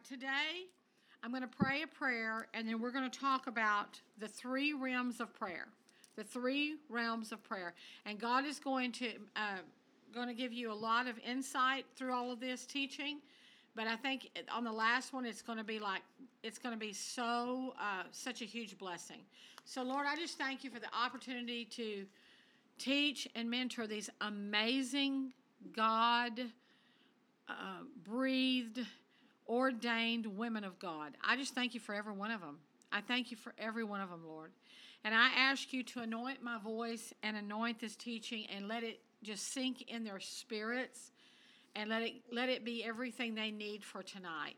right, 0.00 0.08
today 0.08 0.66
I'm 1.22 1.30
going 1.30 1.42
to 1.42 1.48
pray 1.48 1.82
a 1.82 1.86
prayer 1.86 2.46
and 2.54 2.66
then 2.66 2.80
we're 2.80 2.90
going 2.90 3.08
to 3.10 3.18
talk 3.18 3.46
about 3.46 4.00
the 4.18 4.28
three 4.28 4.72
realms 4.72 5.20
of 5.20 5.34
prayer. 5.34 5.66
The 6.16 6.24
three 6.24 6.76
realms 6.88 7.32
of 7.32 7.42
prayer. 7.42 7.74
And 8.06 8.18
God 8.18 8.44
is 8.44 8.58
going 8.58 8.92
to 8.92 9.08
uh, 9.36 9.58
going 10.14 10.28
to 10.28 10.34
give 10.34 10.52
you 10.52 10.72
a 10.72 10.74
lot 10.74 11.06
of 11.06 11.16
insight 11.18 11.86
through 11.96 12.12
all 12.12 12.32
of 12.32 12.40
this 12.40 12.66
teaching. 12.66 13.18
But 13.76 13.86
I 13.86 13.96
think 13.96 14.30
on 14.52 14.64
the 14.64 14.72
last 14.72 15.12
one, 15.12 15.24
it's 15.24 15.42
going 15.42 15.58
to 15.58 15.64
be 15.64 15.78
like 15.78 16.02
it's 16.42 16.58
going 16.58 16.74
to 16.74 16.78
be 16.78 16.92
so 16.92 17.74
uh, 17.80 18.04
such 18.10 18.42
a 18.42 18.44
huge 18.44 18.78
blessing. 18.78 19.20
So 19.64 19.82
Lord, 19.82 20.06
I 20.08 20.16
just 20.16 20.36
thank 20.36 20.64
you 20.64 20.70
for 20.70 20.80
the 20.80 20.92
opportunity 20.94 21.64
to 21.76 22.06
teach 22.78 23.28
and 23.34 23.48
mentor 23.50 23.86
these 23.86 24.10
amazing 24.20 25.32
God 25.74 26.40
uh, 27.50 27.82
breathed, 28.04 28.80
ordained 29.50 30.26
women 30.26 30.62
of 30.62 30.78
God. 30.78 31.16
I 31.22 31.36
just 31.36 31.54
thank 31.54 31.74
you 31.74 31.80
for 31.80 31.94
every 31.94 32.12
one 32.12 32.30
of 32.30 32.40
them. 32.40 32.58
I 32.92 33.00
thank 33.00 33.30
you 33.30 33.36
for 33.36 33.52
every 33.58 33.84
one 33.84 34.00
of 34.00 34.08
them, 34.08 34.22
Lord. 34.26 34.52
And 35.04 35.14
I 35.14 35.30
ask 35.36 35.72
you 35.72 35.82
to 35.82 36.00
anoint 36.00 36.42
my 36.42 36.58
voice 36.58 37.12
and 37.22 37.36
anoint 37.36 37.80
this 37.80 37.96
teaching 37.96 38.46
and 38.54 38.68
let 38.68 38.84
it 38.84 39.00
just 39.22 39.52
sink 39.52 39.82
in 39.90 40.04
their 40.04 40.20
spirits 40.20 41.10
and 41.74 41.90
let 41.90 42.02
it 42.02 42.14
let 42.32 42.48
it 42.48 42.64
be 42.64 42.84
everything 42.84 43.34
they 43.34 43.50
need 43.50 43.84
for 43.84 44.02
tonight. 44.02 44.56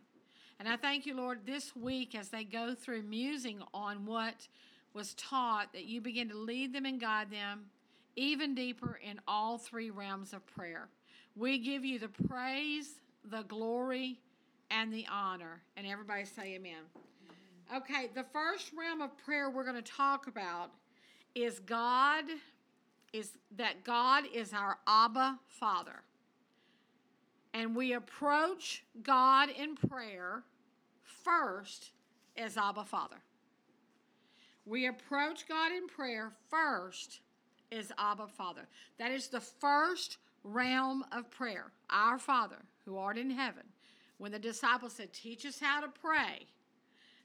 And 0.60 0.68
I 0.68 0.76
thank 0.76 1.06
you, 1.06 1.16
Lord, 1.16 1.40
this 1.46 1.74
week 1.74 2.14
as 2.14 2.28
they 2.28 2.44
go 2.44 2.74
through 2.74 3.02
musing 3.02 3.62
on 3.74 4.06
what 4.06 4.46
was 4.94 5.14
taught, 5.14 5.72
that 5.72 5.84
you 5.84 6.00
begin 6.00 6.28
to 6.28 6.36
lead 6.36 6.72
them 6.72 6.84
and 6.84 7.00
guide 7.00 7.30
them 7.30 7.64
even 8.16 8.54
deeper 8.54 9.00
in 9.02 9.20
all 9.26 9.58
three 9.58 9.90
realms 9.90 10.32
of 10.32 10.46
prayer. 10.46 10.88
We 11.34 11.58
give 11.58 11.84
you 11.84 11.98
the 11.98 12.08
praise, 12.08 13.00
the 13.24 13.42
glory, 13.42 14.20
and 14.72 14.92
the 14.92 15.06
honor. 15.10 15.62
And 15.76 15.86
everybody 15.86 16.24
say 16.24 16.54
amen. 16.54 16.82
Okay, 17.76 18.08
the 18.14 18.24
first 18.24 18.72
realm 18.76 19.00
of 19.00 19.16
prayer 19.18 19.50
we're 19.50 19.64
going 19.64 19.76
to 19.76 19.82
talk 19.82 20.26
about 20.26 20.70
is 21.34 21.60
God 21.60 22.24
is 23.12 23.32
that 23.56 23.84
God 23.84 24.24
is 24.32 24.52
our 24.52 24.78
Abba 24.86 25.38
Father. 25.46 26.02
And 27.54 27.76
we 27.76 27.92
approach 27.92 28.84
God 29.02 29.50
in 29.50 29.76
prayer 29.76 30.42
first 31.02 31.90
as 32.36 32.56
Abba 32.56 32.84
Father. 32.84 33.16
We 34.64 34.86
approach 34.86 35.46
God 35.46 35.72
in 35.72 35.88
prayer 35.88 36.32
first 36.48 37.20
as 37.70 37.92
Abba 37.98 38.28
Father. 38.28 38.66
That 38.98 39.10
is 39.10 39.28
the 39.28 39.40
first 39.40 40.16
realm 40.44 41.04
of 41.12 41.30
prayer. 41.30 41.72
Our 41.90 42.18
Father, 42.18 42.64
who 42.86 42.96
art 42.96 43.18
in 43.18 43.30
heaven. 43.30 43.64
When 44.18 44.32
the 44.32 44.38
disciples 44.38 44.94
said, 44.94 45.12
Teach 45.12 45.44
us 45.46 45.58
how 45.60 45.80
to 45.80 45.88
pray, 45.88 46.46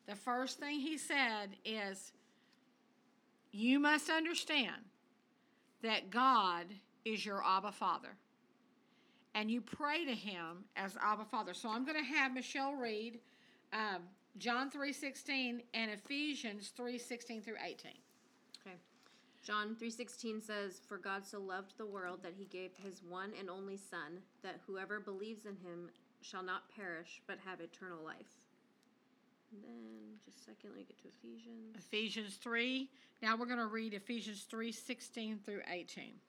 the 0.08 0.16
first 0.16 0.60
thing 0.60 0.80
he 0.80 0.98
said 0.98 1.58
is, 1.64 2.14
You 3.52 3.80
must 3.80 4.10
understand 4.10 4.82
that 5.84 6.10
God 6.10 6.68
is 7.06 7.26
your 7.26 7.44
Abba 7.46 7.72
Father. 7.72 8.16
And 9.36 9.52
you 9.52 9.62
pray 9.62 10.04
to 10.06 10.16
him 10.16 10.66
as 10.76 10.98
Abba 11.02 11.26
Father. 11.26 11.54
So 11.54 11.70
I'm 11.70 11.86
going 11.86 11.98
to 11.98 12.04
have 12.04 12.34
Michelle 12.34 12.74
read 12.74 13.20
um, 13.72 14.04
John 14.38 14.72
3.16 14.72 15.62
and 15.74 15.92
Ephesians 15.92 16.72
3.16 16.78 17.44
through 17.44 17.56
18. 17.64 17.92
Okay. 18.66 18.76
John 19.44 19.76
3:16 19.76 20.42
says, 20.42 20.82
"For 20.86 20.98
God 20.98 21.26
so 21.26 21.40
loved 21.40 21.78
the 21.78 21.86
world 21.86 22.22
that 22.22 22.34
he 22.34 22.44
gave 22.46 22.76
his 22.76 23.02
one 23.02 23.34
and 23.40 23.50
only 23.50 23.78
son, 23.78 24.22
that 24.42 24.60
whoever 24.68 25.00
believes 25.00 25.46
in 25.46 25.56
him 25.56 25.90
shall 26.30 26.44
not 26.44 26.70
perish 26.70 27.22
but 27.28 27.40
have 27.40 27.62
eternal 27.62 28.04
life." 28.04 28.42
And 29.52 29.64
then 29.64 30.20
just 30.26 30.40
a 30.40 30.44
second, 30.44 30.72
let 30.72 30.78
me 30.78 30.84
get 30.84 30.98
to 31.00 31.08
Ephesians. 31.08 31.76
Ephesians 31.78 32.36
3. 32.36 32.90
Now 33.22 33.38
we're 33.38 33.46
going 33.46 33.60
to 33.60 33.68
read 33.68 33.94
Ephesians 33.94 34.46
3:16 34.46 35.40
through 35.40 35.62
18. 35.68 36.20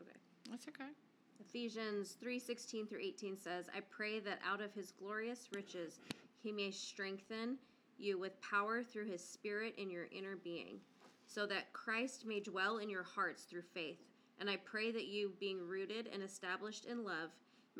Okay. 0.00 0.18
That's 0.50 0.66
okay. 0.68 0.88
Ephesians 1.40 2.16
3:16 2.16 2.88
through 2.88 3.00
18 3.00 3.36
says, 3.36 3.68
"I 3.74 3.80
pray 3.80 4.18
that 4.20 4.40
out 4.42 4.60
of 4.60 4.72
his 4.72 4.92
glorious 4.92 5.52
riches 5.52 6.00
he 6.42 6.52
may 6.52 6.70
strengthen 6.70 7.58
you 7.98 8.16
with 8.16 8.40
power 8.40 8.82
through 8.82 9.04
his 9.04 9.22
spirit 9.22 9.74
in 9.76 9.90
your 9.90 10.06
inner 10.06 10.36
being, 10.36 10.80
so 11.26 11.46
that 11.46 11.72
Christ 11.72 12.24
may 12.24 12.40
dwell 12.40 12.78
in 12.78 12.88
your 12.88 13.02
hearts 13.02 13.44
through 13.44 13.62
faith. 13.62 13.98
And 14.38 14.48
I 14.48 14.56
pray 14.56 14.90
that 14.90 15.06
you, 15.06 15.34
being 15.38 15.60
rooted 15.60 16.06
and 16.06 16.22
established 16.22 16.86
in 16.86 17.04
love, 17.04 17.30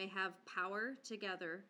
may 0.01 0.07
have 0.07 0.33
power 0.47 0.95
together 1.05 1.63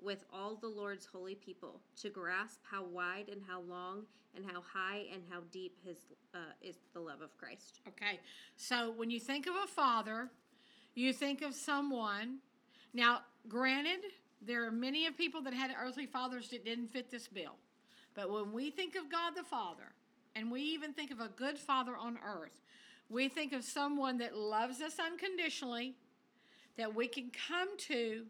with 0.00 0.24
all 0.32 0.54
the 0.54 0.68
Lord's 0.68 1.06
holy 1.06 1.34
people 1.34 1.80
to 2.00 2.08
grasp 2.08 2.60
how 2.62 2.84
wide 2.84 3.28
and 3.28 3.42
how 3.48 3.62
long 3.62 4.04
and 4.36 4.44
how 4.44 4.62
high 4.62 5.06
and 5.12 5.22
how 5.28 5.40
deep 5.50 5.76
his 5.84 5.96
uh, 6.34 6.38
is 6.62 6.76
the 6.92 7.00
love 7.00 7.20
of 7.20 7.36
Christ. 7.36 7.80
Okay. 7.88 8.20
So 8.56 8.92
when 8.96 9.10
you 9.10 9.18
think 9.18 9.48
of 9.48 9.54
a 9.64 9.66
father, 9.66 10.30
you 10.94 11.12
think 11.12 11.42
of 11.42 11.52
someone. 11.52 12.38
Now, 12.92 13.22
granted, 13.48 14.02
there 14.40 14.64
are 14.64 14.70
many 14.70 15.06
of 15.06 15.16
people 15.16 15.42
that 15.42 15.54
had 15.54 15.74
earthly 15.76 16.06
fathers 16.06 16.48
that 16.50 16.64
didn't 16.64 16.92
fit 16.92 17.10
this 17.10 17.26
bill. 17.26 17.56
But 18.14 18.30
when 18.30 18.52
we 18.52 18.70
think 18.70 18.94
of 18.94 19.10
God 19.10 19.32
the 19.36 19.42
Father, 19.42 19.94
and 20.36 20.48
we 20.48 20.60
even 20.60 20.92
think 20.92 21.10
of 21.10 21.18
a 21.18 21.28
good 21.28 21.58
father 21.58 21.96
on 21.96 22.18
earth, 22.24 22.60
we 23.08 23.28
think 23.28 23.52
of 23.52 23.64
someone 23.64 24.18
that 24.18 24.36
loves 24.36 24.80
us 24.80 24.98
unconditionally, 25.00 25.96
that 26.76 26.94
we 26.94 27.08
can 27.08 27.30
come 27.48 27.76
to 27.78 28.26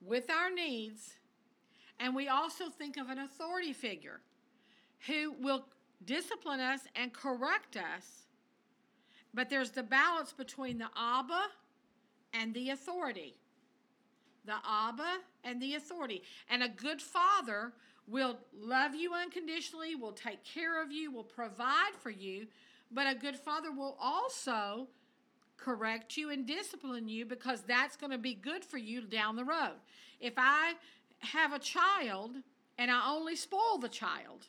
with 0.00 0.30
our 0.30 0.50
needs, 0.50 1.14
and 2.00 2.14
we 2.14 2.28
also 2.28 2.68
think 2.68 2.96
of 2.96 3.08
an 3.08 3.18
authority 3.18 3.72
figure 3.72 4.20
who 5.06 5.34
will 5.40 5.64
discipline 6.04 6.60
us 6.60 6.80
and 6.94 7.12
correct 7.12 7.76
us. 7.76 8.26
But 9.34 9.50
there's 9.50 9.70
the 9.70 9.82
balance 9.82 10.32
between 10.32 10.78
the 10.78 10.88
Abba 10.96 11.46
and 12.32 12.54
the 12.54 12.70
authority. 12.70 13.34
The 14.44 14.56
Abba 14.66 15.18
and 15.44 15.60
the 15.60 15.74
authority. 15.74 16.22
And 16.48 16.62
a 16.62 16.68
good 16.68 17.02
father 17.02 17.72
will 18.06 18.38
love 18.58 18.94
you 18.94 19.12
unconditionally, 19.12 19.94
will 19.94 20.12
take 20.12 20.42
care 20.44 20.82
of 20.82 20.90
you, 20.90 21.10
will 21.10 21.24
provide 21.24 21.92
for 22.00 22.10
you, 22.10 22.46
but 22.90 23.06
a 23.06 23.14
good 23.14 23.36
father 23.36 23.70
will 23.70 23.96
also 24.00 24.88
correct 25.58 26.16
you 26.16 26.30
and 26.30 26.46
discipline 26.46 27.08
you 27.08 27.26
because 27.26 27.62
that's 27.62 27.96
going 27.96 28.12
to 28.12 28.18
be 28.18 28.34
good 28.34 28.64
for 28.64 28.78
you 28.78 29.02
down 29.02 29.36
the 29.36 29.44
road. 29.44 29.76
If 30.20 30.34
I 30.36 30.74
have 31.18 31.52
a 31.52 31.58
child 31.58 32.36
and 32.78 32.90
I 32.90 33.10
only 33.10 33.36
spoil 33.36 33.78
the 33.78 33.88
child 33.88 34.46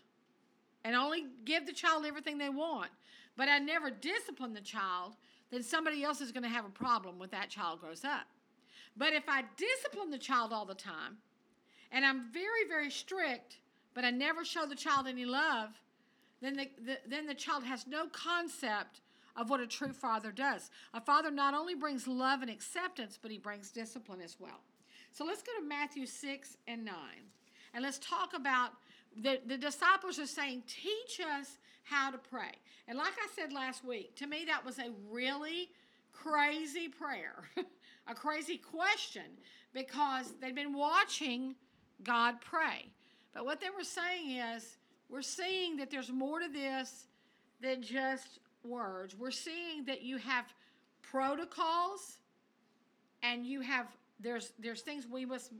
and 0.83 0.95
only 0.95 1.25
give 1.45 1.65
the 1.65 1.73
child 1.73 2.05
everything 2.05 2.37
they 2.37 2.49
want, 2.49 2.91
but 3.35 3.49
I 3.49 3.59
never 3.59 3.89
discipline 3.89 4.53
the 4.53 4.61
child, 4.61 5.15
then 5.51 5.63
somebody 5.63 6.03
else 6.03 6.21
is 6.21 6.31
going 6.31 6.43
to 6.43 6.49
have 6.49 6.65
a 6.65 6.69
problem 6.69 7.17
when 7.17 7.29
that 7.31 7.49
child 7.49 7.81
grows 7.81 8.05
up. 8.05 8.27
But 8.95 9.13
if 9.13 9.23
I 9.27 9.43
discipline 9.57 10.11
the 10.11 10.17
child 10.17 10.53
all 10.53 10.65
the 10.65 10.75
time 10.75 11.17
and 11.91 12.05
I'm 12.05 12.31
very, 12.31 12.67
very 12.67 12.91
strict, 12.91 13.57
but 13.93 14.05
I 14.05 14.11
never 14.11 14.45
show 14.45 14.65
the 14.65 14.75
child 14.75 15.07
any 15.07 15.25
love, 15.25 15.69
then 16.41 16.55
the, 16.55 16.69
the, 16.85 16.97
then 17.07 17.25
the 17.25 17.33
child 17.33 17.63
has 17.63 17.87
no 17.87 18.07
concept 18.07 19.01
of 19.39 19.49
what 19.49 19.61
a 19.61 19.67
true 19.67 19.93
father 19.93 20.31
does. 20.31 20.69
A 20.93 20.99
father 20.99 21.31
not 21.31 21.53
only 21.53 21.73
brings 21.73 22.07
love 22.07 22.41
and 22.41 22.51
acceptance, 22.51 23.17
but 23.19 23.31
he 23.31 23.37
brings 23.37 23.71
discipline 23.71 24.19
as 24.21 24.35
well. 24.37 24.59
So 25.13 25.23
let's 25.23 25.41
go 25.41 25.53
to 25.59 25.65
Matthew 25.65 26.05
6 26.05 26.57
and 26.67 26.83
9. 26.83 26.93
And 27.73 27.83
let's 27.83 27.99
talk 27.99 28.33
about 28.35 28.71
the, 29.15 29.39
the 29.45 29.57
disciples 29.57 30.19
are 30.19 30.27
saying, 30.27 30.63
Teach 30.67 31.25
us 31.25 31.57
how 31.83 32.11
to 32.11 32.17
pray. 32.17 32.51
And 32.87 32.97
like 32.97 33.13
I 33.13 33.27
said 33.33 33.53
last 33.53 33.85
week, 33.85 34.15
to 34.17 34.27
me, 34.27 34.43
that 34.47 34.65
was 34.65 34.77
a 34.77 34.91
really 35.09 35.69
crazy 36.11 36.89
prayer, 36.89 37.49
a 38.07 38.13
crazy 38.13 38.57
question, 38.57 39.23
because 39.73 40.33
they'd 40.41 40.53
been 40.53 40.73
watching 40.73 41.55
God 42.03 42.41
pray. 42.41 42.91
But 43.33 43.45
what 43.45 43.61
they 43.61 43.69
were 43.69 43.83
saying 43.83 44.31
is, 44.31 44.77
we're 45.07 45.21
seeing 45.21 45.77
that 45.77 45.89
there's 45.89 46.11
more 46.11 46.39
to 46.39 46.49
this 46.49 47.07
than 47.61 47.81
just 47.81 48.39
words. 48.69 49.15
We're 49.17 49.31
seeing 49.31 49.85
that 49.85 50.01
you 50.01 50.17
have 50.17 50.45
protocols 51.01 52.19
and 53.23 53.45
you 53.45 53.61
have 53.61 53.87
there's 54.19 54.51
there's 54.59 54.81
things 54.81 55.07
we 55.09 55.25
must 55.25 55.51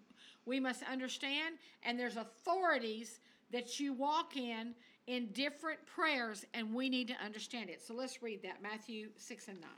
we 0.46 0.60
must 0.60 0.84
understand 0.84 1.56
and 1.84 2.00
there's 2.00 2.18
authorities 2.18 3.20
that 3.52 3.80
you 3.80 3.94
walk 3.94 4.38
in 4.38 4.74
in 5.08 5.28
different 5.28 5.80
prayers 5.86 6.46
and 6.54 6.74
we 6.74 6.90
need 6.90 7.08
to 7.08 7.16
understand 7.24 7.70
it. 7.70 7.82
So 7.82 7.94
let's 7.94 8.22
read 8.22 8.44
that 8.44 8.62
Matthew 8.62 9.10
6 9.18 9.48
and 9.48 9.60
9. 9.60 9.70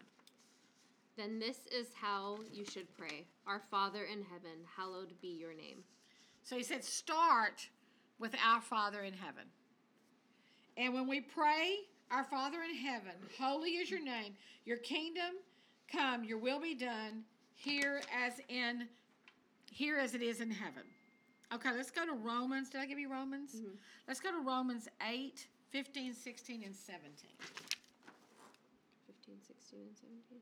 Then 1.17 1.39
this 1.39 1.59
is 1.71 1.87
how 1.93 2.39
you 2.51 2.65
should 2.65 2.93
pray. 2.97 3.25
Our 3.47 3.59
Father 3.59 4.03
in 4.03 4.23
heaven, 4.23 4.57
hallowed 4.75 5.13
be 5.21 5.29
your 5.29 5.53
name. 5.53 5.83
So 6.43 6.57
he 6.57 6.63
said 6.63 6.83
start 6.83 7.69
with 8.19 8.35
our 8.45 8.61
Father 8.61 9.01
in 9.01 9.13
heaven. 9.13 9.43
And 10.77 10.93
when 10.93 11.07
we 11.07 11.21
pray, 11.21 11.77
our 12.11 12.23
Father 12.25 12.57
in 12.63 12.75
heaven, 12.75 13.13
holy 13.39 13.71
is 13.71 13.89
your 13.89 14.03
name. 14.03 14.33
Your 14.65 14.77
kingdom 14.77 15.35
come, 15.91 16.23
your 16.23 16.37
will 16.37 16.59
be 16.59 16.75
done 16.75 17.23
here 17.55 18.01
as 18.13 18.33
in 18.49 18.87
here 19.71 19.97
as 19.97 20.13
it 20.13 20.21
is 20.21 20.41
in 20.41 20.51
heaven. 20.51 20.83
Okay, 21.53 21.71
let's 21.75 21.91
go 21.91 22.05
to 22.05 22.13
Romans. 22.13 22.69
Did 22.69 22.81
I 22.81 22.85
give 22.85 22.99
you 22.99 23.09
Romans? 23.09 23.55
Mhm. 23.55 23.77
Let's 24.07 24.19
go 24.19 24.31
to 24.31 24.39
Romans 24.39 24.87
8, 25.01 25.47
15, 25.69 26.13
16, 26.13 26.63
and 26.63 26.75
17. 26.75 27.29
15, 29.07 29.41
16, 29.41 29.79
and 29.81 29.97
17. 29.97 30.41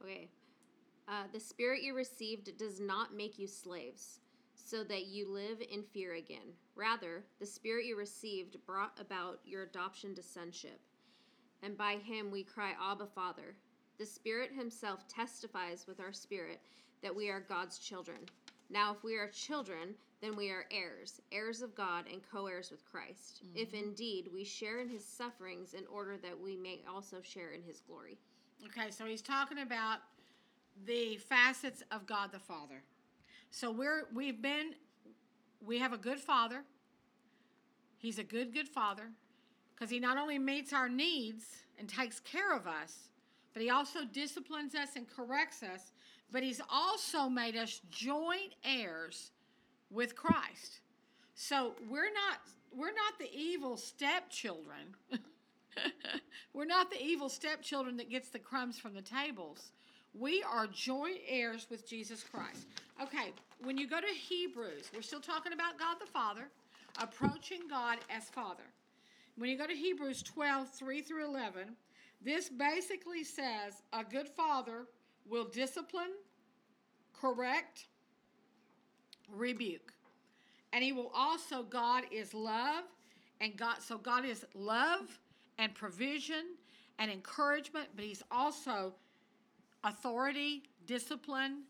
Okay. 0.00 0.12
Okay. 0.12 0.28
Uh, 1.08 1.26
the 1.32 1.40
spirit 1.40 1.82
you 1.82 1.94
received 1.94 2.56
does 2.56 2.80
not 2.80 3.14
make 3.14 3.38
you 3.38 3.46
slaves, 3.46 4.20
so 4.64 4.84
that 4.84 5.06
you 5.06 5.28
live 5.28 5.62
in 5.70 5.82
fear 5.82 6.14
again. 6.14 6.54
Rather, 6.74 7.24
the 7.40 7.46
spirit 7.46 7.86
you 7.86 7.96
received 7.96 8.56
brought 8.66 8.98
about 9.00 9.40
your 9.44 9.62
adoption 9.62 10.14
to 10.14 10.22
sonship. 10.22 10.80
And 11.62 11.76
by 11.76 11.96
him 11.96 12.30
we 12.30 12.42
cry, 12.42 12.72
Abba, 12.80 13.06
Father. 13.06 13.54
The 13.98 14.06
Spirit 14.06 14.50
himself 14.52 15.06
testifies 15.06 15.86
with 15.86 16.00
our 16.00 16.12
spirit 16.12 16.60
that 17.02 17.14
we 17.14 17.28
are 17.28 17.40
God's 17.40 17.78
children. 17.78 18.18
Now, 18.68 18.92
if 18.92 19.04
we 19.04 19.16
are 19.16 19.28
children, 19.28 19.94
then 20.20 20.34
we 20.34 20.50
are 20.50 20.64
heirs, 20.70 21.20
heirs 21.30 21.62
of 21.62 21.74
God 21.74 22.06
and 22.10 22.20
co 22.32 22.46
heirs 22.46 22.70
with 22.70 22.84
Christ, 22.84 23.42
mm-hmm. 23.44 23.58
if 23.58 23.74
indeed 23.74 24.28
we 24.32 24.44
share 24.44 24.80
in 24.80 24.88
his 24.88 25.04
sufferings 25.04 25.74
in 25.74 25.84
order 25.92 26.16
that 26.16 26.40
we 26.40 26.56
may 26.56 26.80
also 26.92 27.18
share 27.22 27.52
in 27.52 27.62
his 27.62 27.80
glory. 27.80 28.18
Okay, 28.64 28.90
so 28.90 29.04
he's 29.04 29.22
talking 29.22 29.58
about 29.58 29.98
the 30.86 31.16
facets 31.16 31.82
of 31.90 32.06
God 32.06 32.32
the 32.32 32.38
Father. 32.38 32.82
So 33.54 33.70
we're 33.70 34.06
we've 34.14 34.40
been 34.40 34.74
we 35.60 35.78
have 35.78 35.92
a 35.92 35.98
good 35.98 36.18
father. 36.18 36.64
He's 37.98 38.18
a 38.18 38.24
good 38.24 38.54
good 38.54 38.66
father 38.66 39.10
because 39.74 39.90
he 39.90 40.00
not 40.00 40.16
only 40.16 40.38
meets 40.38 40.72
our 40.72 40.88
needs 40.88 41.44
and 41.78 41.86
takes 41.86 42.18
care 42.18 42.56
of 42.56 42.66
us, 42.66 43.10
but 43.52 43.62
he 43.62 43.68
also 43.68 44.06
disciplines 44.10 44.74
us 44.74 44.96
and 44.96 45.06
corrects 45.06 45.62
us, 45.62 45.92
but 46.32 46.42
he's 46.42 46.62
also 46.70 47.28
made 47.28 47.54
us 47.54 47.82
joint 47.90 48.54
heirs 48.64 49.32
with 49.90 50.16
Christ. 50.16 50.80
So 51.34 51.74
we're 51.90 52.04
not 52.04 52.38
we're 52.74 52.86
not 52.86 53.18
the 53.18 53.28
evil 53.38 53.76
stepchildren. 53.76 54.96
we're 56.54 56.64
not 56.64 56.90
the 56.90 57.02
evil 57.02 57.28
stepchildren 57.28 57.98
that 57.98 58.08
gets 58.08 58.30
the 58.30 58.38
crumbs 58.38 58.78
from 58.78 58.94
the 58.94 59.02
tables. 59.02 59.72
We 60.18 60.42
are 60.42 60.66
joint 60.66 61.18
heirs 61.26 61.66
with 61.70 61.88
Jesus 61.88 62.22
Christ. 62.22 62.66
Okay, 63.02 63.32
when 63.64 63.78
you 63.78 63.88
go 63.88 64.00
to 64.00 64.06
Hebrews, 64.06 64.90
we're 64.94 65.02
still 65.02 65.20
talking 65.20 65.54
about 65.54 65.78
God 65.78 65.96
the 66.00 66.06
Father, 66.06 66.48
approaching 67.00 67.60
God 67.68 67.98
as 68.10 68.24
Father. 68.28 68.64
When 69.36 69.48
you 69.48 69.56
go 69.56 69.66
to 69.66 69.74
Hebrews 69.74 70.22
12, 70.22 70.68
3 70.68 71.00
through 71.00 71.24
11, 71.24 71.76
this 72.20 72.50
basically 72.50 73.24
says 73.24 73.82
a 73.92 74.04
good 74.04 74.28
father 74.28 74.86
will 75.28 75.46
discipline, 75.46 76.12
correct, 77.18 77.86
rebuke. 79.34 79.92
And 80.74 80.84
he 80.84 80.92
will 80.92 81.10
also, 81.14 81.62
God 81.62 82.04
is 82.10 82.34
love, 82.34 82.84
and 83.40 83.56
God, 83.56 83.76
so 83.80 83.96
God 83.96 84.24
is 84.26 84.44
love 84.54 85.18
and 85.58 85.74
provision 85.74 86.54
and 86.98 87.10
encouragement, 87.10 87.88
but 87.96 88.04
he's 88.04 88.22
also 88.30 88.94
authority, 89.84 90.62
discipline, 90.86 91.62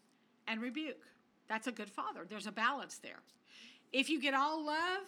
and 0.46 0.60
rebuke. 0.60 1.04
That's 1.48 1.66
a 1.66 1.72
good 1.72 1.90
father. 1.90 2.26
There's 2.28 2.46
a 2.46 2.52
balance 2.52 2.98
there. 2.98 3.20
If 3.92 4.08
you 4.08 4.20
get 4.20 4.34
all 4.34 4.64
love, 4.64 5.02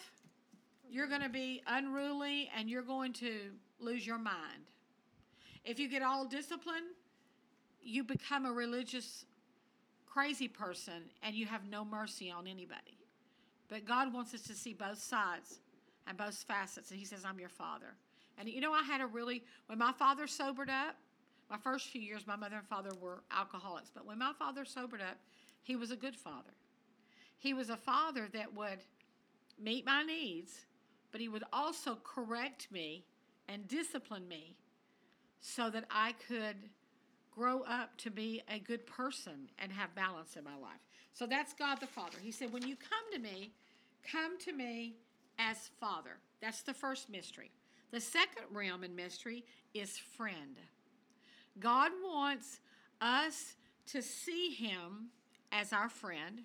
you're 0.90 1.06
going 1.06 1.22
to 1.22 1.28
be 1.28 1.62
unruly 1.66 2.50
and 2.56 2.68
you're 2.68 2.82
going 2.82 3.12
to 3.14 3.50
lose 3.80 4.06
your 4.06 4.18
mind. 4.18 4.68
If 5.64 5.78
you 5.78 5.88
get 5.88 6.02
all 6.02 6.26
discipline, 6.26 6.84
you 7.82 8.04
become 8.04 8.44
a 8.46 8.52
religious 8.52 9.24
crazy 10.06 10.48
person 10.48 11.10
and 11.22 11.34
you 11.34 11.46
have 11.46 11.68
no 11.68 11.84
mercy 11.84 12.30
on 12.30 12.46
anybody. 12.46 12.98
But 13.68 13.86
God 13.86 14.12
wants 14.12 14.34
us 14.34 14.42
to 14.42 14.54
see 14.54 14.74
both 14.74 14.98
sides 14.98 15.60
and 16.06 16.16
both 16.16 16.34
facets. 16.46 16.90
And 16.90 17.00
He 17.00 17.06
says, 17.06 17.24
I'm 17.24 17.40
your 17.40 17.48
father. 17.48 17.96
And 18.38 18.48
you 18.48 18.60
know, 18.60 18.72
I 18.72 18.82
had 18.82 19.00
a 19.00 19.06
really, 19.06 19.42
when 19.66 19.78
my 19.78 19.92
father 19.92 20.26
sobered 20.26 20.70
up, 20.70 20.96
my 21.50 21.58
first 21.58 21.88
few 21.88 22.00
years, 22.00 22.26
my 22.26 22.36
mother 22.36 22.56
and 22.56 22.66
father 22.66 22.90
were 23.00 23.22
alcoholics. 23.30 23.90
But 23.94 24.06
when 24.06 24.18
my 24.18 24.32
father 24.38 24.64
sobered 24.64 25.00
up, 25.00 25.18
he 25.62 25.76
was 25.76 25.90
a 25.90 25.96
good 25.96 26.16
father. 26.16 26.54
He 27.38 27.54
was 27.54 27.70
a 27.70 27.76
father 27.76 28.28
that 28.32 28.54
would 28.54 28.78
meet 29.60 29.84
my 29.84 30.02
needs, 30.02 30.66
but 31.12 31.20
he 31.20 31.28
would 31.28 31.44
also 31.52 31.98
correct 32.02 32.68
me 32.70 33.04
and 33.48 33.68
discipline 33.68 34.26
me 34.26 34.56
so 35.40 35.68
that 35.70 35.84
I 35.90 36.14
could 36.26 36.56
grow 37.30 37.62
up 37.62 37.96
to 37.98 38.10
be 38.10 38.42
a 38.48 38.58
good 38.58 38.86
person 38.86 39.50
and 39.58 39.70
have 39.72 39.94
balance 39.94 40.36
in 40.36 40.44
my 40.44 40.56
life. 40.56 40.80
So 41.12 41.26
that's 41.26 41.52
God 41.52 41.80
the 41.80 41.86
Father. 41.86 42.18
He 42.22 42.30
said, 42.30 42.52
When 42.52 42.66
you 42.66 42.76
come 42.76 43.12
to 43.12 43.18
me, 43.18 43.52
come 44.10 44.38
to 44.40 44.52
me 44.52 44.96
as 45.38 45.70
Father. 45.80 46.18
That's 46.40 46.62
the 46.62 46.74
first 46.74 47.10
mystery. 47.10 47.50
The 47.90 48.00
second 48.00 48.44
realm 48.50 48.84
in 48.84 48.94
mystery 48.94 49.44
is 49.72 49.98
friend. 49.98 50.56
God 51.58 51.92
wants 52.02 52.60
us 53.00 53.54
to 53.86 54.02
see 54.02 54.50
Him 54.50 55.10
as 55.52 55.72
our 55.72 55.88
friend. 55.88 56.42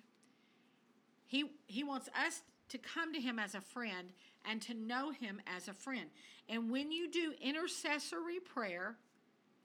He, 1.26 1.44
he 1.66 1.84
wants 1.84 2.08
us 2.08 2.42
to 2.68 2.78
come 2.78 3.12
to 3.12 3.20
Him 3.20 3.38
as 3.38 3.54
a 3.54 3.60
friend 3.60 4.08
and 4.48 4.60
to 4.62 4.74
know 4.74 5.10
Him 5.10 5.40
as 5.46 5.68
a 5.68 5.72
friend. 5.72 6.10
And 6.48 6.70
when 6.70 6.90
you 6.90 7.10
do 7.10 7.32
intercessory 7.40 8.40
prayer, 8.40 8.96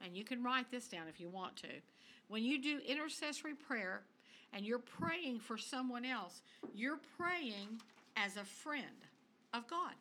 and 0.04 0.16
you 0.16 0.24
can 0.24 0.42
write 0.42 0.70
this 0.70 0.88
down 0.88 1.08
if 1.08 1.20
you 1.20 1.28
want 1.28 1.56
to, 1.56 1.68
when 2.28 2.44
you 2.44 2.60
do 2.60 2.80
intercessory 2.86 3.54
prayer 3.54 4.02
and 4.52 4.64
you're 4.64 4.78
praying 4.78 5.38
for 5.38 5.56
someone 5.56 6.04
else, 6.04 6.42
you're 6.74 7.00
praying 7.18 7.80
as 8.16 8.36
a 8.36 8.44
friend 8.44 8.84
of 9.52 9.66
God. 9.68 9.94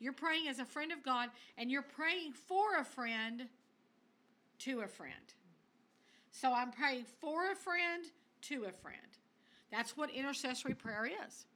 You're 0.00 0.12
praying 0.12 0.48
as 0.48 0.58
a 0.58 0.64
friend 0.64 0.92
of 0.92 1.02
God, 1.02 1.30
and 1.56 1.70
you're 1.70 1.82
praying 1.82 2.32
for 2.32 2.78
a 2.78 2.84
friend 2.84 3.46
to 4.64 4.80
a 4.80 4.86
friend. 4.86 5.12
So 6.30 6.52
I'm 6.52 6.70
praying 6.70 7.04
for 7.20 7.52
a 7.52 7.54
friend 7.54 8.04
to 8.42 8.64
a 8.64 8.72
friend. 8.72 8.98
That's 9.70 9.96
what 9.96 10.10
intercessory 10.10 10.74
prayer 10.74 11.08
is. 11.26 11.46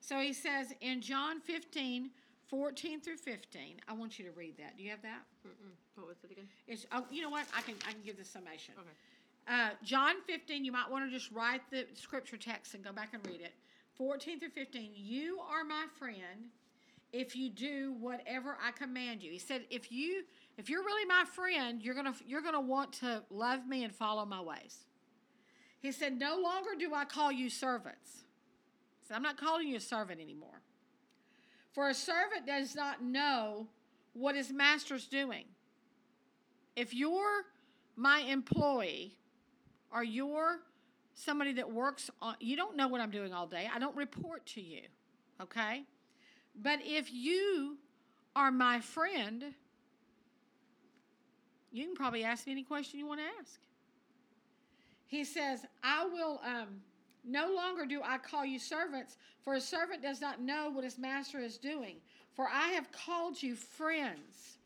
So 0.00 0.20
he 0.20 0.32
says 0.32 0.72
in 0.80 1.00
John 1.00 1.40
15, 1.40 2.10
14 2.48 3.00
through 3.00 3.16
15, 3.16 3.80
I 3.88 3.92
want 3.92 4.18
you 4.18 4.24
to 4.24 4.30
read 4.32 4.56
that. 4.58 4.76
Do 4.76 4.84
you 4.84 4.90
have 4.90 5.02
that? 5.02 5.22
Mm-mm. 5.46 5.72
What 5.96 6.06
was 6.06 6.18
it 6.22 6.30
again? 6.30 6.46
It's, 6.68 6.86
oh, 6.92 7.04
you 7.10 7.22
know 7.22 7.30
what? 7.30 7.46
I 7.56 7.62
can, 7.62 7.74
I 7.88 7.92
can 7.92 8.02
give 8.04 8.16
the 8.16 8.24
summation. 8.24 8.74
Okay. 8.78 8.88
Uh, 9.48 9.70
John 9.82 10.16
15, 10.26 10.64
you 10.64 10.72
might 10.72 10.90
want 10.90 11.04
to 11.04 11.10
just 11.10 11.32
write 11.32 11.62
the 11.70 11.86
scripture 11.94 12.36
text 12.36 12.74
and 12.74 12.84
go 12.84 12.92
back 12.92 13.14
and 13.14 13.26
read 13.26 13.40
it. 13.40 13.54
14 13.96 14.38
through 14.38 14.50
15, 14.50 14.90
you 14.94 15.38
are 15.40 15.64
my 15.64 15.86
friend 15.98 16.50
if 17.12 17.34
you 17.34 17.48
do 17.48 17.94
whatever 17.98 18.58
I 18.62 18.72
command 18.72 19.22
you. 19.22 19.30
He 19.30 19.38
said, 19.38 19.62
if 19.70 19.90
you 19.90 20.24
if 20.56 20.70
you're 20.70 20.82
really 20.82 21.06
my 21.06 21.24
friend, 21.24 21.82
you're 21.82 21.94
gonna 21.94 22.14
you're 22.26 22.42
gonna 22.42 22.60
want 22.60 22.92
to 22.94 23.22
love 23.30 23.66
me 23.66 23.84
and 23.84 23.94
follow 23.94 24.24
my 24.24 24.40
ways. 24.40 24.86
He 25.80 25.92
said, 25.92 26.18
no 26.18 26.38
longer 26.40 26.70
do 26.78 26.94
I 26.94 27.04
call 27.04 27.30
you 27.30 27.50
servants. 27.50 28.24
Said, 29.06 29.14
I'm 29.14 29.22
not 29.22 29.36
calling 29.36 29.68
you 29.68 29.76
a 29.76 29.80
servant 29.80 30.20
anymore. 30.20 30.62
For 31.72 31.88
a 31.90 31.94
servant 31.94 32.46
does 32.46 32.74
not 32.74 33.02
know 33.02 33.68
what 34.14 34.34
his 34.34 34.50
master's 34.50 35.06
doing. 35.06 35.44
If 36.74 36.94
you're 36.94 37.44
my 37.94 38.20
employee 38.20 39.16
or 39.92 40.02
you're 40.02 40.60
somebody 41.14 41.52
that 41.52 41.70
works 41.70 42.10
on, 42.20 42.34
you 42.40 42.56
don't 42.56 42.76
know 42.76 42.88
what 42.88 43.00
I'm 43.00 43.10
doing 43.10 43.32
all 43.32 43.46
day. 43.46 43.68
I 43.72 43.78
don't 43.78 43.94
report 43.94 44.44
to 44.46 44.60
you, 44.60 44.82
okay? 45.40 45.84
But 46.60 46.80
if 46.84 47.12
you 47.12 47.76
are 48.34 48.50
my 48.50 48.80
friend, 48.80 49.44
you 51.76 51.84
can 51.84 51.94
probably 51.94 52.24
ask 52.24 52.46
me 52.46 52.52
any 52.52 52.62
question 52.62 52.98
you 52.98 53.06
want 53.06 53.20
to 53.20 53.26
ask. 53.40 53.58
He 55.06 55.24
says, 55.24 55.60
I 55.82 56.04
will, 56.06 56.40
um, 56.44 56.80
no 57.24 57.54
longer 57.54 57.86
do 57.86 58.00
I 58.04 58.18
call 58.18 58.44
you 58.44 58.58
servants, 58.58 59.16
for 59.42 59.54
a 59.54 59.60
servant 59.60 60.02
does 60.02 60.20
not 60.20 60.40
know 60.40 60.70
what 60.70 60.84
his 60.84 60.98
master 60.98 61.38
is 61.38 61.58
doing. 61.58 61.96
For 62.34 62.48
I 62.52 62.68
have 62.68 62.90
called 62.92 63.42
you 63.42 63.54
friends. 63.54 64.58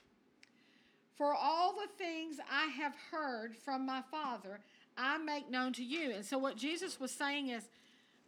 For 1.17 1.35
all 1.35 1.75
the 1.75 1.88
things 2.02 2.38
I 2.50 2.67
have 2.69 2.95
heard 3.11 3.55
from 3.55 3.85
my 3.85 4.02
Father, 4.11 4.61
I 4.97 5.19
make 5.19 5.50
known 5.50 5.73
to 5.75 5.85
you. 5.85 6.12
And 6.12 6.25
so, 6.25 6.38
what 6.38 6.57
Jesus 6.57 6.99
was 6.99 7.11
saying 7.11 7.49
is, 7.49 7.69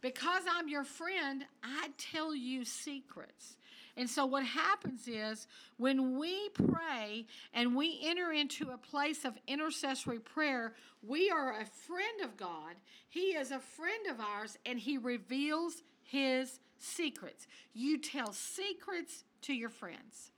because 0.01 0.43
I'm 0.49 0.67
your 0.67 0.83
friend, 0.83 1.43
I 1.63 1.89
tell 1.97 2.35
you 2.35 2.65
secrets. 2.65 3.55
And 3.95 4.09
so, 4.09 4.25
what 4.25 4.43
happens 4.43 5.07
is 5.07 5.47
when 5.77 6.17
we 6.17 6.49
pray 6.49 7.25
and 7.53 7.75
we 7.75 7.99
enter 8.03 8.31
into 8.31 8.71
a 8.71 8.77
place 8.77 9.23
of 9.23 9.37
intercessory 9.47 10.19
prayer, 10.19 10.73
we 11.01 11.29
are 11.29 11.51
a 11.51 11.65
friend 11.65 12.21
of 12.23 12.35
God. 12.35 12.75
He 13.07 13.35
is 13.35 13.51
a 13.51 13.59
friend 13.59 14.07
of 14.09 14.19
ours, 14.19 14.57
and 14.65 14.79
He 14.79 14.97
reveals 14.97 15.83
His 16.01 16.59
secrets. 16.79 17.47
You 17.73 17.99
tell 17.99 18.33
secrets 18.33 19.23
to 19.43 19.53
your 19.53 19.69
friends. 19.69 20.32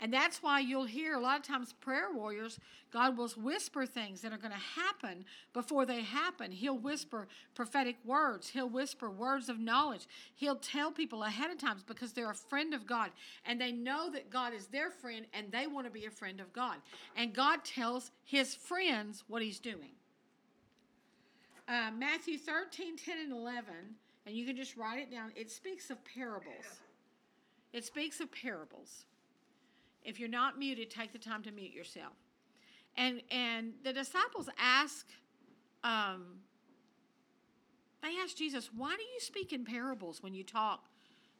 And 0.00 0.12
that's 0.12 0.42
why 0.42 0.60
you'll 0.60 0.84
hear 0.84 1.14
a 1.14 1.20
lot 1.20 1.38
of 1.40 1.42
times 1.44 1.72
prayer 1.80 2.12
warriors, 2.14 2.60
God 2.92 3.16
will 3.16 3.28
whisper 3.30 3.84
things 3.84 4.20
that 4.20 4.32
are 4.32 4.38
going 4.38 4.52
to 4.52 4.80
happen 4.80 5.24
before 5.52 5.84
they 5.86 6.02
happen. 6.02 6.52
He'll 6.52 6.78
whisper 6.78 7.26
prophetic 7.54 7.96
words, 8.04 8.48
He'll 8.48 8.68
whisper 8.68 9.10
words 9.10 9.48
of 9.48 9.58
knowledge. 9.58 10.06
He'll 10.36 10.56
tell 10.56 10.92
people 10.92 11.24
ahead 11.24 11.50
of 11.50 11.58
times 11.58 11.82
because 11.82 12.12
they're 12.12 12.30
a 12.30 12.34
friend 12.34 12.74
of 12.74 12.86
God 12.86 13.10
and 13.44 13.60
they 13.60 13.72
know 13.72 14.08
that 14.10 14.30
God 14.30 14.54
is 14.54 14.66
their 14.66 14.90
friend 14.90 15.26
and 15.34 15.50
they 15.50 15.66
want 15.66 15.86
to 15.86 15.92
be 15.92 16.06
a 16.06 16.10
friend 16.10 16.40
of 16.40 16.52
God. 16.52 16.76
And 17.16 17.34
God 17.34 17.64
tells 17.64 18.12
His 18.24 18.54
friends 18.54 19.24
what 19.26 19.42
He's 19.42 19.58
doing. 19.58 19.90
Uh, 21.68 21.90
Matthew 21.98 22.38
13, 22.38 22.96
10, 22.96 23.18
and 23.24 23.32
11, 23.32 23.64
and 24.26 24.34
you 24.34 24.46
can 24.46 24.56
just 24.56 24.76
write 24.76 25.00
it 25.00 25.10
down. 25.10 25.32
It 25.36 25.50
speaks 25.50 25.90
of 25.90 25.98
parables. 26.04 26.64
It 27.74 27.84
speaks 27.84 28.20
of 28.20 28.32
parables. 28.32 29.04
If 30.08 30.18
you're 30.18 30.28
not 30.28 30.58
muted, 30.58 30.90
take 30.90 31.12
the 31.12 31.18
time 31.18 31.42
to 31.42 31.52
mute 31.52 31.72
yourself. 31.72 32.14
And 32.96 33.20
and 33.30 33.74
the 33.84 33.92
disciples 33.92 34.48
ask, 34.58 35.06
um, 35.84 36.40
they 38.02 38.16
ask 38.22 38.34
Jesus, 38.34 38.70
why 38.74 38.96
do 38.96 39.02
you 39.02 39.20
speak 39.20 39.52
in 39.52 39.64
parables 39.64 40.22
when 40.22 40.34
you 40.34 40.44
talk 40.44 40.86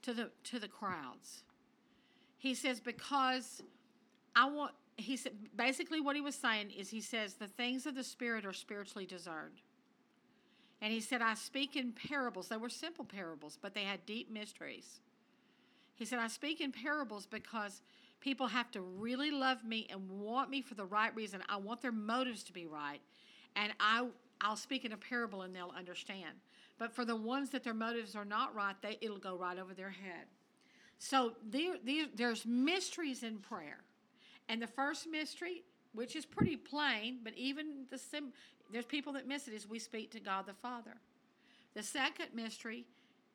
to 0.03 0.13
the 0.13 0.31
to 0.45 0.59
the 0.59 0.69
crowds? 0.69 1.45
He 2.37 2.55
says, 2.55 2.79
because 2.79 3.63
I 4.37 4.49
want 4.51 4.73
he 4.99 5.17
said 5.17 5.33
basically 5.57 6.01
what 6.01 6.15
he 6.15 6.23
was 6.23 6.35
saying 6.35 6.71
is 6.77 6.91
he 6.91 7.01
says 7.01 7.35
the 7.35 7.47
things 7.47 7.87
of 7.87 7.95
the 7.95 8.05
spirit 8.05 8.45
are 8.45 8.53
spiritually 8.53 9.07
discerned. 9.07 9.63
And 10.81 10.93
he 10.93 11.01
said, 11.01 11.23
I 11.23 11.35
speak 11.35 11.75
in 11.75 11.93
parables. 11.93 12.49
They 12.49 12.57
were 12.57 12.69
simple 12.69 13.05
parables, 13.05 13.59
but 13.61 13.75
they 13.75 13.83
had 13.83 14.05
deep 14.07 14.31
mysteries. 14.31 15.01
He 15.97 16.05
said, 16.05 16.21
I 16.21 16.29
speak 16.29 16.61
in 16.61 16.71
parables 16.71 17.27
because 17.27 17.83
people 18.21 18.47
have 18.47 18.71
to 18.73 18.81
really 18.81 19.31
love 19.31 19.65
me 19.65 19.87
and 19.91 20.09
want 20.09 20.51
me 20.51 20.63
for 20.63 20.75
the 20.75 20.85
right 20.85 21.15
reason. 21.15 21.43
I 21.49 21.57
want 21.57 21.83
their 21.83 21.93
motives 21.93 22.43
to 22.45 22.53
be 22.53 22.67
right. 22.67 23.01
And 23.57 23.73
I, 23.81 24.07
I'll 24.41 24.57
speak 24.57 24.85
in 24.85 24.93
a 24.93 24.97
parable 24.97 25.43
and 25.43 25.55
they'll 25.55 25.75
understand. 25.77 26.37
But 26.79 26.93
for 26.93 27.05
the 27.05 27.17
ones 27.17 27.51
that 27.51 27.65
their 27.65 27.75
motives 27.75 28.15
are 28.15 28.25
not 28.25 28.55
right, 28.55 28.77
they, 28.83 28.99
it'll 29.01 29.19
go 29.19 29.37
right 29.37 29.59
over 29.59 29.75
their 29.75 29.91
head. 29.91 30.27
So 30.99 31.33
there, 31.49 31.77
there, 31.85 32.07
there's 32.15 32.45
mysteries 32.47 33.23
in 33.23 33.39
prayer. 33.39 33.79
And 34.49 34.61
the 34.63 34.67
first 34.67 35.09
mystery, 35.09 35.65
which 35.93 36.17
is 36.17 36.25
pretty 36.25 36.57
plain, 36.57 37.19
but 37.23 37.35
even 37.37 37.85
the 37.91 37.99
sim, 37.99 38.33
there's 38.73 38.85
people 38.85 39.13
that 39.15 39.27
miss 39.27 39.49
it, 39.49 39.55
is 39.55 39.69
we 39.69 39.79
speak 39.79 40.11
to 40.13 40.21
God 40.21 40.47
the 40.47 40.55
Father. 40.55 40.97
The 41.75 41.83
second 41.83 42.29
mystery 42.35 42.87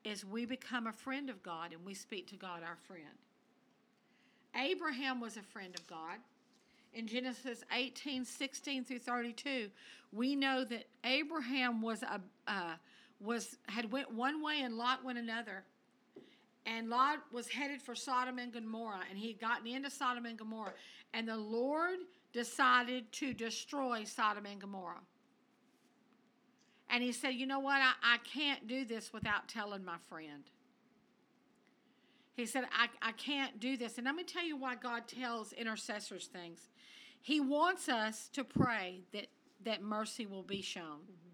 is 0.04 0.26
we 0.26 0.46
become 0.46 0.88
a 0.88 0.94
friend 0.94 1.30
of 1.30 1.42
God 1.44 1.72
and 1.72 1.86
we 1.86 1.94
speak 1.94 2.28
to 2.30 2.36
God 2.36 2.62
our 2.64 2.78
friend. 2.88 3.04
Abraham 4.56 5.20
was 5.20 5.38
a 5.38 5.42
friend 5.42 5.74
of 5.76 5.86
God. 5.88 6.18
In 6.94 7.08
Genesis 7.08 7.64
18, 7.76 8.24
16 8.24 8.84
through 8.84 9.00
32, 9.00 9.70
we 10.12 10.36
know 10.36 10.64
that 10.64 10.86
Abraham 11.04 11.82
was 11.82 12.04
a 12.04 12.22
uh, 12.48 12.76
was 13.20 13.58
had 13.68 13.92
went 13.92 14.14
one 14.14 14.44
way 14.44 14.62
and 14.62 14.78
Lot 14.78 15.04
went 15.04 15.18
another. 15.18 15.64
And 16.66 16.90
Lot 16.90 17.20
was 17.32 17.48
headed 17.50 17.82
for 17.82 17.94
Sodom 17.96 18.40
and 18.40 18.54
Gomorrah, 18.54 19.02
and 19.10 19.20
he 19.20 19.28
had 19.30 19.40
gotten 19.40 19.68
into 19.68 19.90
Sodom 19.90 20.26
and 20.26 20.38
Gomorrah. 20.38 20.74
And 21.14 21.28
the 21.28 21.36
Lord 21.36 22.00
decided 22.32 23.12
to 23.14 23.34
destroy 23.34 24.04
Sodom 24.06 24.46
and 24.46 24.62
Gomorrah. 24.62 25.02
And 26.90 27.04
he 27.04 27.12
said, 27.12 27.30
You 27.30 27.48
know 27.48 27.60
what? 27.60 27.82
I, 27.82 27.94
I 28.04 28.18
can't 28.20 28.68
do 28.68 28.86
this 28.86 29.12
without 29.12 29.48
telling 29.48 29.84
my 29.84 29.98
friend. 30.10 30.44
He 32.36 32.46
said, 32.46 32.66
I, 32.72 32.88
I 33.02 33.12
can't 33.12 33.60
do 33.60 33.78
this. 33.78 33.98
And 33.98 34.06
let 34.06 34.16
me 34.16 34.24
tell 34.24 34.44
you 34.44 34.58
why 34.58 34.76
God 34.76 35.08
tells 35.08 35.54
intercessors 35.54 36.28
things. 36.28 36.70
He 37.22 37.40
wants 37.40 37.88
us 37.88 38.30
to 38.34 38.44
pray 38.44 39.02
that, 39.14 39.28
that 39.64 39.82
mercy 39.82 40.26
will 40.26 40.44
be 40.44 40.62
shown. 40.62 41.04
Mm-hmm. 41.04 41.34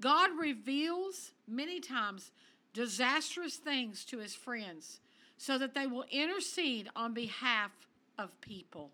God 0.00 0.30
reveals 0.38 1.32
many 1.46 1.80
times 1.80 2.30
disastrous 2.72 3.56
things 3.56 4.04
to 4.04 4.18
his 4.18 4.34
friends 4.34 5.00
so 5.36 5.58
that 5.58 5.74
they 5.74 5.86
will 5.86 6.04
intercede 6.10 6.88
on 6.94 7.14
behalf 7.14 7.72
of 8.18 8.40
people. 8.40 8.90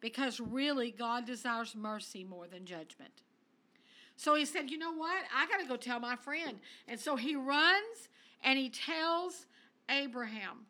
Because 0.00 0.40
really, 0.40 0.90
God 0.90 1.26
desires 1.26 1.74
mercy 1.74 2.24
more 2.24 2.46
than 2.46 2.66
judgment. 2.66 3.22
So 4.16 4.34
he 4.34 4.44
said, 4.44 4.70
You 4.70 4.78
know 4.78 4.92
what? 4.92 5.24
I 5.34 5.46
got 5.46 5.60
to 5.60 5.66
go 5.66 5.76
tell 5.76 6.00
my 6.00 6.16
friend. 6.16 6.58
And 6.88 6.98
so 6.98 7.16
he 7.16 7.36
runs 7.36 8.08
and 8.44 8.58
he 8.58 8.68
tells 8.68 9.46
Abraham. 9.88 10.66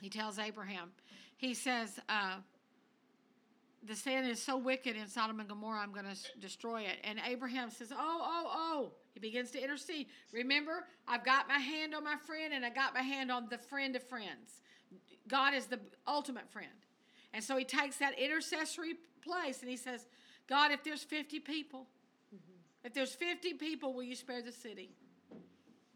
He 0.00 0.08
tells 0.08 0.38
Abraham, 0.38 0.90
he 1.36 1.54
says, 1.54 1.98
uh, 2.08 2.36
the 3.82 3.96
sin 3.96 4.24
is 4.24 4.42
so 4.42 4.56
wicked 4.56 4.96
in 4.96 5.06
Sodom 5.08 5.40
and 5.40 5.48
Gomorrah, 5.48 5.80
I'm 5.80 5.92
going 5.92 6.06
to 6.06 6.38
destroy 6.38 6.82
it. 6.82 6.98
And 7.04 7.18
Abraham 7.26 7.70
says, 7.70 7.92
Oh, 7.92 8.20
oh, 8.22 8.46
oh. 8.48 8.92
He 9.12 9.20
begins 9.20 9.50
to 9.52 9.62
intercede. 9.62 10.06
Remember, 10.32 10.84
I've 11.08 11.24
got 11.24 11.48
my 11.48 11.58
hand 11.58 11.94
on 11.94 12.04
my 12.04 12.16
friend 12.26 12.54
and 12.54 12.64
I 12.64 12.70
got 12.70 12.94
my 12.94 13.02
hand 13.02 13.32
on 13.32 13.48
the 13.50 13.58
friend 13.58 13.96
of 13.96 14.02
friends. 14.04 14.62
God 15.26 15.54
is 15.54 15.66
the 15.66 15.80
ultimate 16.06 16.48
friend. 16.50 16.68
And 17.32 17.42
so 17.42 17.56
he 17.56 17.64
takes 17.64 17.96
that 17.96 18.18
intercessory 18.18 18.94
place 19.22 19.60
and 19.62 19.70
he 19.70 19.76
says, 19.76 20.06
God, 20.48 20.72
if 20.72 20.84
there's 20.84 21.02
50 21.02 21.40
people, 21.40 21.86
mm-hmm. 22.34 22.52
if 22.84 22.94
there's 22.94 23.14
50 23.14 23.54
people, 23.54 23.94
will 23.94 24.02
you 24.02 24.16
spare 24.16 24.42
the 24.42 24.52
city? 24.52 24.90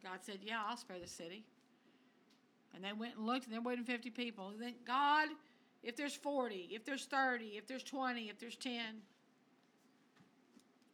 God 0.05 0.19
said, 0.23 0.39
Yeah, 0.43 0.61
I'll 0.67 0.77
spare 0.77 0.99
the 1.01 1.09
city. 1.09 1.45
And 2.75 2.85
they 2.85 2.93
went 2.93 3.17
and 3.17 3.27
looked, 3.27 3.47
and 3.47 3.55
there 3.55 3.61
wasn't 3.61 3.87
50 3.87 4.11
people. 4.11 4.49
And 4.49 4.61
then, 4.61 4.75
God, 4.87 5.29
if 5.83 5.97
there's 5.97 6.15
40, 6.15 6.71
if 6.73 6.85
there's 6.85 7.05
30, 7.05 7.53
if 7.57 7.67
there's 7.67 7.85
20, 7.85 8.29
if 8.29 8.39
there's 8.39 8.57
10. 8.57 8.81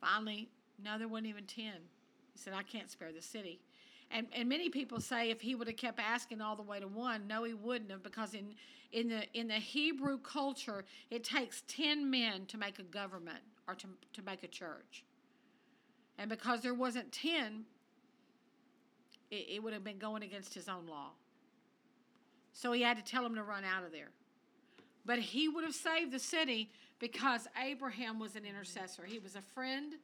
Finally, 0.01 0.49
no, 0.83 0.99
there 0.99 1.09
wasn't 1.09 1.29
even 1.29 1.45
10. 1.45 1.65
He 1.65 2.39
said, 2.39 2.53
I 2.55 2.63
can't 2.63 2.91
spare 2.91 3.13
the 3.13 3.23
city. 3.23 3.61
And, 4.11 4.27
and 4.35 4.49
many 4.49 4.69
people 4.69 5.01
say 5.01 5.31
if 5.31 5.41
he 5.41 5.55
would 5.55 5.69
have 5.69 5.77
kept 5.77 6.01
asking 6.01 6.41
all 6.41 6.57
the 6.57 6.63
way 6.63 6.81
to 6.81 6.89
one, 6.89 7.27
no, 7.27 7.45
he 7.45 7.55
wouldn't 7.55 7.91
have, 7.91 8.03
because 8.03 8.35
in, 8.35 8.55
in, 8.93 9.09
the, 9.09 9.23
in 9.35 9.49
the 9.49 9.55
Hebrew 9.55 10.19
culture, 10.19 10.85
it 11.11 11.23
takes 11.23 11.63
10 11.69 12.11
men 12.11 12.47
to 12.47 12.59
make 12.59 12.79
a 12.79 12.83
government 12.83 13.41
or 13.69 13.75
to, 13.77 13.87
to 14.15 14.23
make 14.23 14.43
a 14.43 14.49
church. 14.49 15.05
And 16.19 16.29
because 16.29 16.61
there 16.61 16.75
wasn't 16.75 17.13
10, 17.13 17.65
it, 19.31 19.47
it 19.49 19.63
would 19.63 19.73
have 19.73 19.85
been 19.85 19.99
going 19.99 20.23
against 20.23 20.55
his 20.55 20.69
own 20.69 20.87
law. 20.87 21.11
So 22.53 22.73
he 22.73 22.83
had 22.83 22.97
to 22.97 23.05
tell 23.05 23.25
him 23.25 23.35
to 23.37 23.43
run 23.43 23.65
out 23.65 23.85
of 23.85 23.93
there. 23.93 24.11
But 25.07 25.19
he 25.19 25.49
would 25.49 25.65
have 25.65 25.75
saved 25.75 26.13
the 26.13 26.19
city 26.19 26.71
because 26.99 27.49
Abraham 27.63 28.19
was 28.19 28.37
an 28.37 28.45
intercessor. 28.45 29.03
He 29.07 29.19
was 29.19 29.37
a 29.37 29.43
friend 29.43 29.95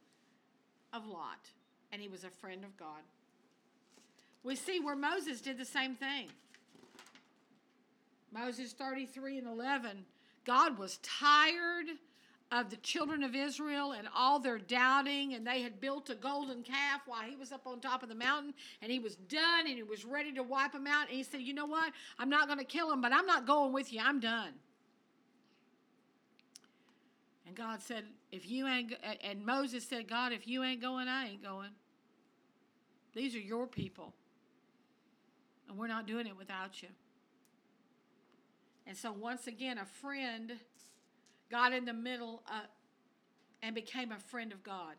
of 0.93 1.07
Lot, 1.07 1.51
and 1.93 2.01
he 2.01 2.09
was 2.09 2.25
a 2.25 2.31
friend 2.31 2.65
of 2.65 2.77
God. 2.77 3.03
We 4.43 4.57
see 4.57 4.81
where 4.81 4.97
Moses 4.97 5.41
did 5.41 5.59
the 5.59 5.65
same 5.65 5.95
thing. 5.95 6.29
Moses 8.33 8.73
33 8.73 9.39
and 9.39 9.47
11, 9.47 10.05
God 10.45 10.79
was 10.79 10.99
tired 11.03 11.87
of 12.53 12.71
the 12.71 12.77
children 12.77 13.25
of 13.25 13.35
Israel 13.35 13.93
and 13.93 14.09
all 14.15 14.39
their 14.39 14.59
doubting, 14.59 15.35
and 15.35 15.47
they 15.47 15.63
had 15.63 15.81
built 15.81 16.11
a 16.11 16.15
golden 16.15 16.63
calf 16.63 17.03
while 17.07 17.23
he 17.23 17.35
was 17.35 17.51
up 17.51 17.67
on 17.67 17.81
top 17.81 18.03
of 18.03 18.09
the 18.09 18.15
mountain, 18.15 18.55
and 18.81 18.93
he 18.93 18.99
was 18.99 19.17
done 19.17 19.67
and 19.67 19.77
he 19.77 19.83
was 19.83 20.05
ready 20.05 20.33
to 20.33 20.43
wipe 20.43 20.73
them 20.73 20.87
out. 20.87 21.09
And 21.09 21.17
he 21.17 21.23
said, 21.25 21.41
You 21.41 21.55
know 21.55 21.67
what? 21.67 21.93
I'm 22.19 22.31
not 22.31 22.47
going 22.47 22.59
to 22.59 22.65
kill 22.65 22.89
them, 22.89 23.01
but 23.01 23.13
I'm 23.13 23.27
not 23.27 23.47
going 23.47 23.73
with 23.73 23.93
you. 23.93 24.01
I'm 24.03 24.21
done. 24.21 24.53
And 27.47 27.57
God 27.57 27.83
said, 27.83 28.05
If 28.31 28.49
you 28.49 28.69
ain't, 28.69 28.95
and 29.23 29.45
Moses 29.45 29.87
said, 29.87 30.09
God, 30.09 30.33
if 30.33 30.47
you 30.47 30.63
ain't 30.63 30.81
going, 30.81 31.09
I 31.09 31.29
ain't 31.29 31.43
going. 31.43 31.71
These 33.15 33.35
are 33.35 33.41
your 33.41 33.67
people. 33.67 34.13
And 35.69 35.77
we're 35.77 35.89
not 35.89 36.07
doing 36.07 36.27
it 36.27 36.37
without 36.37 36.81
you. 36.81 36.89
And 38.87 38.97
so, 38.97 39.11
once 39.11 39.49
again, 39.49 39.79
a 39.79 39.85
friend 39.85 40.53
got 41.51 41.73
in 41.73 41.85
the 41.85 41.93
middle 41.93 42.43
uh, 42.49 42.63
and 43.63 43.75
became 43.75 44.13
a 44.13 44.19
friend 44.19 44.53
of 44.53 44.63
God. 44.63 44.95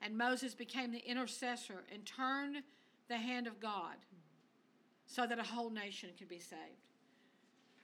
And 0.00 0.16
Moses 0.16 0.54
became 0.54 0.92
the 0.92 1.04
intercessor 1.04 1.84
and 1.92 2.04
turned 2.06 2.62
the 3.08 3.16
hand 3.16 3.46
of 3.46 3.60
God 3.60 3.96
so 5.06 5.26
that 5.26 5.38
a 5.38 5.42
whole 5.42 5.70
nation 5.70 6.10
could 6.18 6.28
be 6.28 6.38
saved. 6.38 6.60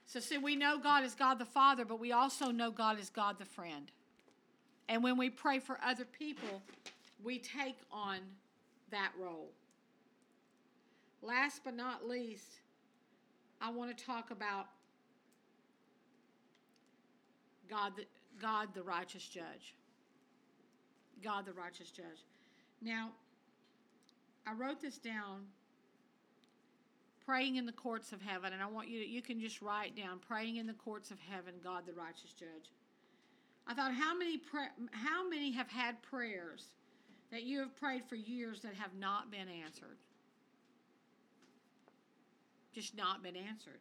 So, 0.05 0.19
see, 0.19 0.37
we 0.37 0.55
know 0.55 0.77
God 0.77 1.03
is 1.03 1.15
God 1.15 1.39
the 1.39 1.45
Father, 1.45 1.83
but 1.83 1.99
we 1.99 2.11
also 2.11 2.51
know 2.51 2.69
God 2.69 2.99
is 2.99 3.09
God 3.09 3.39
the 3.39 3.45
friend. 3.45 3.91
And 4.87 5.03
when 5.03 5.17
we 5.17 5.31
pray 5.31 5.59
for 5.59 5.79
other 5.83 6.05
people, 6.05 6.61
we 7.23 7.39
take 7.39 7.77
on 7.91 8.19
that 8.91 9.11
role. 9.19 9.49
Last 11.23 11.61
but 11.63 11.75
not 11.75 12.07
least, 12.07 12.59
I 13.59 13.71
want 13.71 13.97
to 13.97 14.05
talk 14.05 14.29
about 14.29 14.67
God 17.69 17.93
the, 17.95 18.05
God 18.41 18.69
the 18.73 18.83
righteous 18.83 19.27
judge. 19.27 19.75
God 21.23 21.45
the 21.45 21.53
righteous 21.53 21.89
judge. 21.89 22.23
Now, 22.81 23.11
I 24.45 24.53
wrote 24.53 24.81
this 24.81 24.97
down 24.97 25.45
praying 27.25 27.55
in 27.55 27.65
the 27.65 27.71
courts 27.71 28.11
of 28.11 28.21
heaven, 28.21 28.53
and 28.53 28.61
I 28.61 28.67
want 28.67 28.87
you 28.87 29.01
to, 29.01 29.07
you 29.07 29.21
can 29.21 29.39
just 29.39 29.61
write 29.61 29.95
down 29.95 30.19
praying 30.19 30.57
in 30.57 30.67
the 30.67 30.73
courts 30.73 31.09
of 31.09 31.17
heaven, 31.19 31.55
God 31.63 31.83
the 31.87 31.93
righteous 31.93 32.33
judge. 32.37 32.69
I 33.67 33.73
thought, 33.73 33.93
how 33.93 34.15
many, 34.15 34.37
pray, 34.37 34.67
how 34.91 35.27
many 35.27 35.51
have 35.51 35.69
had 35.69 36.01
prayers 36.03 36.67
that 37.31 37.43
you 37.43 37.59
have 37.59 37.75
prayed 37.75 38.03
for 38.07 38.15
years 38.15 38.61
that 38.61 38.75
have 38.75 38.93
not 38.99 39.31
been 39.31 39.47
answered? 39.63 39.97
Just 42.73 42.95
not 42.95 43.23
been 43.23 43.35
answered. 43.35 43.79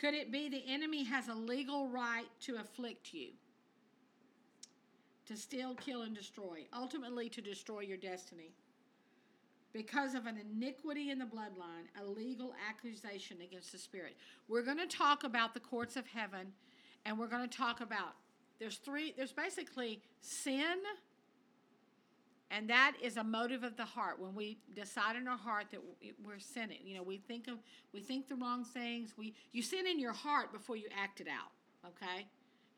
Could 0.00 0.14
it 0.14 0.32
be 0.32 0.48
the 0.48 0.64
enemy 0.66 1.04
has 1.04 1.28
a 1.28 1.34
legal 1.34 1.88
right 1.88 2.26
to 2.42 2.56
afflict 2.56 3.12
you? 3.14 3.28
To 5.26 5.36
steal, 5.36 5.74
kill, 5.74 6.02
and 6.02 6.14
destroy, 6.14 6.66
ultimately 6.76 7.28
to 7.30 7.40
destroy 7.40 7.80
your 7.80 7.96
destiny 7.96 8.52
because 9.72 10.14
of 10.14 10.26
an 10.26 10.38
iniquity 10.38 11.10
in 11.10 11.18
the 11.18 11.24
bloodline, 11.24 11.86
a 12.00 12.04
legal 12.04 12.54
accusation 12.68 13.38
against 13.42 13.72
the 13.72 13.78
spirit. 13.78 14.16
We're 14.48 14.62
going 14.62 14.78
to 14.78 14.86
talk 14.86 15.24
about 15.24 15.54
the 15.54 15.60
courts 15.60 15.96
of 15.96 16.06
heaven 16.06 16.52
and 17.04 17.18
we're 17.18 17.28
going 17.28 17.48
to 17.48 17.56
talk 17.56 17.80
about 17.80 18.14
there's 18.58 18.76
three 18.76 19.12
there's 19.16 19.32
basically 19.32 20.00
sin 20.20 20.76
and 22.52 22.68
that 22.70 22.92
is 23.02 23.16
a 23.16 23.24
motive 23.24 23.64
of 23.64 23.76
the 23.76 23.84
heart 23.84 24.20
when 24.20 24.34
we 24.34 24.58
decide 24.76 25.16
in 25.16 25.26
our 25.26 25.36
heart 25.38 25.66
that 25.70 25.80
we're 26.24 26.38
sinning 26.38 26.78
you 26.84 26.94
know 26.94 27.02
we 27.02 27.16
think 27.16 27.48
of 27.48 27.58
we 27.92 28.00
think 28.00 28.28
the 28.28 28.36
wrong 28.36 28.64
things 28.64 29.14
we 29.16 29.34
you 29.52 29.62
sin 29.62 29.86
in 29.86 29.98
your 29.98 30.12
heart 30.12 30.52
before 30.52 30.76
you 30.76 30.86
act 30.96 31.20
it 31.20 31.26
out 31.28 31.50
okay 31.86 32.26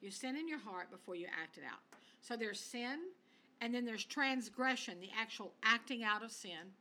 you 0.01 0.11
sin 0.11 0.37
in 0.37 0.49
your 0.49 0.61
heart 0.61 0.91
before 0.91 1.17
you 1.17 1.27
act 1.43 1.59
it 1.59 1.65
out 1.67 1.81
so 2.21 2.37
there's 2.37 2.61
sin 2.61 3.01
and 3.61 3.75
then 3.75 3.85
there's 3.85 4.05
transgression 4.05 4.99
the 5.01 5.11
actual 5.19 5.53
acting 5.63 6.03
out 6.03 6.25
of 6.25 6.31
sin 6.31 6.73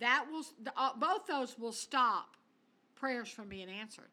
that 0.00 0.24
will 0.30 0.44
uh, 0.76 0.90
both 0.96 1.26
those 1.26 1.58
will 1.58 1.72
stop 1.72 2.36
prayers 2.98 3.28
from 3.28 3.48
being 3.48 3.68
answered. 3.68 4.10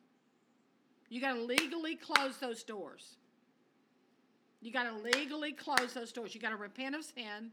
You 1.10 1.22
got 1.22 1.34
to 1.34 1.42
legally 1.42 1.96
close 1.96 2.38
those 2.38 2.64
doors. 2.64 3.18
You 4.62 4.72
got 4.72 4.84
to 4.84 5.04
legally 5.04 5.52
close 5.52 5.94
those 5.94 6.12
doors. 6.12 6.34
You 6.34 6.42
got 6.42 6.50
to 6.50 6.56
repent 6.56 6.96
of 6.96 7.04
sin. 7.04 7.52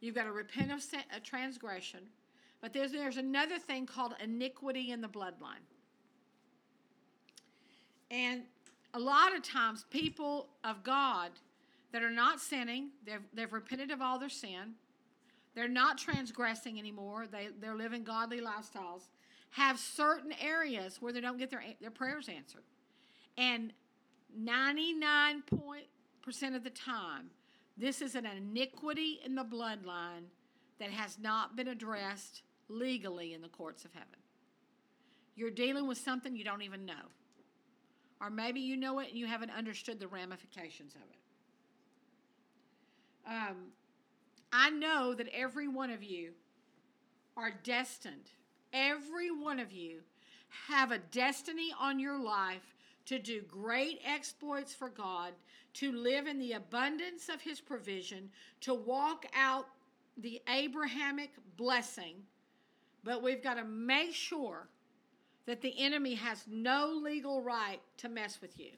You've 0.00 0.14
got 0.14 0.24
to 0.24 0.32
repent 0.32 0.70
of 0.70 0.82
sin, 0.82 1.00
a 1.14 1.20
transgression. 1.20 2.00
But 2.60 2.72
there's 2.72 2.92
there's 2.92 3.16
another 3.16 3.58
thing 3.58 3.86
called 3.86 4.14
iniquity 4.22 4.90
in 4.90 5.00
the 5.00 5.08
bloodline. 5.08 5.64
And 8.10 8.42
a 8.94 8.98
lot 8.98 9.34
of 9.34 9.42
times, 9.42 9.84
people 9.90 10.48
of 10.62 10.84
God 10.84 11.30
that 11.92 12.02
are 12.02 12.10
not 12.10 12.40
sinning, 12.40 12.90
they've, 13.04 13.20
they've 13.32 13.52
repented 13.52 13.90
of 13.90 14.00
all 14.00 14.18
their 14.18 14.28
sin, 14.28 14.74
they're 15.54 15.68
not 15.68 15.98
transgressing 15.98 16.78
anymore. 16.78 17.26
They, 17.30 17.48
they're 17.60 17.76
living 17.76 18.02
godly 18.02 18.40
lifestyles. 18.40 19.02
Have 19.50 19.78
certain 19.78 20.32
areas 20.40 20.98
where 21.00 21.12
they 21.12 21.20
don't 21.20 21.38
get 21.38 21.50
their, 21.50 21.62
their 21.80 21.90
prayers 21.90 22.28
answered. 22.28 22.64
And 23.38 23.72
99% 24.36 25.42
of 26.26 26.64
the 26.64 26.70
time, 26.70 27.30
this 27.76 28.00
is 28.00 28.14
an 28.14 28.26
iniquity 28.26 29.20
in 29.24 29.34
the 29.34 29.44
bloodline 29.44 30.24
that 30.78 30.90
has 30.90 31.18
not 31.18 31.56
been 31.56 31.68
addressed 31.68 32.42
legally 32.68 33.34
in 33.34 33.42
the 33.42 33.48
courts 33.48 33.84
of 33.84 33.92
heaven. 33.92 34.08
You're 35.36 35.50
dealing 35.50 35.86
with 35.86 35.98
something 35.98 36.36
you 36.36 36.44
don't 36.44 36.62
even 36.62 36.86
know. 36.86 37.10
Or 38.20 38.30
maybe 38.30 38.60
you 38.60 38.76
know 38.76 39.00
it 39.00 39.08
and 39.10 39.18
you 39.18 39.26
haven't 39.26 39.50
understood 39.50 40.00
the 40.00 40.08
ramifications 40.08 40.94
of 40.94 41.02
it. 41.02 41.18
Um, 43.26 43.56
I 44.52 44.70
know 44.70 45.14
that 45.14 45.28
every 45.34 45.68
one 45.68 45.90
of 45.90 46.02
you 46.02 46.32
are 47.36 47.52
destined, 47.64 48.30
every 48.72 49.30
one 49.30 49.58
of 49.58 49.72
you 49.72 50.00
have 50.68 50.92
a 50.92 50.98
destiny 50.98 51.70
on 51.78 51.98
your 51.98 52.18
life 52.18 52.74
to 53.06 53.18
do 53.18 53.42
great 53.42 54.00
exploits 54.04 54.74
for 54.74 54.88
God, 54.88 55.32
to 55.74 55.92
live 55.92 56.26
in 56.26 56.38
the 56.38 56.52
abundance 56.52 57.28
of 57.28 57.40
His 57.40 57.60
provision, 57.60 58.30
to 58.62 58.74
walk 58.74 59.26
out 59.34 59.66
the 60.16 60.40
Abrahamic 60.48 61.32
blessing. 61.56 62.16
But 63.02 63.22
we've 63.22 63.42
got 63.42 63.54
to 63.54 63.64
make 63.64 64.14
sure 64.14 64.68
that 65.46 65.60
the 65.60 65.74
enemy 65.78 66.14
has 66.14 66.44
no 66.48 66.98
legal 67.02 67.42
right 67.42 67.80
to 67.98 68.08
mess 68.08 68.40
with 68.40 68.58
you. 68.58 68.70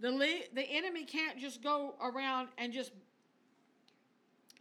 The, 0.00 0.10
le- 0.10 0.48
the 0.54 0.62
enemy 0.62 1.04
can't 1.04 1.38
just 1.38 1.62
go 1.62 1.94
around 2.02 2.48
and 2.58 2.72
just 2.72 2.92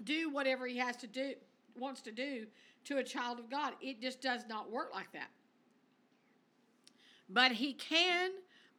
do 0.04 0.30
whatever 0.30 0.68
he 0.68 0.78
has 0.78 0.96
to 0.98 1.08
do 1.08 1.34
wants 1.80 2.02
to 2.02 2.12
do 2.12 2.48
to 2.86 2.98
a 2.98 3.04
child 3.04 3.40
of 3.40 3.50
God. 3.50 3.74
It 3.82 4.02
just 4.02 4.22
does 4.22 4.42
not 4.48 4.72
work 4.72 4.94
like 4.94 5.12
that. 5.14 5.30
But 7.30 7.52
he 7.52 7.74
can 7.74 8.32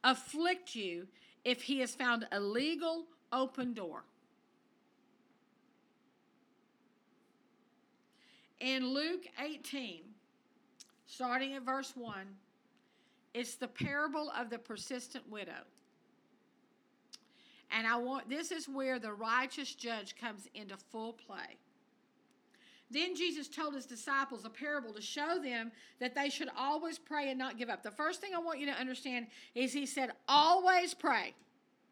afflict 0.03 0.75
you 0.75 1.07
if 1.43 1.63
he 1.63 1.79
has 1.79 1.95
found 1.95 2.27
a 2.31 2.39
legal 2.39 3.05
open 3.31 3.73
door. 3.73 4.03
In 8.59 8.89
Luke 8.89 9.25
18, 9.41 10.01
starting 11.05 11.53
at 11.53 11.63
verse 11.63 11.93
1, 11.95 12.13
it's 13.33 13.55
the 13.55 13.67
parable 13.67 14.31
of 14.37 14.49
the 14.49 14.59
persistent 14.59 15.29
widow. 15.29 15.63
And 17.71 17.87
I 17.87 17.95
want 17.97 18.29
this 18.29 18.51
is 18.51 18.67
where 18.67 18.99
the 18.99 19.13
righteous 19.13 19.73
judge 19.75 20.15
comes 20.15 20.47
into 20.55 20.75
full 20.75 21.13
play. 21.13 21.57
Then 22.91 23.15
Jesus 23.15 23.47
told 23.47 23.75
his 23.75 23.85
disciples 23.85 24.45
a 24.45 24.49
parable 24.49 24.93
to 24.93 25.01
show 25.01 25.39
them 25.41 25.71
that 25.99 26.15
they 26.15 26.29
should 26.29 26.49
always 26.57 26.97
pray 26.97 27.29
and 27.29 27.37
not 27.37 27.57
give 27.57 27.69
up. 27.69 27.83
The 27.83 27.91
first 27.91 28.19
thing 28.19 28.31
I 28.35 28.39
want 28.39 28.59
you 28.59 28.65
to 28.65 28.71
understand 28.71 29.27
is 29.53 29.73
he 29.73 29.85
said, 29.85 30.11
always 30.27 30.93
pray 30.93 31.35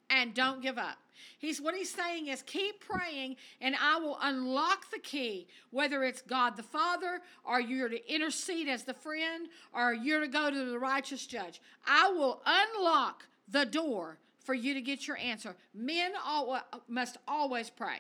and 0.09 0.33
don't 0.33 0.61
give 0.61 0.77
up. 0.77 0.97
He's 1.39 1.61
what 1.61 1.75
he's 1.75 1.93
saying 1.93 2.27
is 2.27 2.41
keep 2.43 2.79
praying 2.79 3.35
and 3.61 3.75
I 3.81 3.97
will 3.97 4.17
unlock 4.21 4.89
the 4.91 4.99
key, 4.99 5.47
whether 5.71 6.03
it's 6.03 6.21
God 6.21 6.55
the 6.57 6.63
Father 6.63 7.21
or 7.43 7.59
you're 7.59 7.89
to 7.89 8.13
intercede 8.13 8.67
as 8.67 8.83
the 8.83 8.93
friend 8.93 9.47
or 9.73 9.93
you're 9.93 10.21
to 10.21 10.27
go 10.27 10.49
to 10.49 10.65
the 10.65 10.79
righteous 10.79 11.25
judge. 11.25 11.61
I 11.85 12.09
will 12.09 12.41
unlock 12.45 13.25
the 13.47 13.65
door 13.65 14.17
for 14.43 14.53
you 14.53 14.73
to 14.73 14.81
get 14.81 15.07
your 15.07 15.17
answer. 15.17 15.55
Men 15.73 16.13
all, 16.25 16.53
uh, 16.53 16.61
must 16.87 17.17
always 17.27 17.69
pray. 17.69 17.99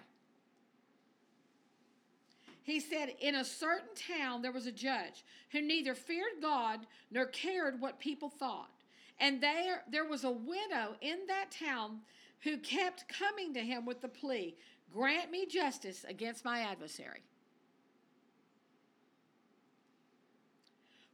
He 2.67 2.81
said, 2.81 3.15
In 3.21 3.35
a 3.35 3.45
certain 3.45 3.95
town 3.95 4.41
there 4.41 4.51
was 4.51 4.67
a 4.67 4.73
judge 4.73 5.23
who 5.53 5.61
neither 5.61 5.95
feared 5.95 6.41
God 6.41 6.85
nor 7.09 7.25
cared 7.27 7.79
what 7.79 7.97
people 7.97 8.27
thought. 8.29 8.69
And 9.21 9.41
there, 9.41 9.83
there 9.89 10.03
was 10.03 10.25
a 10.25 10.31
widow 10.31 10.97
in 10.99 11.19
that 11.29 11.49
town 11.49 12.01
who 12.41 12.57
kept 12.57 13.07
coming 13.07 13.53
to 13.53 13.61
him 13.61 13.85
with 13.85 14.01
the 14.01 14.09
plea 14.09 14.57
Grant 14.93 15.31
me 15.31 15.45
justice 15.45 16.05
against 16.07 16.43
my 16.43 16.59
adversary. 16.59 17.21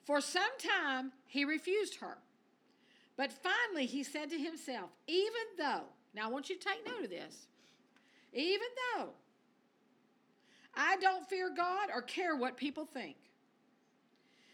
For 0.05 0.21
some 0.21 0.57
time 0.57 1.11
he 1.27 1.45
refused 1.45 1.99
her. 1.99 2.17
But 3.15 3.31
finally, 3.31 3.85
he 3.85 4.01
said 4.01 4.31
to 4.31 4.39
himself, 4.39 4.89
even 5.05 5.31
though, 5.59 5.83
now 6.15 6.25
I 6.25 6.31
want 6.31 6.49
you 6.49 6.57
to 6.57 6.65
take 6.67 6.83
note 6.83 7.03
of 7.03 7.11
this, 7.11 7.45
even 8.33 8.67
though 8.95 9.09
I 10.75 10.97
don't 10.97 11.27
fear 11.29 11.51
God 11.55 11.89
or 11.93 12.01
care 12.01 12.35
what 12.35 12.57
people 12.57 12.85
think, 12.85 13.15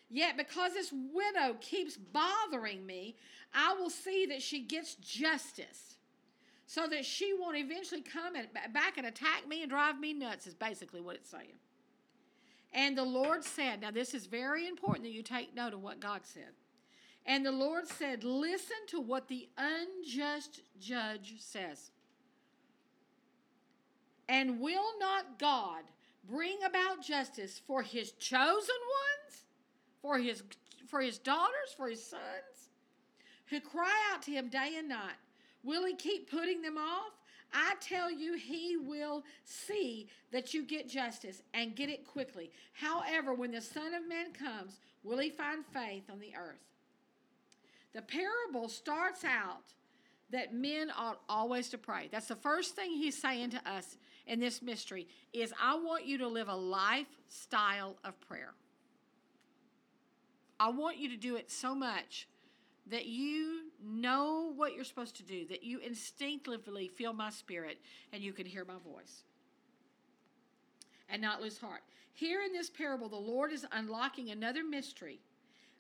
yet 0.10 0.38
because 0.38 0.74
this 0.74 0.92
widow 0.92 1.56
keeps 1.62 1.98
bothering 1.98 2.86
me, 2.86 3.16
I 3.54 3.74
will 3.74 3.90
see 3.90 4.26
that 4.28 4.42
she 4.42 4.62
gets 4.62 4.96
justice 4.96 5.96
so 6.66 6.88
that 6.88 7.06
she 7.06 7.34
won't 7.34 7.58
eventually 7.58 8.02
come 8.02 8.36
and 8.36 8.48
back 8.74 8.98
and 8.98 9.08
attack 9.08 9.48
me 9.48 9.62
and 9.62 9.72
drive 9.72 10.00
me 10.00 10.14
nuts, 10.14 10.46
is 10.46 10.54
basically 10.54 11.02
what 11.02 11.16
it's 11.16 11.30
saying. 11.30 11.58
And 12.74 12.96
the 12.98 13.04
Lord 13.04 13.44
said, 13.44 13.82
now 13.82 13.90
this 13.92 14.14
is 14.14 14.28
very 14.28 14.68
important 14.68 15.06
that 15.06 15.12
you 15.12 15.24
take 15.24 15.56
note 15.56 15.74
of 15.74 15.82
what 15.82 16.00
God 16.00 16.22
said. 16.24 16.52
And 17.26 17.46
the 17.46 17.52
Lord 17.52 17.88
said, 17.88 18.24
Listen 18.24 18.78
to 18.88 19.00
what 19.00 19.28
the 19.28 19.50
unjust 19.58 20.62
judge 20.80 21.36
says. 21.40 21.92
And 24.28 24.60
will 24.60 24.98
not 25.00 25.40
God 25.40 25.84
bring 26.28 26.58
about 26.66 27.04
justice 27.04 27.62
for 27.66 27.82
his 27.82 28.12
chosen 28.14 28.50
ones, 28.58 29.44
for 30.02 30.18
his, 30.18 30.44
for 30.88 31.02
his 31.02 31.18
daughters, 31.18 31.74
for 31.76 31.90
his 31.90 32.04
sons, 32.04 32.70
who 33.50 33.60
cry 33.60 33.96
out 34.12 34.22
to 34.24 34.32
him 34.32 34.50
day 34.50 34.76
and 34.78 34.90
night? 34.90 35.18
Will 35.64 35.86
he 35.86 35.96
keep 35.96 36.30
putting 36.30 36.62
them 36.62 36.78
off? 36.78 37.12
I 37.52 37.76
tell 37.82 38.12
you, 38.12 38.36
he 38.36 38.78
will 38.78 39.24
see 39.44 40.08
that 40.32 40.54
you 40.54 40.64
get 40.64 40.88
justice 40.88 41.42
and 41.54 41.76
get 41.76 41.90
it 41.90 42.06
quickly. 42.06 42.52
However, 42.74 43.34
when 43.34 43.52
the 43.52 43.62
Son 43.62 43.94
of 43.94 44.08
Man 44.08 44.34
comes, 44.34 44.80
will 45.04 45.18
he 45.18 45.30
find 45.30 45.66
faith 45.66 46.04
on 46.12 46.20
the 46.20 46.36
earth? 46.38 46.60
The 47.94 48.04
parable 48.04 48.70
starts 48.70 49.24
out 49.24 49.74
that 50.30 50.54
men 50.54 50.92
ought 50.96 51.22
always 51.28 51.70
to 51.70 51.78
pray. 51.78 52.08
That's 52.12 52.28
the 52.28 52.36
first 52.36 52.76
thing 52.76 52.92
he's 52.92 53.20
saying 53.20 53.50
to 53.52 53.70
us 53.70 53.98
in 54.30 54.40
this 54.40 54.62
mystery 54.62 55.08
is 55.34 55.54
I 55.62 55.76
want 55.76 56.06
you 56.06 56.20
to 56.20 56.28
live 56.28 56.48
a 56.48 56.56
lifestyle 56.56 57.98
of 58.06 58.20
prayer. 58.22 58.54
I 60.60 60.70
want 60.70 60.98
you 60.98 61.10
to 61.10 61.18
do 61.18 61.36
it 61.36 61.50
so 61.52 61.74
much 61.74 62.28
that 62.88 63.08
you 63.08 63.72
know 63.84 64.54
what 64.56 64.76
you're 64.76 64.84
supposed 64.84 65.18
to 65.18 65.24
do, 65.24 65.46
that 65.48 65.64
you 65.64 65.80
instinctively 65.80 66.88
feel 66.88 67.12
my 67.12 67.30
spirit 67.30 67.80
and 68.14 68.24
you 68.24 68.32
can 68.32 68.46
hear 68.46 68.66
my 68.66 68.78
voice 68.92 69.24
and 71.10 71.22
not 71.22 71.42
lose 71.42 71.58
heart. 71.58 71.82
Here 72.14 72.42
in 72.44 72.54
this 72.54 72.70
parable, 72.70 73.10
the 73.10 73.16
Lord 73.16 73.52
is 73.52 73.66
unlocking 73.72 74.30
another 74.30 74.64
mystery, 74.64 75.20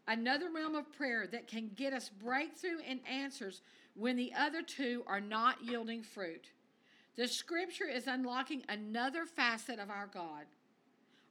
another 0.08 0.50
realm 0.54 0.76
of 0.76 0.92
prayer 0.92 1.28
that 1.28 1.48
can 1.48 1.70
get 1.76 1.94
us 1.94 2.10
breakthrough 2.10 2.80
and 2.88 3.00
answers 3.08 3.62
when 3.96 4.16
the 4.16 4.34
other 4.34 4.62
two 4.64 5.04
are 5.06 5.22
not 5.22 5.64
yielding 5.64 6.02
fruit. 6.02 6.50
The 7.15 7.28
scripture 7.28 7.88
is 7.88 8.08
unlocking 8.08 8.63
another 8.69 9.26
facet 9.26 9.80
of 9.80 9.89
our 9.89 10.08
God. 10.08 10.45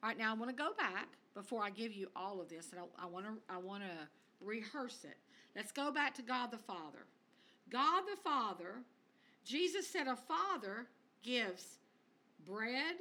All 0.03 0.11
right, 0.11 0.19
now 0.19 0.33
I 0.33 0.37
want 0.37 0.51
to 0.51 0.57
go 0.57 0.73
back 0.77 1.09
before 1.35 1.63
I 1.63 1.71
give 1.71 1.93
you 1.93 2.09
all 2.15 2.41
of 2.41 2.49
this, 2.49 2.71
and 2.73 2.81
I, 3.01 3.07
want 3.07 3.27
to 3.27 3.33
I 3.49 3.59
want 3.59 3.83
to 3.83 4.45
rehearse 4.45 5.05
it. 5.05 5.17
Let's 5.57 5.73
go 5.73 5.91
back 5.91 6.15
to 6.15 6.23
God 6.23 6.51
the 6.51 6.59
Father. 6.59 7.07
God 7.71 8.03
the 8.11 8.21
Father, 8.23 8.75
Jesus 9.45 9.87
said 9.87 10.07
a 10.07 10.17
father 10.17 10.87
gives 11.23 11.79
bread, 12.47 12.97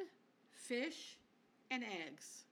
fish, 0.52 1.18
and 1.72 1.84
eggs. 1.84 2.44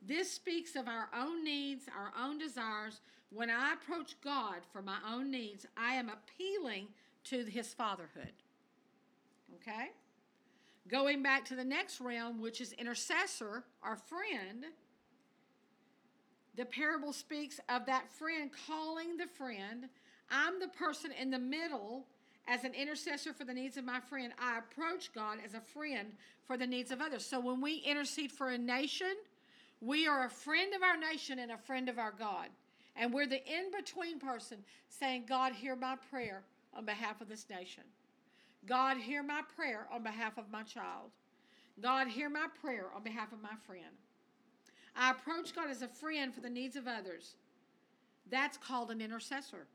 This 0.00 0.30
speaks 0.30 0.74
of 0.74 0.88
our 0.88 1.08
own 1.16 1.44
needs, 1.44 1.84
our 1.96 2.12
own 2.20 2.38
desires. 2.38 3.00
When 3.30 3.50
I 3.50 3.74
approach 3.74 4.16
God 4.22 4.56
for 4.72 4.82
my 4.82 4.98
own 5.10 5.30
needs, 5.30 5.66
I 5.76 5.94
am 5.94 6.10
appealing 6.10 6.88
to 7.24 7.44
his 7.44 7.72
fatherhood. 7.72 8.32
Okay? 9.56 9.90
Going 10.88 11.22
back 11.22 11.44
to 11.46 11.56
the 11.56 11.64
next 11.64 12.00
realm, 12.00 12.40
which 12.40 12.60
is 12.60 12.72
intercessor, 12.72 13.64
our 13.82 13.96
friend, 13.96 14.66
the 16.56 16.64
parable 16.64 17.12
speaks 17.12 17.60
of 17.68 17.86
that 17.86 18.10
friend 18.10 18.50
calling 18.66 19.16
the 19.16 19.26
friend. 19.26 19.88
I'm 20.30 20.60
the 20.60 20.68
person 20.68 21.12
in 21.12 21.30
the 21.30 21.38
middle 21.38 22.06
as 22.48 22.64
an 22.64 22.74
intercessor 22.74 23.32
for 23.32 23.44
the 23.44 23.54
needs 23.54 23.76
of 23.76 23.84
my 23.84 24.00
friend. 24.00 24.32
I 24.38 24.58
approach 24.58 25.12
God 25.14 25.38
as 25.44 25.54
a 25.54 25.60
friend 25.60 26.12
for 26.46 26.56
the 26.56 26.66
needs 26.66 26.90
of 26.90 27.00
others. 27.00 27.24
So 27.24 27.40
when 27.40 27.60
we 27.60 27.76
intercede 27.76 28.32
for 28.32 28.48
a 28.50 28.58
nation, 28.58 29.14
we 29.80 30.06
are 30.06 30.26
a 30.26 30.30
friend 30.30 30.74
of 30.74 30.82
our 30.82 30.96
nation 30.96 31.38
and 31.38 31.52
a 31.52 31.58
friend 31.58 31.88
of 31.88 31.98
our 31.98 32.12
God. 32.12 32.48
And 32.96 33.12
we're 33.12 33.26
the 33.26 33.42
in 33.46 33.70
between 33.74 34.18
person 34.18 34.58
saying, 34.88 35.24
God, 35.28 35.52
hear 35.52 35.74
my 35.76 35.96
prayer 36.10 36.42
on 36.76 36.84
behalf 36.84 37.20
of 37.20 37.28
this 37.28 37.46
nation. 37.48 37.84
God, 38.66 38.96
hear 38.96 39.22
my 39.22 39.42
prayer 39.56 39.86
on 39.92 40.02
behalf 40.02 40.38
of 40.38 40.50
my 40.50 40.62
child. 40.62 41.10
God, 41.80 42.08
hear 42.08 42.28
my 42.28 42.46
prayer 42.60 42.86
on 42.94 43.02
behalf 43.02 43.32
of 43.32 43.42
my 43.42 43.54
friend. 43.66 43.96
I 44.94 45.10
approach 45.10 45.54
God 45.54 45.70
as 45.70 45.82
a 45.82 45.88
friend 45.88 46.34
for 46.34 46.40
the 46.40 46.50
needs 46.50 46.76
of 46.76 46.86
others. 46.86 47.36
That's 48.30 48.56
called 48.56 48.90
an 48.90 49.00
intercessor. 49.00 49.66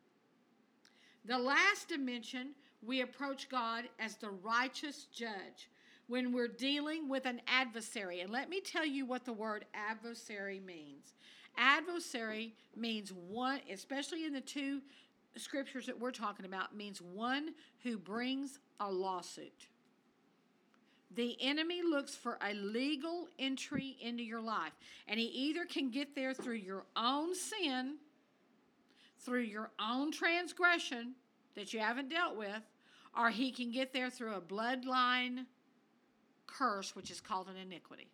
The 1.26 1.38
last 1.38 1.90
dimension, 1.90 2.52
we 2.86 3.02
approach 3.02 3.50
God 3.50 3.86
as 4.00 4.16
the 4.16 4.30
righteous 4.30 5.08
judge 5.14 5.70
when 6.08 6.32
we're 6.32 6.48
dealing 6.48 7.10
with 7.10 7.26
an 7.26 7.42
adversary. 7.48 8.22
And 8.22 8.30
let 8.30 8.50
me 8.50 8.62
tell 8.62 8.86
you 8.86 9.06
what 9.06 9.26
the 9.26 9.34
word 9.34 9.66
adversary 9.74 10.62
means. 10.66 11.14
Adversary 11.58 12.54
means 12.76 13.12
one, 13.12 13.60
especially 13.72 14.26
in 14.26 14.34
the 14.34 14.42
two 14.42 14.82
scriptures 15.36 15.86
that 15.88 16.00
we're 16.00 16.12
talking 16.12 16.46
about, 16.46 16.76
means 16.76 17.02
one 17.02 17.50
who 17.84 17.98
brings 17.98 18.60
a 18.80 18.92
lawsuit. 18.92 19.68
The 21.16 21.38
enemy 21.42 21.82
looks 21.82 22.16
for 22.16 22.38
a 22.42 22.54
legal 22.54 23.28
entry 23.40 23.98
into 24.02 24.24
your 24.24 24.42
life, 24.42 24.74
and 25.08 25.20
he 25.20 25.26
either 25.26 25.66
can 25.66 25.90
get 25.90 26.16
there 26.16 26.34
through 26.34 26.56
your 26.56 26.86
own 26.96 27.34
sin, 27.34 27.96
through 29.20 29.42
your 29.42 29.72
own 29.80 30.12
transgression 30.12 31.16
that 31.56 31.74
you 31.74 31.80
haven't 31.80 32.10
dealt 32.10 32.38
with, 32.38 32.62
or 33.18 33.30
he 33.30 33.52
can 33.52 33.72
get 33.72 33.94
there 33.94 34.10
through 34.10 34.36
a 34.36 34.42
bloodline 34.42 35.46
curse, 36.46 36.96
which 36.96 37.10
is 37.10 37.20
called 37.20 37.48
an 37.48 37.58
iniquity. 37.58 38.10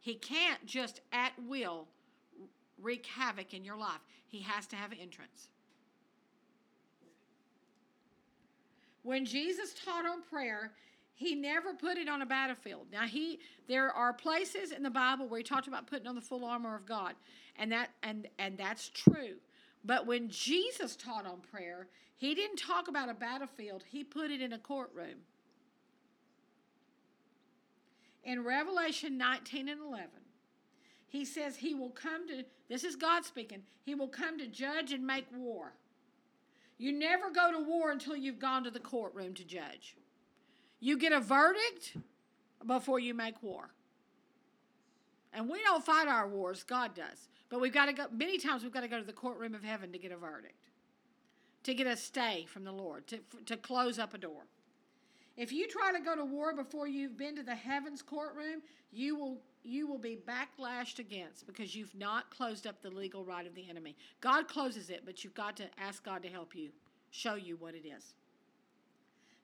He 0.00 0.14
can't 0.14 0.64
just 0.66 1.00
at 1.12 1.32
will 1.48 1.88
wreak 2.80 3.06
havoc 3.06 3.54
in 3.54 3.64
your 3.64 3.76
life, 3.76 4.00
he 4.26 4.40
has 4.40 4.66
to 4.68 4.76
have 4.76 4.92
entrance. 4.92 5.48
When 9.04 9.24
Jesus 9.24 9.74
taught 9.84 10.06
on 10.06 10.22
prayer, 10.22 10.72
he 11.14 11.36
never 11.36 11.74
put 11.74 11.96
it 11.96 12.08
on 12.08 12.22
a 12.22 12.26
battlefield. 12.26 12.86
Now 12.90 13.06
he 13.06 13.38
there 13.68 13.92
are 13.92 14.12
places 14.12 14.72
in 14.72 14.82
the 14.82 14.90
Bible 14.90 15.28
where 15.28 15.38
he 15.38 15.44
talked 15.44 15.68
about 15.68 15.86
putting 15.86 16.08
on 16.08 16.16
the 16.16 16.20
full 16.20 16.44
armor 16.44 16.74
of 16.74 16.84
God. 16.86 17.14
And 17.56 17.70
that 17.70 17.90
and 18.02 18.26
and 18.38 18.58
that's 18.58 18.88
true. 18.88 19.36
But 19.84 20.06
when 20.06 20.28
Jesus 20.28 20.96
taught 20.96 21.26
on 21.26 21.40
prayer, 21.52 21.86
he 22.16 22.34
didn't 22.34 22.56
talk 22.56 22.88
about 22.88 23.10
a 23.10 23.14
battlefield. 23.14 23.84
He 23.86 24.02
put 24.02 24.30
it 24.30 24.40
in 24.40 24.54
a 24.54 24.58
courtroom. 24.58 25.20
In 28.24 28.42
Revelation 28.42 29.18
19 29.18 29.68
and 29.68 29.80
11, 29.82 30.08
he 31.06 31.26
says 31.26 31.56
he 31.56 31.74
will 31.74 31.90
come 31.90 32.26
to, 32.28 32.44
this 32.70 32.82
is 32.82 32.96
God 32.96 33.24
speaking, 33.26 33.62
he 33.84 33.94
will 33.94 34.08
come 34.08 34.38
to 34.38 34.46
judge 34.46 34.92
and 34.92 35.06
make 35.06 35.26
war. 35.36 35.74
You 36.78 36.92
never 36.92 37.30
go 37.30 37.52
to 37.52 37.58
war 37.58 37.90
until 37.90 38.16
you've 38.16 38.38
gone 38.38 38.64
to 38.64 38.70
the 38.70 38.80
courtroom 38.80 39.34
to 39.34 39.44
judge. 39.44 39.96
You 40.80 40.98
get 40.98 41.12
a 41.12 41.20
verdict 41.20 41.96
before 42.66 42.98
you 42.98 43.14
make 43.14 43.42
war. 43.42 43.70
And 45.32 45.48
we 45.48 45.62
don't 45.62 45.84
fight 45.84 46.08
our 46.08 46.28
wars, 46.28 46.62
God 46.62 46.94
does. 46.94 47.28
But 47.48 47.60
we've 47.60 47.72
got 47.72 47.86
to 47.86 47.92
go, 47.92 48.06
many 48.12 48.38
times 48.38 48.62
we've 48.62 48.72
got 48.72 48.80
to 48.80 48.88
go 48.88 48.98
to 48.98 49.04
the 49.04 49.12
courtroom 49.12 49.54
of 49.54 49.62
heaven 49.62 49.92
to 49.92 49.98
get 49.98 50.12
a 50.12 50.16
verdict, 50.16 50.70
to 51.64 51.74
get 51.74 51.86
a 51.86 51.96
stay 51.96 52.46
from 52.48 52.64
the 52.64 52.72
Lord, 52.72 53.06
to, 53.08 53.20
to 53.46 53.56
close 53.56 53.98
up 53.98 54.14
a 54.14 54.18
door. 54.18 54.46
If 55.36 55.52
you 55.52 55.66
try 55.66 55.92
to 55.92 56.00
go 56.00 56.14
to 56.14 56.24
war 56.24 56.54
before 56.54 56.86
you've 56.86 57.16
been 57.16 57.36
to 57.36 57.42
the 57.42 57.54
heavens 57.54 58.02
courtroom, 58.02 58.62
you 58.92 59.16
will 59.16 59.38
you 59.64 59.86
will 59.86 59.98
be 59.98 60.18
backlashed 60.28 60.98
against 60.98 61.46
because 61.46 61.74
you've 61.74 61.94
not 61.94 62.30
closed 62.30 62.66
up 62.66 62.82
the 62.82 62.90
legal 62.90 63.24
right 63.24 63.46
of 63.46 63.54
the 63.54 63.68
enemy. 63.68 63.96
God 64.20 64.46
closes 64.46 64.90
it, 64.90 65.02
but 65.04 65.24
you've 65.24 65.34
got 65.34 65.56
to 65.56 65.64
ask 65.78 66.04
God 66.04 66.22
to 66.22 66.28
help 66.28 66.54
you, 66.54 66.70
show 67.10 67.34
you 67.34 67.56
what 67.56 67.74
it 67.74 67.86
is. 67.86 68.14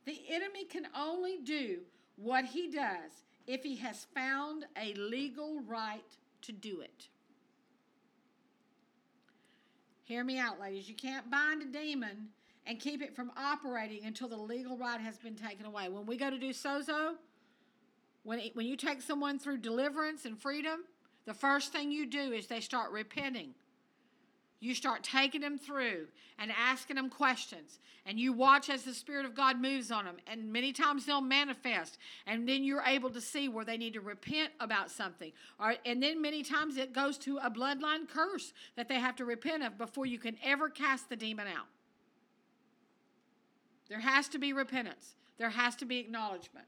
The 0.05 0.21
enemy 0.29 0.65
can 0.65 0.87
only 0.97 1.39
do 1.39 1.81
what 2.17 2.45
he 2.45 2.71
does 2.71 3.11
if 3.47 3.63
he 3.63 3.77
has 3.77 4.07
found 4.15 4.67
a 4.81 4.95
legal 4.95 5.61
right 5.67 6.01
to 6.43 6.53
do 6.53 6.81
it. 6.81 7.09
Hear 10.05 10.25
me 10.25 10.39
out, 10.39 10.61
ladies. 10.61 10.89
You 10.89 10.95
can't 10.95 11.31
bind 11.31 11.63
a 11.63 11.67
demon 11.67 12.29
and 12.67 12.79
keep 12.79 13.03
it 13.03 13.15
from 13.15 13.31
operating 13.37 14.05
until 14.05 14.29
the 14.29 14.37
legal 14.37 14.77
right 14.77 15.01
has 15.01 15.19
been 15.19 15.37
taken 15.37 15.67
away. 15.67 15.89
When 15.89 16.05
we 16.05 16.17
go 16.17 16.31
to 16.31 16.39
do 16.39 16.51
sozo, 16.51 17.15
when, 18.23 18.39
it, 18.39 18.57
when 18.57 18.67
you 18.67 18.77
take 18.77 19.03
someone 19.03 19.39
through 19.39 19.59
deliverance 19.59 20.25
and 20.25 20.39
freedom, 20.39 20.81
the 21.27 21.35
first 21.35 21.73
thing 21.73 21.91
you 21.91 22.07
do 22.07 22.33
is 22.33 22.47
they 22.47 22.61
start 22.61 22.91
repenting. 22.91 23.55
You 24.61 24.75
start 24.75 25.03
taking 25.03 25.41
them 25.41 25.57
through 25.57 26.07
and 26.39 26.53
asking 26.53 26.97
them 26.97 27.09
questions. 27.09 27.79
And 28.05 28.21
you 28.21 28.35
watch 28.35 28.69
as 28.69 28.83
the 28.83 28.93
Spirit 28.93 29.25
of 29.25 29.35
God 29.35 29.59
moves 29.59 29.91
on 29.91 30.05
them. 30.05 30.17
And 30.27 30.53
many 30.53 30.73
times 30.73 31.07
they'll 31.07 31.23
manifest. 31.23 31.97
And 32.27 32.47
then 32.47 32.63
you're 32.63 32.83
able 32.87 33.09
to 33.11 33.23
see 33.23 33.49
where 33.49 33.65
they 33.65 33.79
need 33.79 33.95
to 33.95 34.03
repent 34.03 34.51
about 34.61 34.91
something. 34.91 35.33
And 35.87 36.03
then 36.03 36.21
many 36.21 36.43
times 36.43 36.77
it 36.77 36.93
goes 36.93 37.17
to 37.19 37.39
a 37.39 37.51
bloodline 37.51 38.07
curse 38.07 38.53
that 38.77 38.89
they 38.89 39.01
have 39.01 39.17
to 39.17 39.25
repent 39.25 39.63
of 39.63 39.79
before 39.79 40.05
you 40.05 40.19
can 40.19 40.37
ever 40.45 40.69
cast 40.69 41.09
the 41.09 41.17
demon 41.17 41.47
out. 41.47 41.67
There 43.89 44.01
has 44.01 44.29
to 44.29 44.39
be 44.39 44.53
repentance, 44.53 45.15
there 45.39 45.51
has 45.51 45.75
to 45.77 45.87
be 45.87 45.99
acknowledgement. 45.99 46.67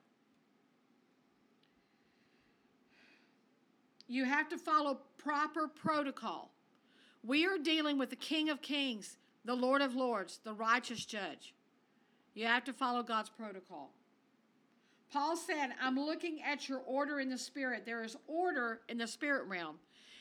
You 4.13 4.27
have 4.27 4.51
to 4.51 4.59
follow 4.59 4.99
proper 5.17 5.69
protocol. 5.69 6.51
We 7.25 7.47
are 7.47 7.57
dealing 7.57 7.97
with 7.97 8.11
the 8.11 8.17
King 8.17 8.51
of 8.51 8.61
Kings, 8.61 9.17
the 9.47 9.55
Lord 9.55 9.81
of 9.81 9.95
Lords, 9.95 10.39
the 10.45 10.53
righteous 10.53 11.07
judge. 11.07 11.55
You 12.35 12.45
have 12.45 12.63
to 12.65 12.75
follow 12.75 13.03
God's 13.03 13.31
protocol. 13.31 13.91
Paul 15.11 15.35
said, 15.35 15.71
I'm 15.81 15.99
looking 15.99 16.43
at 16.43 16.69
your 16.69 16.81
order 16.81 17.21
in 17.21 17.31
the 17.31 17.39
spirit. 17.39 17.87
There 17.87 18.05
is 18.05 18.15
order 18.27 18.83
in 18.87 18.99
the 18.99 19.07
spirit 19.07 19.47
realm. 19.47 19.77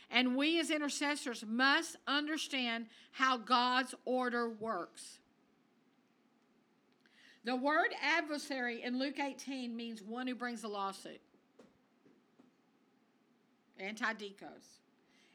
And 0.10 0.38
we 0.38 0.62
as 0.62 0.72
intercessors 0.72 1.44
must 1.46 1.98
understand 2.08 2.86
how 3.12 3.36
God's 3.36 3.94
order 4.06 4.52
works. 4.52 5.20
The 7.44 7.58
word 7.58 7.90
adversary 8.02 8.84
in 8.84 8.98
Luke 8.98 9.20
18 9.20 9.76
means 9.76 10.02
one 10.02 10.28
who 10.28 10.36
brings 10.36 10.64
a 10.64 10.70
lawsuit. 10.70 11.20
Antidikos. 13.82 14.80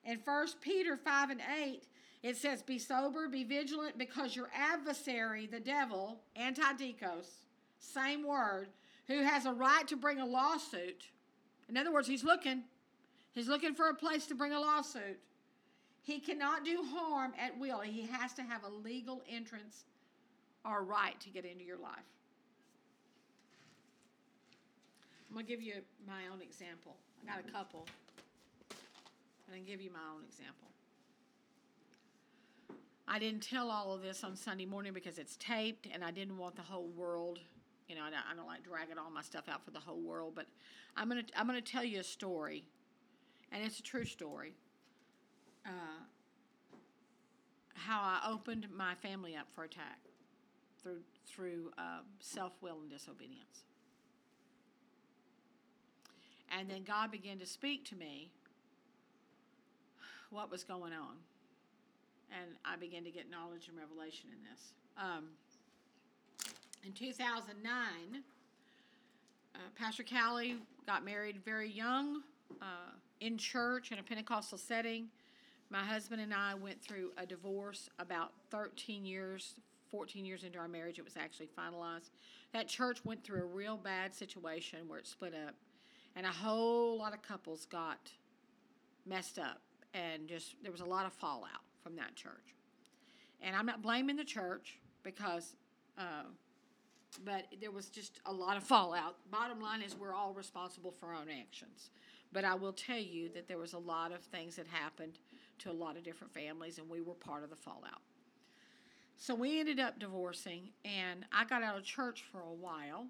In 0.04 0.20
1 0.24 0.46
Peter 0.60 0.96
5 0.96 1.30
and 1.30 1.40
8, 1.62 1.82
it 2.22 2.36
says, 2.36 2.62
Be 2.62 2.78
sober, 2.78 3.28
be 3.28 3.44
vigilant, 3.44 3.98
because 3.98 4.34
your 4.34 4.48
adversary, 4.54 5.46
the 5.46 5.60
devil, 5.60 6.20
antidikos, 6.40 7.26
same 7.78 8.26
word, 8.26 8.68
who 9.08 9.22
has 9.22 9.46
a 9.46 9.52
right 9.52 9.86
to 9.88 9.96
bring 9.96 10.20
a 10.20 10.26
lawsuit. 10.26 11.08
In 11.68 11.76
other 11.76 11.92
words, 11.92 12.08
he's 12.08 12.24
looking. 12.24 12.62
He's 13.32 13.48
looking 13.48 13.74
for 13.74 13.88
a 13.88 13.94
place 13.94 14.26
to 14.26 14.34
bring 14.34 14.52
a 14.52 14.60
lawsuit. 14.60 15.18
He 16.02 16.20
cannot 16.20 16.64
do 16.64 16.84
harm 16.94 17.32
at 17.38 17.58
will. 17.58 17.80
He 17.80 18.06
has 18.06 18.32
to 18.34 18.42
have 18.42 18.62
a 18.64 18.68
legal 18.68 19.22
entrance 19.28 19.84
or 20.64 20.84
right 20.84 21.20
to 21.20 21.30
get 21.30 21.44
into 21.44 21.64
your 21.64 21.78
life. 21.78 21.94
I'm 25.28 25.34
going 25.34 25.46
to 25.46 25.50
give 25.50 25.60
you 25.60 25.74
my 26.06 26.28
own 26.32 26.40
example. 26.40 26.96
I 27.22 27.36
got 27.36 27.44
a 27.46 27.52
couple. 27.52 27.86
And 29.46 29.56
I 29.56 29.58
give 29.60 29.80
you 29.80 29.90
my 29.92 30.00
own 30.14 30.24
example. 30.24 30.68
I 33.08 33.18
didn't 33.18 33.42
tell 33.42 33.70
all 33.70 33.92
of 33.94 34.02
this 34.02 34.24
on 34.24 34.34
Sunday 34.34 34.66
morning 34.66 34.92
because 34.92 35.18
it's 35.18 35.36
taped 35.36 35.86
and 35.92 36.02
I 36.02 36.10
didn't 36.10 36.36
want 36.38 36.56
the 36.56 36.62
whole 36.62 36.88
world, 36.88 37.38
you 37.88 37.94
know, 37.94 38.02
I 38.02 38.10
don't, 38.10 38.22
I 38.32 38.34
don't 38.34 38.46
like 38.46 38.64
dragging 38.64 38.98
all 38.98 39.10
my 39.10 39.22
stuff 39.22 39.44
out 39.48 39.64
for 39.64 39.70
the 39.70 39.78
whole 39.78 40.00
world, 40.00 40.32
but 40.34 40.46
I'm 40.96 41.10
to 41.10 41.22
I'm 41.36 41.48
to 41.48 41.60
tell 41.60 41.84
you 41.84 42.00
a 42.00 42.04
story. 42.04 42.64
And 43.52 43.62
it's 43.64 43.78
a 43.78 43.82
true 43.82 44.04
story. 44.04 44.54
Uh, 45.64 46.02
how 47.74 48.00
I 48.00 48.28
opened 48.28 48.66
my 48.74 48.94
family 48.96 49.36
up 49.36 49.46
for 49.54 49.62
attack 49.62 50.00
through 50.82 50.98
through 51.26 51.70
uh, 51.78 52.00
self 52.18 52.54
will 52.60 52.80
and 52.80 52.90
disobedience. 52.90 53.62
And 56.50 56.68
then 56.68 56.82
God 56.82 57.10
began 57.12 57.38
to 57.38 57.46
speak 57.46 57.84
to 57.86 57.96
me 57.96 58.30
what 60.30 60.50
was 60.50 60.64
going 60.64 60.92
on. 60.92 61.16
And 62.30 62.52
I 62.64 62.76
began 62.76 63.04
to 63.04 63.10
get 63.10 63.30
knowledge 63.30 63.68
and 63.68 63.78
revelation 63.78 64.28
in 64.32 64.38
this. 64.50 64.72
Um, 64.98 65.28
in 66.84 66.92
2009, 66.92 68.22
uh, 69.54 69.58
Pastor 69.78 70.04
Callie 70.04 70.56
got 70.86 71.04
married 71.04 71.38
very 71.44 71.70
young 71.70 72.22
uh, 72.60 72.92
in 73.20 73.38
church 73.38 73.92
in 73.92 73.98
a 73.98 74.02
Pentecostal 74.02 74.58
setting. 74.58 75.08
My 75.70 75.80
husband 75.82 76.20
and 76.20 76.32
I 76.32 76.54
went 76.54 76.80
through 76.80 77.10
a 77.18 77.26
divorce 77.26 77.88
about 77.98 78.32
13 78.50 79.04
years, 79.04 79.54
14 79.90 80.24
years 80.24 80.44
into 80.44 80.58
our 80.58 80.68
marriage. 80.68 80.98
It 80.98 81.04
was 81.04 81.16
actually 81.16 81.48
finalized. 81.58 82.10
That 82.52 82.68
church 82.68 83.04
went 83.04 83.24
through 83.24 83.42
a 83.42 83.46
real 83.46 83.76
bad 83.76 84.14
situation 84.14 84.80
where 84.86 84.98
it 84.98 85.06
split 85.06 85.34
up, 85.34 85.54
and 86.14 86.24
a 86.24 86.30
whole 86.30 86.98
lot 86.98 87.12
of 87.12 87.22
couples 87.22 87.66
got 87.66 88.12
messed 89.04 89.38
up, 89.38 89.60
and 89.96 90.28
just 90.28 90.56
there 90.62 90.72
was 90.72 90.80
a 90.80 90.86
lot 90.86 91.06
of 91.06 91.12
fallout 91.12 91.64
from 91.82 91.96
that 91.96 92.14
church. 92.14 92.54
And 93.40 93.54
I'm 93.56 93.66
not 93.66 93.82
blaming 93.82 94.16
the 94.16 94.24
church 94.24 94.78
because, 95.02 95.56
uh, 95.98 96.24
but 97.24 97.46
there 97.60 97.70
was 97.70 97.88
just 97.88 98.20
a 98.26 98.32
lot 98.32 98.56
of 98.56 98.64
fallout. 98.64 99.16
Bottom 99.30 99.60
line 99.60 99.82
is, 99.82 99.96
we're 99.96 100.14
all 100.14 100.32
responsible 100.32 100.90
for 100.90 101.06
our 101.06 101.14
own 101.14 101.28
actions. 101.30 101.90
But 102.32 102.44
I 102.44 102.54
will 102.54 102.72
tell 102.72 102.98
you 102.98 103.28
that 103.34 103.48
there 103.48 103.58
was 103.58 103.72
a 103.72 103.78
lot 103.78 104.12
of 104.12 104.20
things 104.20 104.56
that 104.56 104.66
happened 104.66 105.18
to 105.60 105.70
a 105.70 105.72
lot 105.72 105.96
of 105.96 106.02
different 106.02 106.34
families, 106.34 106.78
and 106.78 106.88
we 106.88 107.00
were 107.00 107.14
part 107.14 107.44
of 107.44 107.50
the 107.50 107.56
fallout. 107.56 108.02
So 109.16 109.34
we 109.34 109.60
ended 109.60 109.80
up 109.80 109.98
divorcing, 109.98 110.68
and 110.84 111.24
I 111.32 111.44
got 111.44 111.62
out 111.62 111.78
of 111.78 111.84
church 111.84 112.24
for 112.30 112.40
a 112.40 112.52
while, 112.52 113.06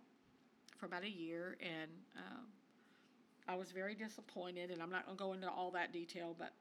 for 0.78 0.86
about 0.86 1.02
a 1.02 1.10
year, 1.10 1.56
and 1.60 1.90
uh, 2.16 3.52
I 3.52 3.56
was 3.56 3.72
very 3.72 3.94
disappointed. 3.94 4.70
And 4.70 4.80
I'm 4.80 4.90
not 4.90 5.06
going 5.06 5.16
to 5.16 5.24
go 5.24 5.32
into 5.32 5.50
all 5.50 5.70
that 5.72 5.92
detail, 5.92 6.36
but 6.38 6.52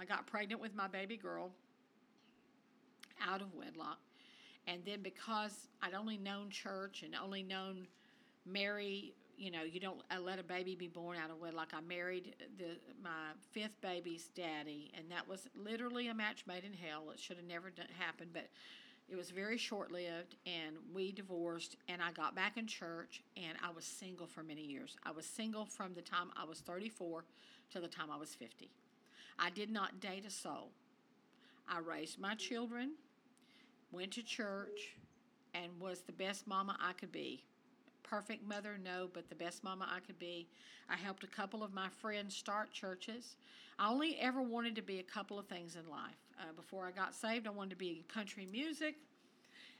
I 0.00 0.04
got 0.04 0.26
pregnant 0.26 0.60
with 0.60 0.74
my 0.74 0.88
baby 0.88 1.16
girl 1.16 1.50
out 3.26 3.42
of 3.42 3.54
wedlock. 3.54 3.98
And 4.66 4.82
then 4.84 5.02
because 5.02 5.68
I'd 5.82 5.94
only 5.94 6.16
known 6.16 6.50
church 6.50 7.02
and 7.04 7.14
only 7.14 7.42
known 7.42 7.86
Mary 8.46 9.14
you 9.40 9.50
know, 9.50 9.62
you 9.62 9.80
don't 9.80 10.02
let 10.20 10.38
a 10.38 10.42
baby 10.42 10.76
be 10.76 10.86
born 10.86 11.16
out 11.16 11.30
of 11.30 11.40
wedlock. 11.40 11.68
I 11.72 11.80
married 11.80 12.36
the 12.58 12.76
my 13.02 13.32
fifth 13.52 13.80
baby's 13.80 14.28
daddy, 14.34 14.92
and 14.94 15.10
that 15.10 15.26
was 15.26 15.48
literally 15.54 16.08
a 16.08 16.14
match 16.14 16.44
made 16.46 16.62
in 16.62 16.74
hell. 16.74 17.10
It 17.10 17.18
should 17.18 17.38
have 17.38 17.46
never 17.46 17.70
done, 17.70 17.86
happened, 17.98 18.32
but 18.34 18.50
it 19.08 19.16
was 19.16 19.30
very 19.30 19.56
short 19.56 19.90
lived. 19.90 20.36
And 20.44 20.76
we 20.92 21.10
divorced, 21.10 21.76
and 21.88 22.02
I 22.02 22.12
got 22.12 22.36
back 22.36 22.58
in 22.58 22.66
church, 22.66 23.22
and 23.34 23.56
I 23.66 23.70
was 23.70 23.86
single 23.86 24.26
for 24.26 24.42
many 24.42 24.62
years. 24.62 24.98
I 25.06 25.10
was 25.10 25.24
single 25.24 25.64
from 25.64 25.94
the 25.94 26.02
time 26.02 26.30
I 26.36 26.44
was 26.44 26.58
34 26.58 27.24
to 27.70 27.80
the 27.80 27.88
time 27.88 28.10
I 28.12 28.18
was 28.18 28.34
50. 28.34 28.70
I 29.40 29.50
did 29.50 29.70
not 29.70 30.00
date 30.00 30.26
a 30.26 30.30
soul. 30.30 30.70
I 31.68 31.78
raised 31.78 32.20
my 32.20 32.34
children, 32.34 32.92
went 33.90 34.12
to 34.12 34.22
church, 34.22 34.96
and 35.54 35.72
was 35.80 36.02
the 36.02 36.12
best 36.12 36.46
mama 36.46 36.76
I 36.80 36.92
could 36.92 37.10
be 37.10 37.44
perfect 38.10 38.46
mother, 38.46 38.76
no, 38.82 39.08
but 39.14 39.28
the 39.28 39.36
best 39.36 39.62
mama 39.62 39.88
I 39.88 40.00
could 40.00 40.18
be. 40.18 40.48
I 40.88 40.96
helped 40.96 41.22
a 41.22 41.28
couple 41.28 41.62
of 41.62 41.72
my 41.72 41.88
friends 42.00 42.34
start 42.34 42.72
churches. 42.72 43.36
I 43.78 43.88
only 43.88 44.18
ever 44.18 44.42
wanted 44.42 44.74
to 44.76 44.82
be 44.82 44.98
a 44.98 45.04
couple 45.04 45.38
of 45.38 45.46
things 45.46 45.76
in 45.76 45.88
life. 45.88 46.16
Uh, 46.38 46.52
before 46.56 46.86
I 46.86 46.90
got 46.90 47.14
saved, 47.14 47.46
I 47.46 47.50
wanted 47.50 47.70
to 47.70 47.76
be 47.76 48.04
country 48.12 48.48
music. 48.50 48.96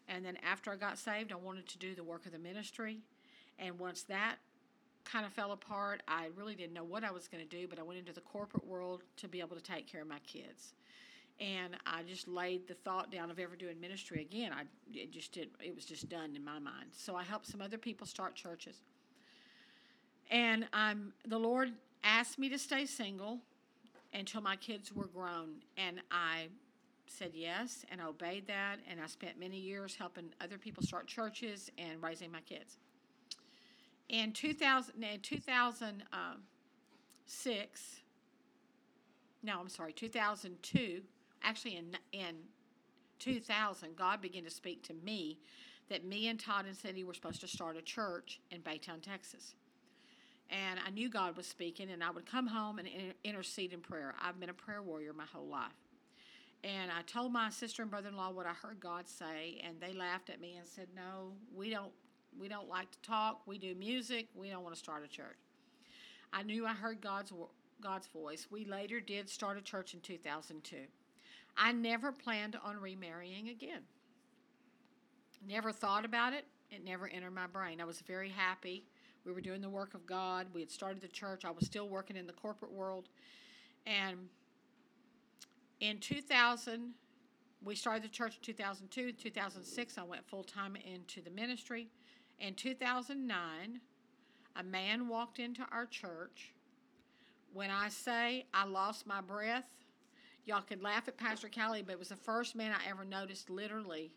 And 0.08 0.24
then 0.24 0.38
after 0.48 0.70
I 0.70 0.76
got 0.76 0.96
saved, 0.96 1.32
I 1.32 1.36
wanted 1.36 1.66
to 1.68 1.78
do 1.78 1.94
the 1.94 2.04
work 2.04 2.24
of 2.24 2.32
the 2.32 2.38
ministry. 2.38 2.98
And 3.58 3.78
once 3.78 4.02
that 4.04 4.36
kind 5.04 5.26
of 5.26 5.32
fell 5.32 5.52
apart, 5.52 6.02
I 6.06 6.28
really 6.36 6.54
didn't 6.54 6.74
know 6.74 6.84
what 6.84 7.04
I 7.04 7.10
was 7.10 7.28
going 7.28 7.46
to 7.46 7.56
do, 7.56 7.66
but 7.68 7.78
I 7.78 7.82
went 7.82 7.98
into 7.98 8.12
the 8.12 8.20
corporate 8.20 8.66
world 8.66 9.02
to 9.18 9.28
be 9.28 9.40
able 9.40 9.56
to 9.56 9.62
take 9.62 9.86
care 9.86 10.02
of 10.02 10.08
my 10.08 10.18
kids 10.20 10.74
and 11.40 11.76
I 11.86 12.02
just 12.02 12.28
laid 12.28 12.68
the 12.68 12.74
thought 12.74 13.10
down 13.10 13.30
of 13.30 13.38
ever 13.38 13.56
doing 13.56 13.80
ministry 13.80 14.20
again. 14.20 14.52
I 14.52 14.64
it 14.92 15.10
just 15.10 15.32
did 15.32 15.48
it 15.64 15.74
was 15.74 15.84
just 15.84 16.08
done 16.08 16.36
in 16.36 16.44
my 16.44 16.58
mind. 16.58 16.90
So 16.92 17.16
I 17.16 17.22
helped 17.22 17.46
some 17.46 17.62
other 17.62 17.78
people 17.78 18.06
start 18.06 18.34
churches. 18.34 18.82
And 20.30 20.68
I'm 20.72 21.12
the 21.26 21.38
Lord 21.38 21.72
asked 22.04 22.38
me 22.38 22.48
to 22.50 22.58
stay 22.58 22.84
single 22.84 23.38
until 24.12 24.42
my 24.42 24.56
kids 24.56 24.92
were 24.92 25.06
grown 25.06 25.62
and 25.76 26.00
I 26.10 26.48
said 27.06 27.32
yes 27.34 27.84
and 27.90 28.00
obeyed 28.00 28.46
that 28.46 28.76
and 28.88 29.00
I 29.00 29.06
spent 29.06 29.38
many 29.38 29.58
years 29.58 29.96
helping 29.96 30.26
other 30.40 30.58
people 30.58 30.82
start 30.82 31.06
churches 31.06 31.70
and 31.78 32.02
raising 32.02 32.30
my 32.30 32.40
kids. 32.40 32.76
In 34.10 34.32
2000 34.32 35.02
in 35.02 35.20
2006 35.20 36.02
um, 36.12 36.42
no, 39.42 39.58
I'm 39.58 39.68
sorry, 39.70 39.92
2002 39.94 41.00
actually 41.42 41.76
in 41.76 41.96
in 42.12 42.36
2000, 43.20 43.96
God 43.96 44.20
began 44.20 44.44
to 44.44 44.50
speak 44.50 44.82
to 44.84 44.94
me 44.94 45.38
that 45.88 46.04
me 46.04 46.28
and 46.28 46.40
Todd 46.40 46.66
and 46.66 46.76
Cindy 46.76 47.04
were 47.04 47.14
supposed 47.14 47.40
to 47.42 47.48
start 47.48 47.76
a 47.76 47.82
church 47.82 48.40
in 48.50 48.60
Baytown, 48.62 49.02
Texas. 49.02 49.54
And 50.48 50.80
I 50.84 50.90
knew 50.90 51.08
God 51.08 51.36
was 51.36 51.46
speaking, 51.46 51.90
and 51.90 52.02
I 52.02 52.10
would 52.10 52.26
come 52.26 52.46
home 52.46 52.78
and 52.78 52.88
intercede 53.22 53.72
in 53.72 53.80
prayer. 53.80 54.14
I've 54.20 54.40
been 54.40 54.50
a 54.50 54.54
prayer 54.54 54.82
warrior 54.82 55.12
my 55.12 55.26
whole 55.32 55.46
life. 55.46 55.70
And 56.64 56.90
I 56.90 57.02
told 57.02 57.32
my 57.32 57.50
sister 57.50 57.82
and 57.82 57.90
brother-in-law 57.90 58.32
what 58.32 58.46
I 58.46 58.52
heard 58.52 58.80
God 58.80 59.08
say, 59.08 59.60
and 59.64 59.80
they 59.80 59.92
laughed 59.92 60.28
at 60.28 60.40
me 60.40 60.56
and 60.56 60.66
said, 60.66 60.88
"No, 60.94 61.32
we 61.54 61.70
don't. 61.70 61.92
We 62.38 62.48
don't 62.48 62.68
like 62.68 62.90
to 62.90 62.98
talk. 63.00 63.46
We 63.46 63.58
do 63.58 63.74
music. 63.74 64.28
We 64.34 64.50
don't 64.50 64.62
want 64.62 64.74
to 64.74 64.80
start 64.80 65.04
a 65.04 65.08
church." 65.08 65.38
I 66.32 66.42
knew 66.42 66.66
I 66.66 66.72
heard 66.72 67.00
God's 67.00 67.32
God's 67.80 68.06
voice. 68.08 68.50
We 68.50 68.64
later 68.64 69.00
did 69.00 69.28
start 69.28 69.56
a 69.56 69.62
church 69.62 69.94
in 69.94 70.00
2002. 70.00 70.86
I 71.56 71.72
never 71.72 72.12
planned 72.12 72.56
on 72.56 72.78
remarrying 72.78 73.48
again. 73.48 73.82
Never 75.46 75.72
thought 75.72 76.04
about 76.04 76.32
it. 76.32 76.46
It 76.70 76.84
never 76.84 77.08
entered 77.08 77.32
my 77.32 77.46
brain. 77.46 77.80
I 77.80 77.84
was 77.84 78.00
very 78.00 78.28
happy. 78.28 78.86
We 79.24 79.32
were 79.32 79.40
doing 79.40 79.60
the 79.60 79.68
work 79.68 79.94
of 79.94 80.06
God. 80.06 80.46
We 80.52 80.60
had 80.60 80.70
started 80.70 81.02
the 81.02 81.08
church. 81.08 81.44
I 81.44 81.50
was 81.50 81.66
still 81.66 81.88
working 81.88 82.16
in 82.16 82.26
the 82.26 82.32
corporate 82.32 82.72
world. 82.72 83.08
And 83.86 84.28
in 85.80 85.98
2000, 85.98 86.94
we 87.62 87.74
started 87.74 88.02
the 88.02 88.08
church 88.08 88.36
in 88.36 88.42
2002. 88.42 89.12
2006, 89.12 89.98
I 89.98 90.02
went 90.02 90.26
full 90.26 90.44
time 90.44 90.76
into 90.76 91.20
the 91.20 91.30
ministry. 91.30 91.88
In 92.40 92.54
2009, 92.54 93.80
a 94.56 94.62
man 94.62 95.08
walked 95.08 95.38
into 95.38 95.66
our 95.70 95.86
church. 95.86 96.52
When 97.52 97.70
I 97.70 97.88
say 97.88 98.46
I 98.54 98.64
lost 98.64 99.06
my 99.06 99.20
breath, 99.20 99.66
Y'all 100.50 100.62
could 100.62 100.82
laugh 100.82 101.06
at 101.06 101.16
Pastor 101.16 101.48
Callie, 101.48 101.82
but 101.82 101.92
it 101.92 101.98
was 101.98 102.08
the 102.08 102.16
first 102.16 102.56
man 102.56 102.72
I 102.72 102.90
ever 102.90 103.04
noticed, 103.04 103.50
literally, 103.50 104.10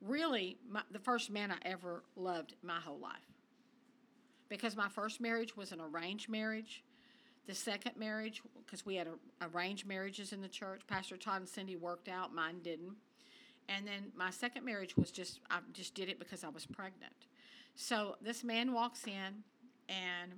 really, 0.00 0.58
my, 0.68 0.82
the 0.90 0.98
first 0.98 1.30
man 1.30 1.52
I 1.52 1.58
ever 1.62 2.02
loved 2.16 2.54
my 2.62 2.80
whole 2.80 2.98
life. 2.98 3.12
Because 4.48 4.76
my 4.76 4.88
first 4.88 5.20
marriage 5.20 5.56
was 5.56 5.72
an 5.72 5.80
arranged 5.80 6.28
marriage. 6.28 6.82
The 7.46 7.54
second 7.54 7.96
marriage, 7.96 8.42
because 8.64 8.86
we 8.86 8.96
had 8.96 9.06
a, 9.06 9.46
arranged 9.46 9.86
marriages 9.86 10.32
in 10.32 10.40
the 10.40 10.48
church, 10.48 10.80
Pastor 10.86 11.16
Todd 11.16 11.40
and 11.40 11.48
Cindy 11.48 11.76
worked 11.76 12.08
out, 12.08 12.34
mine 12.34 12.60
didn't. 12.62 12.96
And 13.68 13.86
then 13.86 14.12
my 14.16 14.30
second 14.30 14.64
marriage 14.64 14.96
was 14.96 15.10
just, 15.10 15.40
I 15.50 15.58
just 15.72 15.94
did 15.94 16.08
it 16.08 16.18
because 16.18 16.42
I 16.42 16.48
was 16.48 16.64
pregnant. 16.64 17.12
So 17.74 18.16
this 18.22 18.42
man 18.42 18.72
walks 18.72 19.06
in, 19.06 19.44
and 19.88 20.32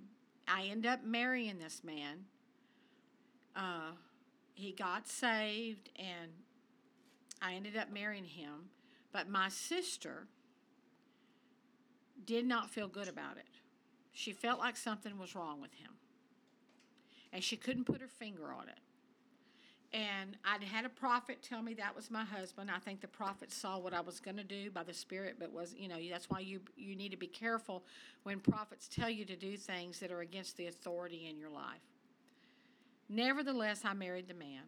I 0.49 0.65
end 0.65 0.85
up 0.85 1.05
marrying 1.05 1.59
this 1.59 1.83
man. 1.85 2.25
Uh, 3.55 3.93
he 4.55 4.73
got 4.73 5.09
saved 5.09 5.91
and 5.97 6.31
I 7.41 7.55
ended 7.55 7.77
up 7.77 7.91
marrying 7.93 8.25
him. 8.25 8.71
But 9.13 9.29
my 9.29 9.49
sister 9.49 10.27
did 12.25 12.47
not 12.47 12.71
feel 12.71 12.89
good 12.89 13.09
about 13.09 13.37
it. 13.39 13.47
She 14.13 14.33
felt 14.33 14.59
like 14.59 14.77
something 14.77 15.19
was 15.19 15.35
wrong 15.35 15.61
with 15.61 15.73
him. 15.75 15.93
And 17.33 17.43
she 17.43 17.57
couldn't 17.57 17.85
put 17.85 18.01
her 18.01 18.09
finger 18.09 18.53
on 18.53 18.69
it. 18.69 18.79
And 19.93 20.37
I'd 20.45 20.63
had 20.63 20.85
a 20.85 20.89
prophet 20.89 21.39
tell 21.43 21.63
me 21.63 21.75
that 21.75 21.97
was 21.97 22.11
my 22.11 22.25
husband. 22.25 22.71
I 22.71 22.79
think 22.79 23.01
the 23.01 23.09
prophet 23.09 23.51
saw 23.51 23.79
what 23.79 23.93
I 23.93 24.01
was 24.01 24.21
going 24.21 24.37
to 24.37 24.45
do 24.45 24.71
by 24.71 24.85
the 24.85 24.95
Spirit, 24.95 25.37
but 25.39 25.53
was 25.53 25.75
you 25.77 25.89
know 25.89 25.97
that's 26.11 26.31
why 26.31 26.41
you 26.41 26.61
you 26.77 26.95
need 26.95 27.11
to 27.11 27.17
be 27.17 27.27
careful 27.27 27.83
when 28.23 28.39
prophets 28.39 28.89
tell 28.89 29.11
you 29.11 29.25
to 29.25 29.37
do 29.37 29.57
things 29.57 29.99
that 29.99 30.13
are 30.13 30.21
against 30.21 30.57
the 30.57 30.67
authority 30.67 31.27
in 31.29 31.39
your 31.39 31.51
life. 31.51 31.81
Nevertheless, 33.09 33.83
I 33.85 33.95
married 33.95 34.29
the 34.29 34.35
man. 34.35 34.63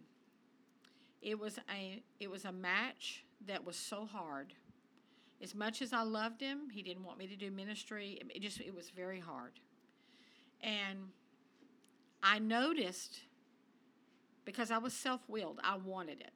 It 1.21 1.39
was 1.39 1.59
a 1.73 2.03
it 2.19 2.29
was 2.29 2.45
a 2.45 2.53
match 2.53 3.25
that 3.47 3.65
was 3.65 3.77
so 3.77 4.07
hard. 4.07 4.55
As 5.41 5.55
much 5.55 5.83
as 5.83 5.93
I 5.93 6.03
loved 6.03 6.41
him, 6.41 6.69
he 6.73 6.83
didn't 6.83 7.05
want 7.05 7.19
me 7.19 7.29
to 7.29 7.37
do 7.37 7.51
ministry. 7.53 8.21
It 8.35 8.43
just 8.43 8.61
it 8.61 8.75
was 8.75 8.91
very 8.91 9.21
hard. 9.21 9.53
And 10.61 10.99
I 12.25 12.41
noticed 12.41 13.21
because 14.45 14.71
I 14.71 14.79
was 14.79 14.93
self 14.93 15.21
willed. 15.29 15.61
I 15.63 15.77
wanted 15.77 16.21
it. 16.21 16.33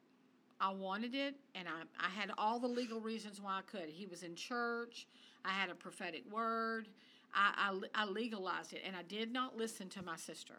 I 0.59 0.71
wanted 0.71 1.13
it, 1.13 1.35
and 1.53 1.67
I, 1.67 1.81
I 2.03 2.09
had 2.09 2.31
all 2.37 2.59
the 2.59 2.67
legal 2.67 2.99
reasons 2.99 3.39
why 3.39 3.59
I 3.59 3.61
could. 3.61 3.89
He 3.89 4.07
was 4.07 4.23
in 4.23 4.35
church, 4.35 5.07
I 5.45 5.49
had 5.49 5.69
a 5.69 5.75
prophetic 5.75 6.23
word, 6.31 6.87
I, 7.33 7.71
I, 7.95 8.03
I 8.03 8.05
legalized 8.05 8.73
it, 8.73 8.81
and 8.85 8.95
I 8.95 9.03
did 9.03 9.31
not 9.31 9.55
listen 9.55 9.87
to 9.89 10.03
my 10.03 10.15
sister. 10.15 10.55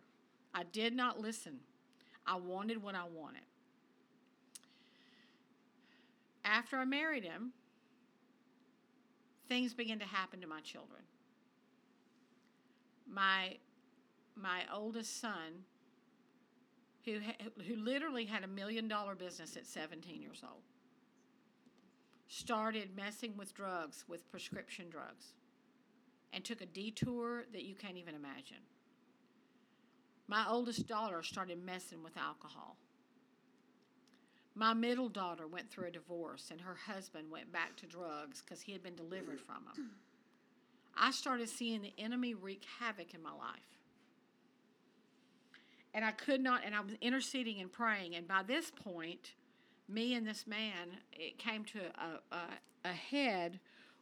I 0.54 0.62
did 0.64 0.94
not 0.94 1.20
listen. 1.20 1.58
I 2.26 2.36
wanted 2.36 2.82
what 2.82 2.94
I 2.94 3.04
wanted. 3.12 3.42
After 6.44 6.76
I 6.76 6.84
married 6.84 7.24
him, 7.24 7.52
things 9.48 9.74
began 9.74 9.98
to 9.98 10.04
happen 10.04 10.40
to 10.40 10.46
my 10.46 10.60
children. 10.60 11.02
My 13.10 13.56
my 14.36 14.62
oldest 14.72 15.20
son 15.20 15.64
who, 17.04 17.18
who 17.66 17.76
literally 17.76 18.24
had 18.24 18.44
a 18.44 18.48
million 18.48 18.88
dollar 18.88 19.14
business 19.14 19.56
at 19.56 19.66
17 19.66 20.20
years 20.20 20.42
old, 20.42 20.62
started 22.28 22.90
messing 22.96 23.36
with 23.36 23.54
drugs, 23.54 24.04
with 24.08 24.30
prescription 24.30 24.86
drugs, 24.90 25.32
and 26.32 26.44
took 26.44 26.60
a 26.60 26.66
detour 26.66 27.44
that 27.52 27.64
you 27.64 27.74
can't 27.74 27.96
even 27.96 28.14
imagine. 28.14 28.58
My 30.26 30.44
oldest 30.48 30.86
daughter 30.86 31.22
started 31.22 31.64
messing 31.64 32.02
with 32.02 32.16
alcohol. 32.18 32.76
My 34.54 34.74
middle 34.74 35.08
daughter 35.08 35.46
went 35.46 35.70
through 35.70 35.86
a 35.86 35.90
divorce, 35.90 36.48
and 36.50 36.60
her 36.60 36.74
husband 36.74 37.30
went 37.30 37.50
back 37.52 37.76
to 37.76 37.86
drugs 37.86 38.42
because 38.42 38.60
he 38.60 38.72
had 38.72 38.82
been 38.82 38.96
delivered 38.96 39.40
from 39.40 39.64
them. 39.64 39.90
I 40.96 41.12
started 41.12 41.48
seeing 41.48 41.80
the 41.80 41.94
enemy 41.96 42.34
wreak 42.34 42.64
havoc 42.80 43.14
in 43.14 43.22
my 43.22 43.30
life 43.32 43.77
and 45.94 46.04
I 46.04 46.12
could 46.12 46.40
not, 46.40 46.62
and 46.64 46.74
I 46.74 46.80
was 46.80 46.92
interceding 47.00 47.60
and 47.60 47.72
praying. 47.72 48.14
And 48.14 48.28
by 48.28 48.42
this 48.42 48.70
point, 48.70 49.32
me 49.88 50.14
and 50.14 50.26
this 50.26 50.46
man, 50.46 50.98
it 51.12 51.38
came 51.38 51.64
to 51.64 51.78
a, 51.78 52.34
a, 52.34 52.88
a 52.88 52.92
head 52.92 53.58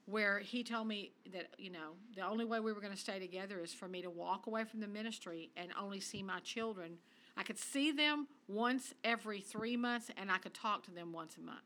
where 0.06 0.38
he 0.38 0.62
told 0.62 0.86
me 0.86 1.12
that, 1.32 1.48
you 1.58 1.70
know, 1.70 1.92
the 2.14 2.22
only 2.22 2.44
way 2.44 2.60
we 2.60 2.72
were 2.72 2.80
going 2.80 2.92
to 2.92 2.98
stay 2.98 3.18
together 3.18 3.60
is 3.60 3.74
for 3.74 3.88
me 3.88 4.02
to 4.02 4.10
walk 4.10 4.46
away 4.46 4.64
from 4.64 4.80
the 4.80 4.86
ministry 4.86 5.50
and 5.56 5.70
only 5.80 6.00
see 6.00 6.22
my 6.22 6.38
children. 6.40 6.98
I 7.36 7.42
could 7.42 7.58
see 7.58 7.90
them 7.90 8.28
once 8.48 8.94
every 9.02 9.40
three 9.40 9.76
months, 9.76 10.10
and 10.16 10.30
I 10.30 10.38
could 10.38 10.54
talk 10.54 10.84
to 10.84 10.90
them 10.92 11.12
once 11.12 11.36
a 11.36 11.40
month. 11.40 11.58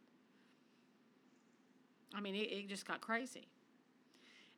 I 2.14 2.20
mean, 2.20 2.34
it, 2.34 2.50
it 2.50 2.68
just 2.68 2.86
got 2.86 3.00
crazy. 3.00 3.46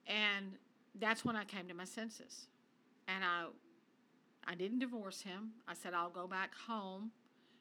And 0.06 0.52
that's 0.98 1.24
when 1.24 1.36
I 1.36 1.44
came 1.44 1.66
to 1.68 1.74
my 1.74 1.84
senses. 1.84 2.46
And 3.08 3.24
I 3.24 3.46
I 4.46 4.54
didn't 4.54 4.80
divorce 4.80 5.22
him. 5.22 5.52
I 5.68 5.74
said, 5.74 5.94
I'll 5.94 6.10
go 6.10 6.26
back 6.26 6.52
home. 6.66 7.12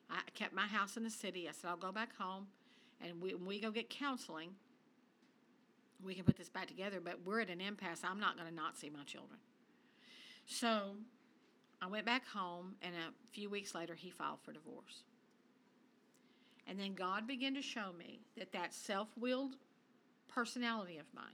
I 0.10 0.20
kept 0.34 0.54
my 0.54 0.68
house 0.68 0.98
in 0.98 1.04
the 1.04 1.10
city. 1.10 1.48
I 1.48 1.52
said, 1.52 1.70
I'll 1.70 1.78
go 1.78 1.92
back 1.92 2.16
home. 2.18 2.48
And 3.00 3.22
we, 3.22 3.34
when 3.34 3.46
we 3.46 3.60
go 3.60 3.72
get 3.72 3.90
counseling, 3.90 4.52
we 6.04 6.14
can 6.14 6.24
put 6.24 6.38
this 6.38 6.50
back 6.50 6.68
together, 6.68 7.00
but 7.04 7.20
we're 7.26 7.42
at 7.42 7.50
an 7.50 7.62
impasse. 7.62 8.02
I'm 8.04 8.20
not 8.20 8.38
going 8.38 8.50
to 8.50 8.56
not 8.56 8.78
see 8.78 8.90
my 8.90 9.04
children. 9.04 9.40
So 10.46 10.96
I 11.82 11.88
went 11.88 12.06
back 12.06 12.28
home, 12.28 12.76
and 12.82 12.94
a 12.96 13.14
few 13.32 13.50
weeks 13.50 13.74
later, 13.74 13.96
he 13.96 14.10
filed 14.10 14.40
for 14.44 14.52
divorce. 14.52 15.04
And 16.68 16.80
then 16.80 16.94
God 16.94 17.28
began 17.28 17.54
to 17.56 17.62
show 17.62 17.92
me 17.98 18.22
that 18.38 18.52
that 18.54 18.74
self 18.74 19.10
willed 19.20 19.56
personality 20.28 20.98
of 20.98 21.06
mine 21.14 21.26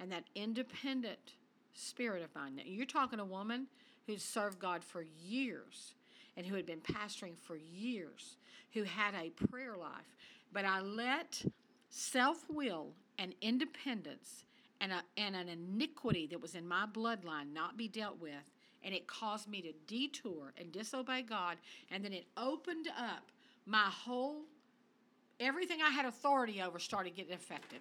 and 0.00 0.10
that 0.12 0.24
independent 0.34 1.34
spirit 1.72 2.22
of 2.22 2.34
mine. 2.34 2.56
Now, 2.56 2.62
you're 2.66 2.86
talking 2.86 3.20
a 3.20 3.24
woman 3.24 3.66
who'd 4.08 4.20
served 4.22 4.58
God 4.58 4.82
for 4.82 5.04
years 5.22 5.92
and 6.36 6.46
who 6.46 6.56
had 6.56 6.64
been 6.64 6.80
pastoring 6.80 7.36
for 7.36 7.56
years, 7.56 8.38
who 8.72 8.82
had 8.84 9.14
a 9.14 9.28
prayer 9.46 9.76
life. 9.76 10.16
But 10.50 10.64
I 10.64 10.80
let 10.80 11.44
self 11.90 12.38
will 12.48 12.88
and 13.18 13.34
independence 13.42 14.46
and, 14.80 14.92
a, 14.92 15.02
and 15.18 15.36
an 15.36 15.48
iniquity 15.50 16.26
that 16.28 16.40
was 16.40 16.54
in 16.54 16.66
my 16.66 16.86
bloodline 16.86 17.52
not 17.52 17.76
be 17.76 17.86
dealt 17.86 18.18
with. 18.18 18.32
And 18.82 18.94
it 18.94 19.06
caused 19.06 19.46
me 19.46 19.60
to 19.60 19.72
detour 19.86 20.54
and 20.56 20.72
disobey 20.72 21.22
God. 21.22 21.58
And 21.90 22.02
then 22.02 22.14
it 22.14 22.26
opened 22.38 22.88
up 22.96 23.30
my 23.66 23.90
whole, 23.90 24.42
everything 25.38 25.80
I 25.82 25.90
had 25.90 26.06
authority 26.06 26.62
over 26.62 26.78
started 26.78 27.14
getting 27.14 27.34
affected. 27.34 27.80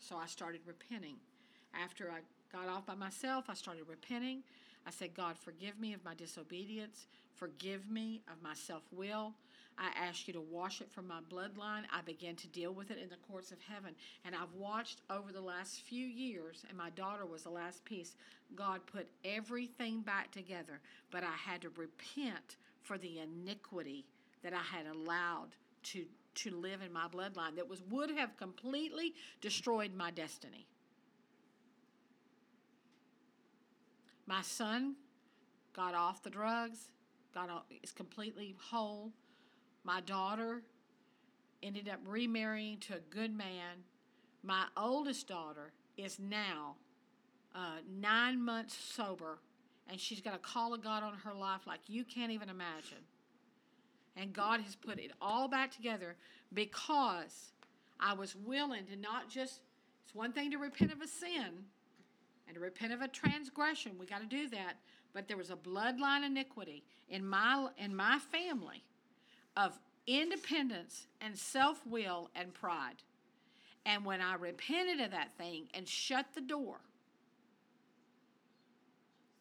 So 0.00 0.16
I 0.16 0.26
started 0.26 0.62
repenting. 0.66 1.16
After 1.72 2.10
I 2.10 2.18
got 2.52 2.68
off 2.68 2.86
by 2.86 2.94
myself. 2.94 3.46
I 3.48 3.54
started 3.54 3.84
repenting. 3.88 4.42
I 4.86 4.90
said, 4.90 5.14
God, 5.14 5.36
forgive 5.38 5.78
me 5.78 5.92
of 5.92 6.04
my 6.04 6.14
disobedience. 6.14 7.06
Forgive 7.34 7.90
me 7.90 8.22
of 8.28 8.42
my 8.42 8.54
self 8.54 8.82
will. 8.92 9.34
I 9.78 9.90
ask 9.98 10.28
you 10.28 10.34
to 10.34 10.40
wash 10.40 10.82
it 10.82 10.90
from 10.90 11.08
my 11.08 11.20
bloodline. 11.32 11.84
I 11.90 12.02
began 12.04 12.36
to 12.36 12.48
deal 12.48 12.72
with 12.72 12.90
it 12.90 12.98
in 12.98 13.08
the 13.08 13.16
courts 13.16 13.50
of 13.50 13.58
heaven. 13.62 13.94
And 14.26 14.34
I've 14.34 14.52
watched 14.54 15.00
over 15.08 15.32
the 15.32 15.40
last 15.40 15.80
few 15.82 16.06
years, 16.06 16.64
and 16.68 16.76
my 16.76 16.90
daughter 16.90 17.24
was 17.24 17.44
the 17.44 17.50
last 17.50 17.82
piece. 17.84 18.14
God 18.54 18.80
put 18.84 19.08
everything 19.24 20.02
back 20.02 20.30
together, 20.32 20.80
but 21.10 21.22
I 21.22 21.32
had 21.32 21.62
to 21.62 21.70
repent 21.70 22.56
for 22.82 22.98
the 22.98 23.20
iniquity 23.20 24.04
that 24.42 24.52
I 24.52 24.62
had 24.76 24.86
allowed 24.86 25.48
to, 25.84 26.04
to 26.34 26.50
live 26.50 26.82
in 26.82 26.92
my 26.92 27.06
bloodline 27.08 27.56
that 27.56 27.68
was 27.68 27.82
would 27.90 28.10
have 28.10 28.36
completely 28.36 29.14
destroyed 29.40 29.94
my 29.94 30.10
destiny. 30.10 30.66
My 34.30 34.42
son 34.42 34.94
got 35.74 35.96
off 35.96 36.22
the 36.22 36.30
drugs, 36.30 36.78
got 37.34 37.50
off, 37.50 37.64
is 37.82 37.90
completely 37.90 38.54
whole. 38.60 39.10
My 39.82 40.00
daughter 40.02 40.62
ended 41.64 41.88
up 41.88 41.98
remarrying 42.06 42.78
to 42.78 42.94
a 42.94 43.00
good 43.10 43.36
man. 43.36 43.82
My 44.44 44.66
oldest 44.76 45.26
daughter 45.26 45.72
is 45.96 46.20
now 46.20 46.76
uh, 47.56 47.78
nine 48.00 48.40
months 48.40 48.78
sober, 48.78 49.40
and 49.88 49.98
she's 49.98 50.20
got 50.20 50.36
a 50.36 50.38
call 50.38 50.74
of 50.74 50.84
God 50.84 51.02
on 51.02 51.14
her 51.24 51.34
life 51.34 51.62
like 51.66 51.80
you 51.88 52.04
can't 52.04 52.30
even 52.30 52.48
imagine. 52.48 53.02
And 54.16 54.32
God 54.32 54.60
has 54.60 54.76
put 54.76 55.00
it 55.00 55.10
all 55.20 55.48
back 55.48 55.72
together 55.72 56.14
because 56.54 57.50
I 57.98 58.12
was 58.12 58.36
willing 58.36 58.86
to 58.86 58.96
not 58.96 59.28
just, 59.28 59.58
it's 60.04 60.14
one 60.14 60.32
thing 60.32 60.52
to 60.52 60.58
repent 60.58 60.92
of 60.92 61.00
a 61.00 61.08
sin, 61.08 61.64
and 62.50 62.56
to 62.56 62.60
repent 62.60 62.92
of 62.92 63.00
a 63.00 63.06
transgression. 63.06 63.92
We 63.96 64.06
got 64.06 64.22
to 64.22 64.26
do 64.26 64.48
that. 64.48 64.74
But 65.14 65.28
there 65.28 65.36
was 65.36 65.50
a 65.50 65.56
bloodline 65.56 66.26
iniquity 66.26 66.82
in 67.08 67.24
my 67.24 67.68
in 67.78 67.94
my 67.94 68.18
family 68.18 68.82
of 69.56 69.78
independence 70.08 71.06
and 71.20 71.38
self-will 71.38 72.28
and 72.34 72.52
pride. 72.52 73.04
And 73.86 74.04
when 74.04 74.20
I 74.20 74.34
repented 74.34 75.00
of 75.00 75.12
that 75.12 75.36
thing 75.38 75.68
and 75.74 75.86
shut 75.88 76.26
the 76.34 76.40
door, 76.40 76.80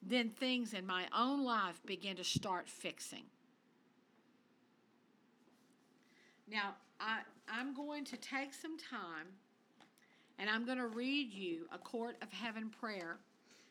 then 0.04 0.30
things 0.30 0.74
in 0.74 0.86
my 0.86 1.06
own 1.18 1.44
life 1.44 1.82
began 1.88 2.16
to 2.18 2.24
start 2.24 2.70
fixing. 2.70 3.24
Now, 6.48 6.76
I, 7.00 7.22
I'm 7.48 7.74
going 7.74 8.06
to 8.06 8.18
take 8.18 8.54
some 8.54 8.78
time 8.78 9.28
and 10.40 10.50
I'm 10.50 10.66
going 10.66 10.78
to 10.78 10.88
read 10.88 11.34
you 11.34 11.68
a 11.72 11.78
court 11.78 12.16
of 12.22 12.32
heaven 12.32 12.70
prayer 12.70 13.18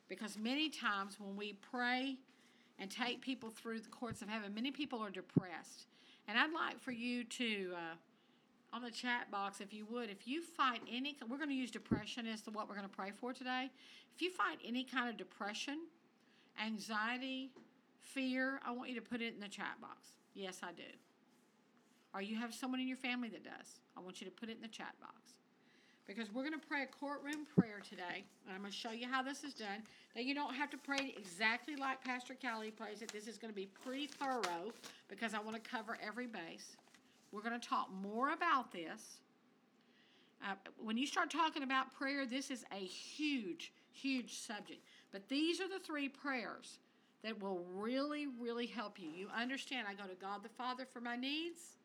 because 0.09 0.39
many 0.39 0.69
times 0.69 1.16
when 1.19 1.35
we 1.35 1.55
pray 1.55 2.16
and 2.79 2.91
take 2.91 3.23
people 3.23 3.51
through 3.51 3.81
the 3.81 3.89
courts 3.89 4.21
of 4.21 4.29
heaven, 4.29 4.55
many 4.55 4.71
people 4.71 5.01
are 5.01 5.11
depressed. 5.11 5.87
And 6.29 6.39
I'd 6.39 6.53
like 6.53 6.79
for 6.79 6.93
you 6.93 7.25
to, 7.25 7.73
uh, 7.75 8.77
on 8.77 8.83
the 8.83 8.91
chat 8.91 9.31
box, 9.31 9.62
if 9.62 9.73
you 9.73 9.87
would, 9.91 10.11
if 10.11 10.29
you 10.29 10.43
fight 10.43 10.83
any, 10.93 11.16
we're 11.27 11.39
going 11.39 11.49
to 11.49 11.55
use 11.55 11.71
depression 11.71 12.27
as 12.27 12.43
to 12.43 12.51
what 12.51 12.69
we're 12.69 12.77
going 12.77 12.89
to 12.89 12.95
pray 12.95 13.12
for 13.19 13.33
today. 13.33 13.71
If 14.14 14.21
you 14.21 14.31
fight 14.31 14.59
any 14.66 14.85
kind 14.85 15.09
of 15.09 15.16
depression, 15.16 15.79
anxiety, 16.62 17.51
fear, 18.01 18.61
I 18.66 18.73
want 18.73 18.91
you 18.91 18.95
to 18.97 19.03
put 19.03 19.23
it 19.23 19.33
in 19.35 19.41
the 19.41 19.49
chat 19.49 19.81
box. 19.81 20.09
Yes, 20.35 20.61
I 20.62 20.73
do. 20.73 20.83
Or 22.12 22.21
you 22.21 22.37
have 22.37 22.55
someone 22.55 22.81
in 22.81 22.89
your 22.89 22.97
family 22.97 23.29
that 23.31 23.43
does. 23.43 23.81
I 23.97 24.01
want 24.01 24.21
you 24.21 24.27
to 24.27 24.31
put 24.31 24.51
it 24.51 24.57
in 24.57 24.62
the 24.62 24.69
chat 24.69 24.95
box. 25.01 25.33
Because 26.09 26.33
we're 26.33 26.43
going 26.43 26.59
to 26.59 26.67
pray 26.67 26.83
a 26.83 26.87
courtroom 26.87 27.47
prayer 27.57 27.81
today. 27.87 28.25
And 28.47 28.55
I'm 28.55 28.63
going 28.63 28.73
to 28.73 28.77
show 28.77 28.91
you 28.91 29.07
how 29.07 29.23
this 29.23 29.45
is 29.45 29.53
done. 29.53 29.85
Now, 30.17 30.23
you 30.23 30.35
don't 30.35 30.55
have 30.55 30.71
to 30.71 30.79
pray 30.79 31.15
exactly 31.17 31.77
like 31.77 32.03
Pastor 32.03 32.35
Kelly 32.35 32.71
prays 32.71 33.03
it. 33.03 33.13
This 33.13 33.29
is 33.29 33.37
going 33.37 33.53
to 33.53 33.55
be 33.55 33.67
pretty 33.85 34.07
thorough 34.07 34.73
because 35.09 35.35
I 35.35 35.39
want 35.39 35.63
to 35.63 35.71
cover 35.71 35.99
every 36.05 36.27
base. 36.27 36.77
We're 37.31 37.43
going 37.43 37.61
to 37.61 37.69
talk 37.69 37.91
more 38.03 38.33
about 38.33 38.73
this. 38.73 39.21
Uh, 40.43 40.55
when 40.83 40.97
you 40.97 41.07
start 41.07 41.31
talking 41.31 41.63
about 41.63 41.95
prayer, 41.95 42.25
this 42.25 42.51
is 42.51 42.65
a 42.73 42.83
huge, 42.83 43.73
huge 43.93 44.39
subject. 44.39 44.81
But 45.13 45.29
these 45.29 45.61
are 45.61 45.69
the 45.69 45.81
three 45.81 46.09
prayers 46.09 46.79
that 47.23 47.43
will 47.43 47.67
really, 47.75 48.29
really 48.41 48.67
help 48.67 48.99
you. 48.99 49.11
You 49.11 49.29
understand, 49.37 49.87
I 49.89 49.95
go 49.95 50.09
to 50.09 50.15
God 50.15 50.43
the 50.43 50.49
Father 50.49 50.87
for 50.91 51.01
my 51.01 51.17
needs. 51.17 51.78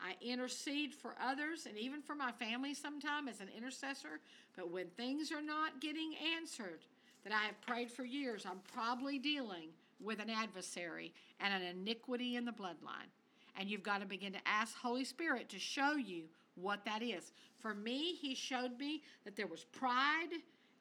I 0.00 0.14
intercede 0.24 0.92
for 0.92 1.14
others 1.20 1.66
and 1.66 1.78
even 1.78 2.02
for 2.02 2.14
my 2.14 2.32
family 2.32 2.74
sometimes 2.74 3.30
as 3.30 3.40
an 3.40 3.48
intercessor. 3.56 4.20
But 4.56 4.70
when 4.70 4.86
things 4.96 5.32
are 5.32 5.42
not 5.42 5.80
getting 5.80 6.14
answered 6.36 6.80
that 7.24 7.32
I 7.32 7.46
have 7.46 7.60
prayed 7.60 7.90
for 7.90 8.04
years, 8.04 8.46
I'm 8.46 8.60
probably 8.72 9.18
dealing 9.18 9.68
with 10.00 10.20
an 10.20 10.30
adversary 10.30 11.12
and 11.40 11.52
an 11.52 11.62
iniquity 11.62 12.36
in 12.36 12.44
the 12.44 12.52
bloodline. 12.52 13.10
And 13.58 13.70
you've 13.70 13.82
got 13.82 14.00
to 14.00 14.06
begin 14.06 14.32
to 14.34 14.38
ask 14.46 14.76
Holy 14.76 15.04
Spirit 15.04 15.48
to 15.48 15.58
show 15.58 15.92
you 15.92 16.24
what 16.56 16.84
that 16.84 17.02
is. 17.02 17.32
For 17.58 17.74
me, 17.74 18.14
He 18.14 18.34
showed 18.34 18.78
me 18.78 19.02
that 19.24 19.34
there 19.34 19.46
was 19.46 19.64
pride, 19.64 20.28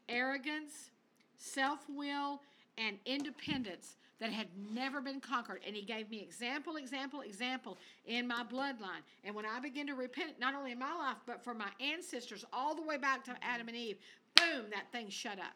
arrogance, 0.09 0.91
self 1.37 1.79
will, 1.89 2.41
and 2.77 2.97
independence 3.05 3.95
that 4.19 4.31
had 4.31 4.47
never 4.73 5.01
been 5.01 5.19
conquered. 5.19 5.61
And 5.65 5.75
he 5.75 5.81
gave 5.81 6.09
me 6.09 6.21
example, 6.21 6.77
example, 6.77 7.21
example 7.21 7.77
in 8.05 8.27
my 8.27 8.43
bloodline. 8.43 9.03
And 9.23 9.35
when 9.35 9.45
I 9.45 9.59
began 9.59 9.87
to 9.87 9.93
repent, 9.93 10.39
not 10.39 10.55
only 10.55 10.71
in 10.71 10.79
my 10.79 10.93
life, 10.93 11.17
but 11.25 11.43
for 11.43 11.53
my 11.53 11.69
ancestors, 11.79 12.45
all 12.53 12.75
the 12.75 12.81
way 12.81 12.97
back 12.97 13.23
to 13.25 13.35
Adam 13.41 13.67
and 13.67 13.75
Eve, 13.75 13.97
boom, 14.35 14.65
that 14.71 14.91
thing 14.91 15.09
shut 15.09 15.39
up. 15.39 15.55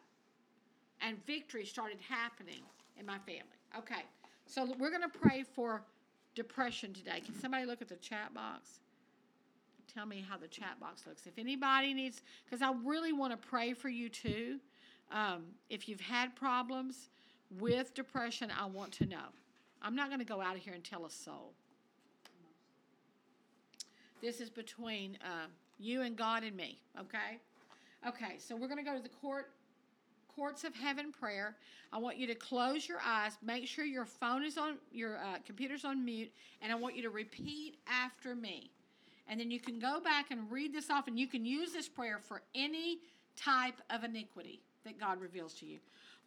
And 1.00 1.24
victory 1.24 1.64
started 1.64 1.98
happening 2.06 2.60
in 2.98 3.06
my 3.06 3.18
family. 3.18 3.56
Okay, 3.78 4.02
so 4.46 4.66
we're 4.78 4.90
going 4.90 5.02
to 5.02 5.08
pray 5.08 5.42
for 5.42 5.82
depression 6.34 6.92
today. 6.92 7.20
Can 7.24 7.34
somebody 7.40 7.64
look 7.64 7.80
at 7.80 7.88
the 7.88 7.96
chat 7.96 8.34
box? 8.34 8.80
Tell 9.92 10.06
me 10.06 10.24
how 10.28 10.36
the 10.36 10.48
chat 10.48 10.78
box 10.78 11.04
looks. 11.06 11.26
If 11.26 11.38
anybody 11.38 11.94
needs, 11.94 12.22
because 12.44 12.62
I 12.62 12.72
really 12.84 13.12
want 13.12 13.32
to 13.32 13.48
pray 13.48 13.72
for 13.72 13.88
you 13.88 14.08
too. 14.08 14.58
Um, 15.10 15.42
if 15.68 15.88
you've 15.88 16.00
had 16.00 16.36
problems, 16.36 17.08
with 17.58 17.94
depression, 17.94 18.52
I 18.56 18.66
want 18.66 18.92
to 18.92 19.06
know. 19.06 19.28
I'm 19.82 19.96
not 19.96 20.08
going 20.08 20.20
to 20.20 20.26
go 20.26 20.40
out 20.40 20.56
of 20.56 20.62
here 20.62 20.74
and 20.74 20.84
tell 20.84 21.06
a 21.06 21.10
soul. 21.10 21.52
This 24.20 24.40
is 24.40 24.50
between 24.50 25.16
uh, 25.24 25.46
you 25.78 26.02
and 26.02 26.16
God 26.16 26.44
and 26.44 26.54
me, 26.54 26.78
okay? 26.98 27.38
Okay, 28.06 28.36
so 28.38 28.54
we're 28.54 28.68
going 28.68 28.78
to 28.78 28.84
go 28.84 28.96
to 28.96 29.02
the 29.02 29.08
court 29.08 29.50
courts 30.34 30.64
of 30.64 30.74
heaven 30.74 31.12
prayer. 31.12 31.56
I 31.92 31.98
want 31.98 32.16
you 32.16 32.26
to 32.28 32.34
close 32.34 32.88
your 32.88 33.00
eyes, 33.04 33.32
make 33.42 33.66
sure 33.66 33.84
your 33.84 34.04
phone 34.04 34.44
is 34.44 34.56
on, 34.56 34.76
your 34.92 35.16
uh, 35.18 35.38
computer's 35.44 35.84
on 35.84 36.04
mute, 36.04 36.30
and 36.62 36.72
I 36.72 36.76
want 36.76 36.96
you 36.96 37.02
to 37.02 37.10
repeat 37.10 37.76
after 37.86 38.34
me. 38.34 38.70
And 39.28 39.40
then 39.40 39.50
you 39.50 39.60
can 39.60 39.78
go 39.78 40.00
back 40.00 40.30
and 40.30 40.50
read 40.50 40.72
this 40.72 40.88
off, 40.88 41.08
and 41.08 41.18
you 41.18 41.26
can 41.26 41.44
use 41.44 41.72
this 41.72 41.88
prayer 41.88 42.20
for 42.20 42.42
any 42.54 43.00
type 43.36 43.80
of 43.90 44.04
iniquity 44.04 44.60
that 44.84 44.98
God 44.98 45.20
reveals 45.20 45.54
to 45.54 45.66
you. 45.66 45.78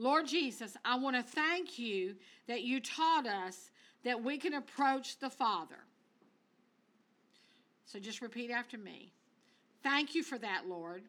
Lord 0.03 0.27
Jesus, 0.27 0.75
I 0.83 0.97
want 0.97 1.15
to 1.15 1.23
thank 1.23 1.79
you 1.79 2.15
that 2.47 2.63
you 2.63 2.81
taught 2.81 3.25
us 3.25 3.71
that 4.03 4.21
we 4.21 4.37
can 4.37 4.53
approach 4.53 5.17
the 5.17 5.29
Father. 5.29 5.79
So 7.85 7.99
just 7.99 8.21
repeat 8.21 8.51
after 8.51 8.77
me. 8.77 9.13
Thank 9.81 10.13
you 10.13 10.21
for 10.21 10.37
that, 10.39 10.63
Lord. 10.67 11.03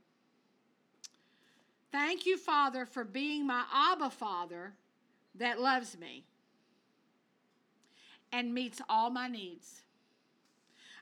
Thank 1.91 2.25
you, 2.25 2.39
Father, 2.39 2.87
for 2.87 3.03
being 3.03 3.45
my 3.45 3.65
Abba 3.75 4.11
Father 4.11 4.75
that 5.35 5.61
loves 5.61 5.99
me 5.99 6.25
and 8.33 8.55
meets 8.55 8.81
all 8.89 9.11
my 9.11 9.27
needs. 9.27 9.83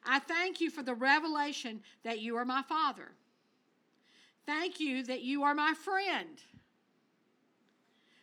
I 0.03 0.19
thank 0.19 0.63
you 0.63 0.71
for 0.71 0.83
the 0.83 0.95
revelation 0.95 1.81
that 2.05 2.21
you 2.21 2.37
are 2.37 2.47
my 2.47 2.63
Father. 2.63 3.13
Thank 4.47 4.81
you 4.81 5.03
that 5.05 5.21
you 5.21 5.43
are 5.43 5.55
my 5.55 5.75
friend 5.75 6.41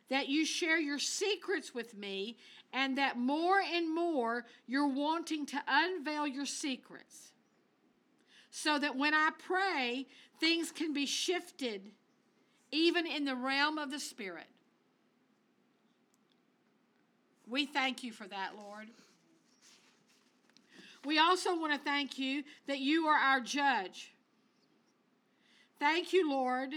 that 0.10 0.28
you 0.28 0.46
share 0.46 0.80
your 0.80 1.00
secrets 1.00 1.74
with 1.74 1.96
me, 1.96 2.38
and 2.74 2.98
that 2.98 3.18
more 3.18 3.60
and 3.60 3.94
more 3.94 4.46
you're 4.68 4.88
wanting 4.88 5.46
to 5.48 5.62
unveil 5.68 6.28
your 6.28 6.46
secrets. 6.46 7.32
So 8.52 8.80
that 8.80 8.96
when 8.96 9.14
I 9.14 9.30
pray, 9.38 10.08
things 10.40 10.72
can 10.72 10.94
be 10.94 11.06
shifted 11.06 11.92
even 12.72 13.06
in 13.08 13.26
the 13.26 13.36
realm 13.36 13.78
of 13.78 13.92
the 13.92 14.00
Spirit. 14.00 14.48
We 17.48 17.66
thank 17.66 18.04
you 18.04 18.12
for 18.12 18.28
that, 18.28 18.52
Lord. 18.56 18.88
We 21.06 21.18
also 21.18 21.58
want 21.58 21.74
to 21.74 21.80
thank 21.80 22.20
you 22.20 22.44
that 22.68 22.80
you 22.80 23.08
are 23.08 23.18
our 23.18 23.40
judge. 23.40 24.14
Thank 25.80 26.14
you, 26.14 26.30
Lord, 26.30 26.72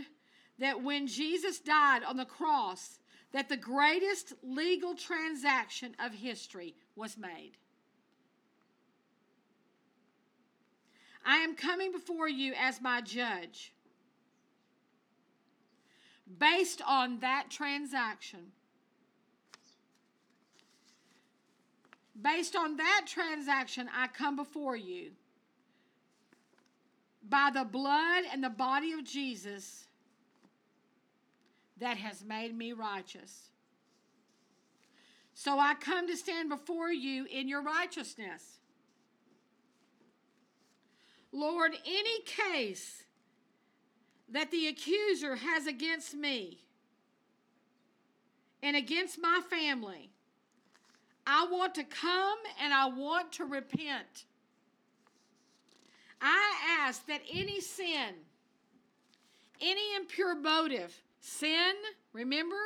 that 0.58 0.82
when 0.82 1.06
Jesus 1.06 1.58
died 1.58 2.02
on 2.04 2.16
the 2.16 2.24
cross, 2.24 2.98
that 3.32 3.48
the 3.48 3.56
greatest 3.56 4.34
legal 4.42 4.94
transaction 4.94 5.94
of 6.04 6.12
history 6.12 6.74
was 6.94 7.16
made. 7.16 7.52
I 11.24 11.36
am 11.38 11.54
coming 11.54 11.92
before 11.92 12.28
you 12.28 12.52
as 12.58 12.80
my 12.80 13.00
judge. 13.00 13.72
Based 16.38 16.82
on 16.86 17.20
that 17.20 17.46
transaction, 17.50 18.52
based 22.20 22.56
on 22.56 22.76
that 22.76 23.02
transaction, 23.06 23.88
I 23.94 24.08
come 24.08 24.36
before 24.36 24.76
you. 24.76 25.10
By 27.28 27.50
the 27.52 27.64
blood 27.64 28.24
and 28.32 28.42
the 28.42 28.50
body 28.50 28.92
of 28.92 29.04
Jesus, 29.04 29.86
that 31.78 31.96
has 31.96 32.24
made 32.24 32.56
me 32.56 32.72
righteous. 32.72 33.50
So 35.34 35.58
I 35.58 35.74
come 35.74 36.06
to 36.08 36.16
stand 36.16 36.48
before 36.48 36.92
you 36.92 37.26
in 37.30 37.48
your 37.48 37.62
righteousness. 37.62 38.58
Lord, 41.32 41.72
any 41.86 42.20
case 42.26 43.04
that 44.28 44.50
the 44.50 44.68
accuser 44.68 45.36
has 45.36 45.66
against 45.66 46.14
me 46.14 46.58
and 48.62 48.76
against 48.76 49.18
my 49.20 49.40
family, 49.48 50.10
I 51.26 51.46
want 51.50 51.74
to 51.76 51.84
come 51.84 52.38
and 52.62 52.74
I 52.74 52.86
want 52.86 53.32
to 53.32 53.44
repent. 53.44 54.26
I 56.20 56.54
ask 56.80 57.06
that 57.06 57.22
any 57.32 57.60
sin, 57.60 58.14
any 59.60 59.96
impure 59.96 60.34
motive, 60.34 60.94
Sin, 61.22 61.72
remember? 62.12 62.60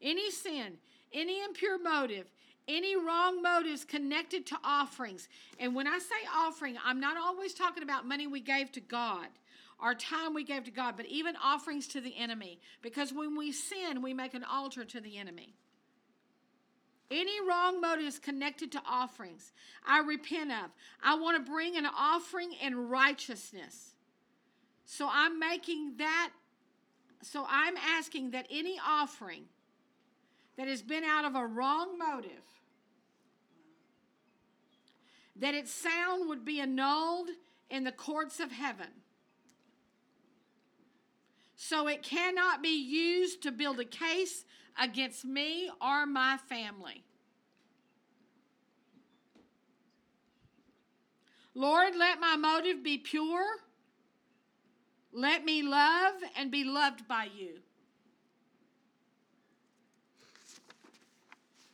Any 0.00 0.30
sin, 0.30 0.78
any 1.12 1.42
impure 1.44 1.78
motive, 1.78 2.30
any 2.66 2.96
wrong 2.96 3.42
motives 3.42 3.84
connected 3.84 4.46
to 4.46 4.58
offerings. 4.64 5.28
And 5.58 5.74
when 5.74 5.86
I 5.86 5.98
say 5.98 6.14
offering, 6.34 6.78
I'm 6.82 7.00
not 7.00 7.18
always 7.18 7.52
talking 7.52 7.82
about 7.82 8.06
money 8.06 8.26
we 8.26 8.40
gave 8.40 8.72
to 8.72 8.80
God 8.80 9.26
our 9.80 9.94
time 9.94 10.34
we 10.34 10.44
gave 10.44 10.64
to 10.64 10.70
God, 10.70 10.94
but 10.96 11.06
even 11.06 11.34
offerings 11.42 11.86
to 11.88 12.00
the 12.00 12.16
enemy. 12.16 12.60
Because 12.82 13.12
when 13.12 13.36
we 13.36 13.52
sin, 13.52 14.02
we 14.02 14.14
make 14.14 14.34
an 14.34 14.44
altar 14.44 14.84
to 14.84 15.00
the 15.00 15.16
enemy. 15.18 15.54
Any 17.10 17.40
wrong 17.46 17.80
motives 17.80 18.18
connected 18.18 18.70
to 18.72 18.82
offerings, 18.88 19.52
I 19.86 20.00
repent 20.00 20.52
of. 20.52 20.70
I 21.02 21.16
want 21.16 21.44
to 21.44 21.50
bring 21.50 21.76
an 21.76 21.86
offering 21.86 22.52
in 22.62 22.88
righteousness. 22.88 23.94
So 24.84 25.08
I'm 25.10 25.38
making 25.38 25.96
that 25.98 26.30
so 27.22 27.46
I'm 27.48 27.76
asking 27.76 28.30
that 28.30 28.46
any 28.50 28.78
offering 28.86 29.44
that 30.56 30.68
has 30.68 30.82
been 30.82 31.04
out 31.04 31.24
of 31.24 31.34
a 31.34 31.46
wrong 31.46 31.98
motive, 31.98 32.30
that 35.36 35.54
its 35.54 35.70
sound 35.70 36.28
would 36.28 36.44
be 36.44 36.60
annulled 36.60 37.28
in 37.68 37.84
the 37.84 37.92
courts 37.92 38.40
of 38.40 38.50
heaven. 38.50 38.88
So 41.56 41.88
it 41.88 42.02
cannot 42.02 42.62
be 42.62 42.82
used 42.82 43.42
to 43.42 43.52
build 43.52 43.80
a 43.80 43.84
case 43.84 44.44
against 44.80 45.24
me 45.24 45.70
or 45.80 46.06
my 46.06 46.38
family. 46.48 47.04
Lord, 51.54 51.94
let 51.96 52.18
my 52.18 52.36
motive 52.36 52.82
be 52.82 52.96
pure 52.96 53.46
let 55.12 55.44
me 55.44 55.62
love 55.62 56.14
and 56.36 56.50
be 56.50 56.64
loved 56.64 57.08
by 57.08 57.28
you. 57.36 57.58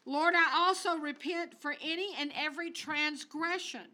Lord, 0.04 0.34
I 0.36 0.66
also 0.66 0.96
repent 0.96 1.60
for 1.60 1.74
any 1.82 2.14
and 2.18 2.32
every 2.36 2.70
transgression 2.70 3.88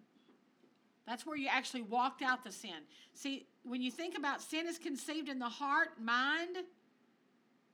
That's 1.06 1.26
where 1.26 1.36
you 1.36 1.48
actually 1.48 1.82
walked 1.82 2.22
out 2.22 2.44
the 2.44 2.52
sin. 2.52 2.86
See, 3.14 3.46
when 3.64 3.82
you 3.82 3.90
think 3.90 4.16
about 4.16 4.40
sin 4.40 4.66
is 4.66 4.78
conceived 4.78 5.28
in 5.28 5.38
the 5.38 5.48
heart, 5.48 6.00
mind, 6.00 6.58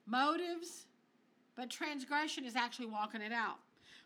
motives, 0.06 0.86
but 1.56 1.70
transgression 1.70 2.44
is 2.44 2.56
actually 2.56 2.86
walking 2.86 3.20
it 3.20 3.32
out. 3.32 3.58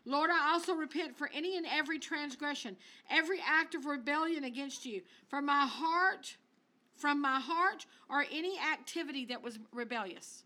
Lord, 0.05 0.29
I 0.29 0.51
also 0.51 0.73
repent 0.73 1.17
for 1.17 1.29
any 1.33 1.55
and 1.55 1.65
every 1.65 1.97
transgression, 1.97 2.75
every 3.09 3.39
act 3.47 3.75
of 3.75 3.85
rebellion 3.85 4.43
against 4.43 4.85
you, 4.85 5.01
from 5.29 5.45
my 5.45 5.65
heart, 5.65 6.35
from 6.95 7.21
my 7.21 7.39
heart, 7.39 7.85
or 8.09 8.25
any 8.31 8.57
activity 8.59 9.25
that 9.25 9.41
was 9.41 9.59
rebellious. 9.71 10.43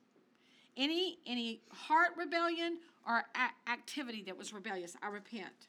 Any 0.76 1.18
any 1.26 1.62
heart 1.72 2.10
rebellion 2.18 2.78
or 3.08 3.24
a- 3.36 3.72
activity 3.72 4.24
that 4.24 4.38
was 4.38 4.54
rebellious, 4.54 4.96
I 5.02 5.08
repent. 5.08 5.68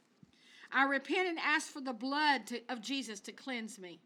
I 0.72 0.84
repent 0.84 1.28
and 1.28 1.38
ask 1.38 1.68
for 1.68 1.80
the 1.80 1.92
blood 1.92 2.46
to, 2.48 2.60
of 2.68 2.82
Jesus 2.82 3.20
to 3.20 3.32
cleanse 3.32 3.78
me. 3.78 4.00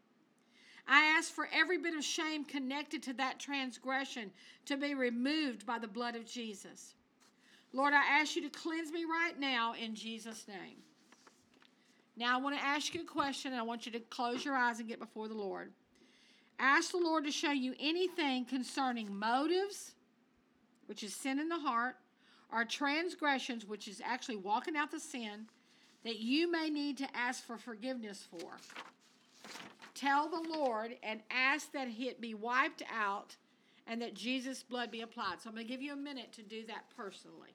I 0.87 1.03
ask 1.17 1.31
for 1.31 1.49
every 1.53 1.77
bit 1.77 1.95
of 1.95 2.03
shame 2.03 2.43
connected 2.43 3.03
to 3.03 3.13
that 3.13 3.39
transgression 3.39 4.31
to 4.65 4.77
be 4.77 4.95
removed 4.95 5.65
by 5.65 5.79
the 5.79 5.87
blood 5.87 6.15
of 6.15 6.25
Jesus. 6.25 6.95
Lord, 7.73 7.93
I 7.93 8.03
ask 8.05 8.35
you 8.35 8.41
to 8.43 8.49
cleanse 8.49 8.91
me 8.91 9.05
right 9.05 9.39
now 9.39 9.73
in 9.73 9.95
Jesus' 9.95 10.47
name. 10.47 10.77
Now, 12.15 12.37
I 12.37 12.41
want 12.41 12.55
to 12.55 12.63
ask 12.63 12.93
you 12.93 13.01
a 13.01 13.05
question, 13.05 13.53
and 13.53 13.59
I 13.59 13.63
want 13.63 13.85
you 13.85 13.91
to 13.93 13.99
close 13.99 14.45
your 14.45 14.55
eyes 14.55 14.79
and 14.79 14.87
get 14.87 14.99
before 14.99 15.27
the 15.27 15.33
Lord. 15.33 15.71
Ask 16.59 16.91
the 16.91 16.97
Lord 16.97 17.25
to 17.25 17.31
show 17.31 17.51
you 17.51 17.73
anything 17.79 18.45
concerning 18.45 19.13
motives, 19.13 19.91
which 20.85 21.03
is 21.03 21.15
sin 21.15 21.39
in 21.39 21.49
the 21.49 21.59
heart, 21.59 21.97
or 22.51 22.65
transgressions, 22.65 23.65
which 23.65 23.87
is 23.87 24.01
actually 24.03 24.37
walking 24.37 24.75
out 24.75 24.91
the 24.91 24.99
sin, 24.99 25.47
that 26.03 26.19
you 26.19 26.51
may 26.51 26.69
need 26.69 26.97
to 26.97 27.07
ask 27.15 27.43
for 27.43 27.57
forgiveness 27.57 28.27
for. 28.29 28.51
Tell 29.95 30.29
the 30.29 30.49
Lord 30.57 30.95
and 31.01 31.21
ask 31.31 31.71
that 31.71 31.87
it 31.87 32.21
be 32.21 32.33
wiped 32.33 32.83
out 32.93 33.35
and 33.87 34.01
that 34.01 34.13
Jesus' 34.13 34.63
blood 34.63 34.91
be 34.91 35.01
applied. 35.01 35.41
So 35.41 35.49
I'm 35.49 35.55
going 35.55 35.65
to 35.65 35.71
give 35.71 35.81
you 35.81 35.93
a 35.93 35.97
minute 35.97 36.31
to 36.33 36.41
do 36.41 36.65
that 36.67 36.85
personally. 36.95 37.49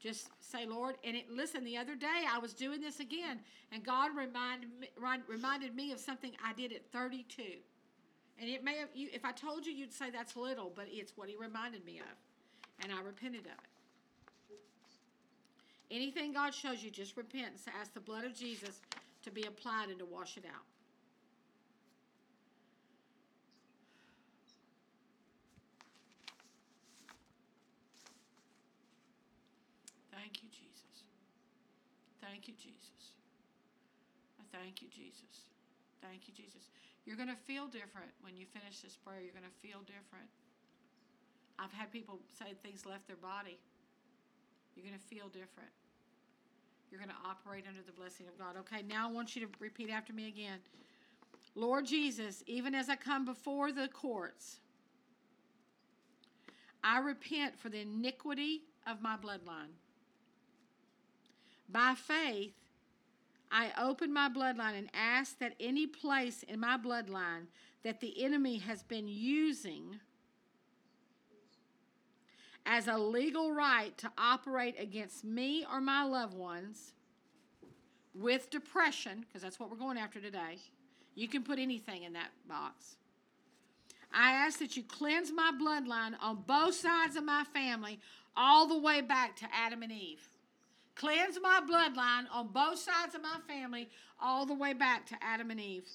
Just 0.00 0.28
say, 0.40 0.66
Lord, 0.66 0.96
and 1.02 1.16
it, 1.16 1.30
listen, 1.30 1.64
the 1.64 1.78
other 1.78 1.94
day 1.94 2.24
I 2.30 2.38
was 2.38 2.52
doing 2.52 2.80
this 2.80 3.00
again, 3.00 3.40
and 3.72 3.82
God 3.82 4.10
reminded 4.14 4.68
reminded 5.26 5.74
me 5.74 5.92
of 5.92 5.98
something 5.98 6.32
I 6.44 6.52
did 6.52 6.72
at 6.72 6.84
32. 6.92 7.42
And 8.40 8.50
it 8.50 8.64
may 8.64 8.76
have, 8.78 8.88
you, 8.94 9.08
if 9.12 9.24
I 9.24 9.32
told 9.32 9.64
you, 9.64 9.72
you'd 9.72 9.92
say 9.92 10.10
that's 10.10 10.36
little, 10.36 10.72
but 10.74 10.86
it's 10.88 11.16
what 11.16 11.28
He 11.28 11.36
reminded 11.36 11.84
me 11.84 11.98
of. 11.98 12.82
And 12.82 12.92
I 12.92 13.00
repented 13.00 13.42
of 13.42 13.46
it. 13.46 13.74
Anything 15.90 16.32
God 16.32 16.52
shows 16.54 16.82
you, 16.82 16.90
just 16.90 17.16
repent 17.16 17.52
and 17.52 17.74
ask 17.80 17.94
the 17.94 18.00
blood 18.00 18.24
of 18.24 18.34
Jesus 18.34 18.80
to 19.22 19.30
be 19.30 19.44
applied 19.44 19.90
and 19.90 19.98
to 19.98 20.04
wash 20.04 20.36
it 20.36 20.44
out. 20.44 20.64
Thank 30.10 30.42
you, 30.42 30.48
Jesus. 30.48 31.04
Thank 32.20 32.48
you, 32.48 32.54
Jesus. 32.54 33.12
I 34.40 34.58
thank 34.58 34.82
you, 34.82 34.88
Jesus. 34.88 35.46
Thank 36.02 36.26
you, 36.26 36.34
Jesus. 36.34 36.68
You're 37.06 37.16
going 37.16 37.28
to 37.28 37.36
feel 37.36 37.66
different 37.66 38.10
when 38.22 38.36
you 38.36 38.46
finish 38.46 38.80
this 38.80 38.96
prayer. 38.96 39.20
You're 39.20 39.36
going 39.36 39.44
to 39.44 39.66
feel 39.66 39.80
different. 39.80 40.28
I've 41.58 41.72
had 41.72 41.92
people 41.92 42.18
say 42.38 42.54
things 42.62 42.86
left 42.86 43.06
their 43.06 43.16
body. 43.16 43.58
You're 44.74 44.86
going 44.86 44.98
to 44.98 45.06
feel 45.06 45.28
different. 45.28 45.70
You're 46.90 47.00
going 47.00 47.10
to 47.10 47.28
operate 47.28 47.64
under 47.68 47.82
the 47.82 47.92
blessing 47.92 48.26
of 48.26 48.38
God. 48.38 48.56
Okay, 48.60 48.82
now 48.82 49.08
I 49.08 49.12
want 49.12 49.36
you 49.36 49.46
to 49.46 49.52
repeat 49.60 49.90
after 49.90 50.12
me 50.12 50.28
again. 50.28 50.58
Lord 51.54 51.86
Jesus, 51.86 52.42
even 52.46 52.74
as 52.74 52.88
I 52.88 52.96
come 52.96 53.24
before 53.24 53.70
the 53.70 53.88
courts, 53.88 54.58
I 56.82 56.98
repent 56.98 57.58
for 57.58 57.68
the 57.68 57.80
iniquity 57.80 58.62
of 58.86 59.00
my 59.00 59.16
bloodline. 59.16 59.72
By 61.68 61.94
faith, 61.94 62.54
I 63.56 63.70
open 63.80 64.12
my 64.12 64.28
bloodline 64.28 64.76
and 64.76 64.90
ask 64.94 65.38
that 65.38 65.54
any 65.60 65.86
place 65.86 66.42
in 66.42 66.58
my 66.58 66.76
bloodline 66.76 67.46
that 67.84 68.00
the 68.00 68.24
enemy 68.24 68.58
has 68.58 68.82
been 68.82 69.06
using 69.06 70.00
as 72.66 72.88
a 72.88 72.98
legal 72.98 73.52
right 73.52 73.96
to 73.98 74.10
operate 74.18 74.74
against 74.80 75.22
me 75.22 75.64
or 75.70 75.80
my 75.80 76.02
loved 76.02 76.34
ones 76.34 76.94
with 78.12 78.50
depression, 78.50 79.20
because 79.20 79.42
that's 79.42 79.60
what 79.60 79.70
we're 79.70 79.76
going 79.76 79.98
after 79.98 80.20
today. 80.20 80.58
You 81.14 81.28
can 81.28 81.44
put 81.44 81.60
anything 81.60 82.02
in 82.02 82.12
that 82.14 82.30
box. 82.48 82.96
I 84.12 84.32
ask 84.32 84.58
that 84.58 84.76
you 84.76 84.82
cleanse 84.82 85.30
my 85.30 85.52
bloodline 85.60 86.14
on 86.20 86.42
both 86.44 86.74
sides 86.74 87.14
of 87.14 87.24
my 87.24 87.44
family, 87.54 88.00
all 88.36 88.66
the 88.66 88.78
way 88.78 89.00
back 89.00 89.36
to 89.36 89.46
Adam 89.54 89.84
and 89.84 89.92
Eve. 89.92 90.28
Cleanse 90.94 91.38
my 91.42 91.60
bloodline 91.68 92.26
on 92.32 92.48
both 92.48 92.78
sides 92.78 93.14
of 93.14 93.22
my 93.22 93.38
family, 93.48 93.88
all 94.20 94.46
the 94.46 94.54
way 94.54 94.72
back 94.72 95.06
to 95.06 95.16
Adam 95.20 95.50
and 95.50 95.60
Eve. 95.60 95.88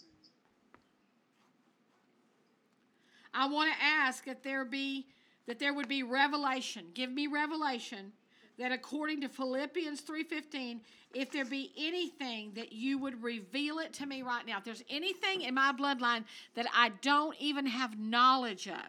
I 3.34 3.48
want 3.48 3.72
to 3.72 3.84
ask 3.84 4.26
that 4.26 4.44
there 4.44 4.66
be 4.66 5.08
that 5.48 5.58
there 5.58 5.74
would 5.74 5.88
be 5.88 6.04
revelation. 6.04 6.86
Give 6.94 7.12
me 7.12 7.26
revelation 7.26 8.12
that 8.60 8.72
according 8.72 9.22
to 9.22 9.30
Philippians 9.30 10.02
3:15, 10.02 10.82
if 11.14 11.32
there 11.32 11.46
be 11.46 11.72
anything 11.78 12.54
that 12.54 12.72
you 12.72 12.98
would 13.00 13.24
reveal 13.24 13.80
it 13.80 13.94
to 13.94 14.06
me 14.06 14.22
right 14.22 14.46
now. 14.46 14.58
If 14.58 14.64
there's 14.64 14.84
anything 14.90 15.42
in 15.42 15.56
my 15.56 15.72
bloodline 15.72 16.26
that 16.54 16.68
I 16.74 16.90
don't 17.02 17.36
even 17.40 17.66
have 17.66 17.98
knowledge 17.98 18.68
of. 18.68 18.86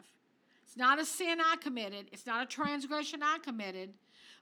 It's 0.67 0.77
not 0.77 0.99
a 0.99 1.05
sin 1.05 1.41
I 1.41 1.57
committed, 1.57 2.09
it's 2.13 2.27
not 2.27 2.43
a 2.43 2.47
transgression 2.47 3.23
I 3.23 3.39
committed. 3.39 3.95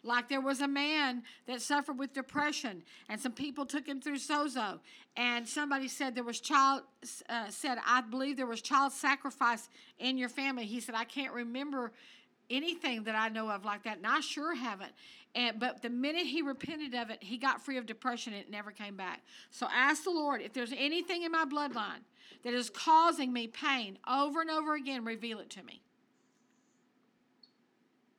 Like 0.05 0.29
there 0.29 0.41
was 0.41 0.61
a 0.61 0.69
man 0.69 1.23
that 1.47 1.61
suffered 1.61 1.99
with 1.99 2.13
depression, 2.13 2.83
and 3.09 3.21
some 3.21 3.33
people 3.33 3.67
took 3.67 3.87
him 3.87 4.01
through 4.01 4.19
sozo, 4.19 4.79
and 5.17 5.47
somebody 5.47 5.89
said 5.89 6.15
there 6.15 6.23
was 6.23 6.41
child 6.41 6.83
uh, 7.29 7.51
said 7.51 7.79
I 7.85 8.03
believe 8.03 8.37
there 8.37 8.47
was 8.47 8.63
child 8.63 8.93
sacrifice 8.93 9.69
in 9.99 10.17
your 10.17 10.29
family. 10.29 10.67
He 10.67 10.81
said 10.81 10.95
I 10.95 11.05
can't 11.05 11.33
remember 11.33 11.93
anything 12.49 13.05
that 13.05 13.15
I 13.15 13.29
know 13.29 13.51
of 13.51 13.65
like 13.65 13.83
that, 13.85 13.99
and 13.99 14.07
I 14.07 14.21
sure 14.21 14.55
haven't. 14.55 14.93
And 15.35 15.59
but 15.59 15.83
the 15.83 15.91
minute 15.91 16.27
he 16.27 16.43
repented 16.43 16.95
of 16.95 17.11
it, 17.11 17.23
he 17.23 17.37
got 17.37 17.65
free 17.65 17.77
of 17.77 17.87
depression 17.87 18.33
and 18.33 18.43
it 18.43 18.51
never 18.51 18.71
came 18.71 18.97
back. 18.97 19.23
So 19.51 19.67
ask 19.73 20.05
the 20.05 20.11
Lord 20.11 20.41
if 20.41 20.53
there's 20.53 20.73
anything 20.77 21.23
in 21.23 21.33
my 21.33 21.45
bloodline 21.45 22.03
that 22.45 22.55
is 22.55 22.71
causing 22.71 23.33
me 23.33 23.47
pain 23.47 23.99
over 24.09 24.41
and 24.41 24.51
over 24.51 24.75
again, 24.75 25.05
reveal 25.05 25.39
it 25.39 25.51
to 25.51 25.63
me. 25.63 25.83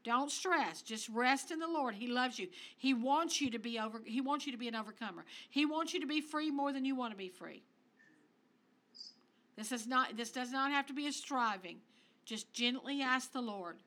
Don't 0.09 0.31
stress. 0.31 0.81
Just 0.81 1.07
rest 1.09 1.51
in 1.51 1.59
the 1.59 1.67
Lord. 1.67 1.93
He 1.93 2.07
loves 2.07 2.39
you. 2.39 2.47
He 2.77 2.95
wants 2.95 3.39
you 3.39 3.51
to 3.51 3.59
be 3.59 3.77
over 3.77 4.01
he 4.03 4.21
wants 4.21 4.47
you 4.47 4.51
to 4.51 4.57
be 4.57 4.67
an 4.67 4.73
overcomer. 4.73 5.23
He 5.51 5.67
wants 5.67 5.93
you 5.93 5.99
to 5.99 6.07
be 6.07 6.19
free 6.19 6.49
more 6.49 6.73
than 6.73 6.83
you 6.83 6.95
want 6.95 7.13
to 7.13 7.17
be 7.17 7.29
free. 7.29 7.61
This 9.55 9.71
is 9.71 9.85
not 9.85 10.17
this 10.17 10.31
does 10.31 10.51
not 10.51 10.71
have 10.71 10.87
to 10.87 10.93
be 10.93 11.05
a 11.05 11.11
striving. 11.11 11.77
Just 12.25 12.51
gently 12.53 13.03
ask 13.03 13.31
the 13.31 13.41
Lord. 13.41 13.77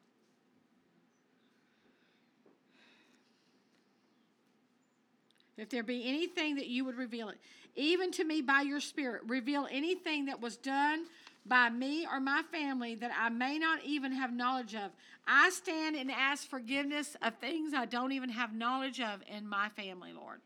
If 5.57 5.71
there 5.71 5.83
be 5.83 6.09
anything 6.09 6.55
that 6.55 6.69
you 6.69 6.85
would 6.85 6.97
reveal 6.97 7.31
it, 7.31 7.39
even 7.75 8.13
to 8.13 8.23
me 8.23 8.43
by 8.43 8.61
your 8.61 8.79
Spirit, 8.79 9.23
reveal 9.27 9.67
anything 9.73 10.27
that 10.27 10.41
was 10.41 10.57
done 10.57 11.05
by 11.45 11.69
me 11.71 12.07
or 12.11 12.21
my 12.21 12.43
family 12.53 12.95
that 12.97 13.11
I 13.19 13.29
may 13.29 13.59
not 13.59 13.81
even 13.85 14.13
have 14.13 14.33
knowledge 14.33 14.75
of. 14.75 14.91
I 15.27 15.51
stand 15.51 15.97
and 15.97 16.11
ask 16.11 16.49
forgiveness 16.49 17.17
of 17.23 17.37
things 17.37 17.75
I 17.75 17.87
don't 17.87 18.13
even 18.13 18.31
have 18.31 18.55
knowledge 18.55 19.01
of 19.01 19.21
in 19.27 19.49
my 19.49 19.69
family, 19.71 20.13
Lord. 20.13 20.41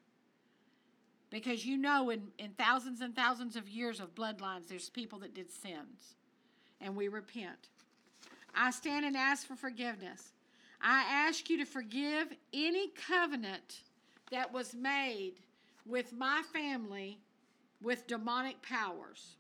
Because 1.31 1.67
you 1.67 1.77
know, 1.77 2.11
in, 2.11 2.29
in 2.39 2.51
thousands 2.53 3.01
and 3.01 3.15
thousands 3.15 3.57
of 3.57 3.69
years 3.69 4.01
of 4.01 4.15
bloodlines, 4.15 4.69
there's 4.69 4.89
people 4.89 5.19
that 5.19 5.35
did 5.35 5.51
sins, 5.51 6.15
and 6.81 6.97
we 6.97 7.09
repent. 7.09 7.69
I 8.55 8.71
stand 8.71 9.05
and 9.05 9.17
ask 9.17 9.47
for 9.47 9.57
forgiveness. 9.57 10.33
I 10.81 11.05
ask 11.29 11.51
you 11.51 11.59
to 11.59 11.65
forgive 11.65 12.29
any 12.55 12.89
covenant 12.89 13.81
that 14.31 14.53
was 14.53 14.75
made 14.75 15.35
with 15.85 16.13
my 16.13 16.43
family 16.53 17.19
with 17.83 18.07
demonic 18.07 18.63
powers 18.63 19.37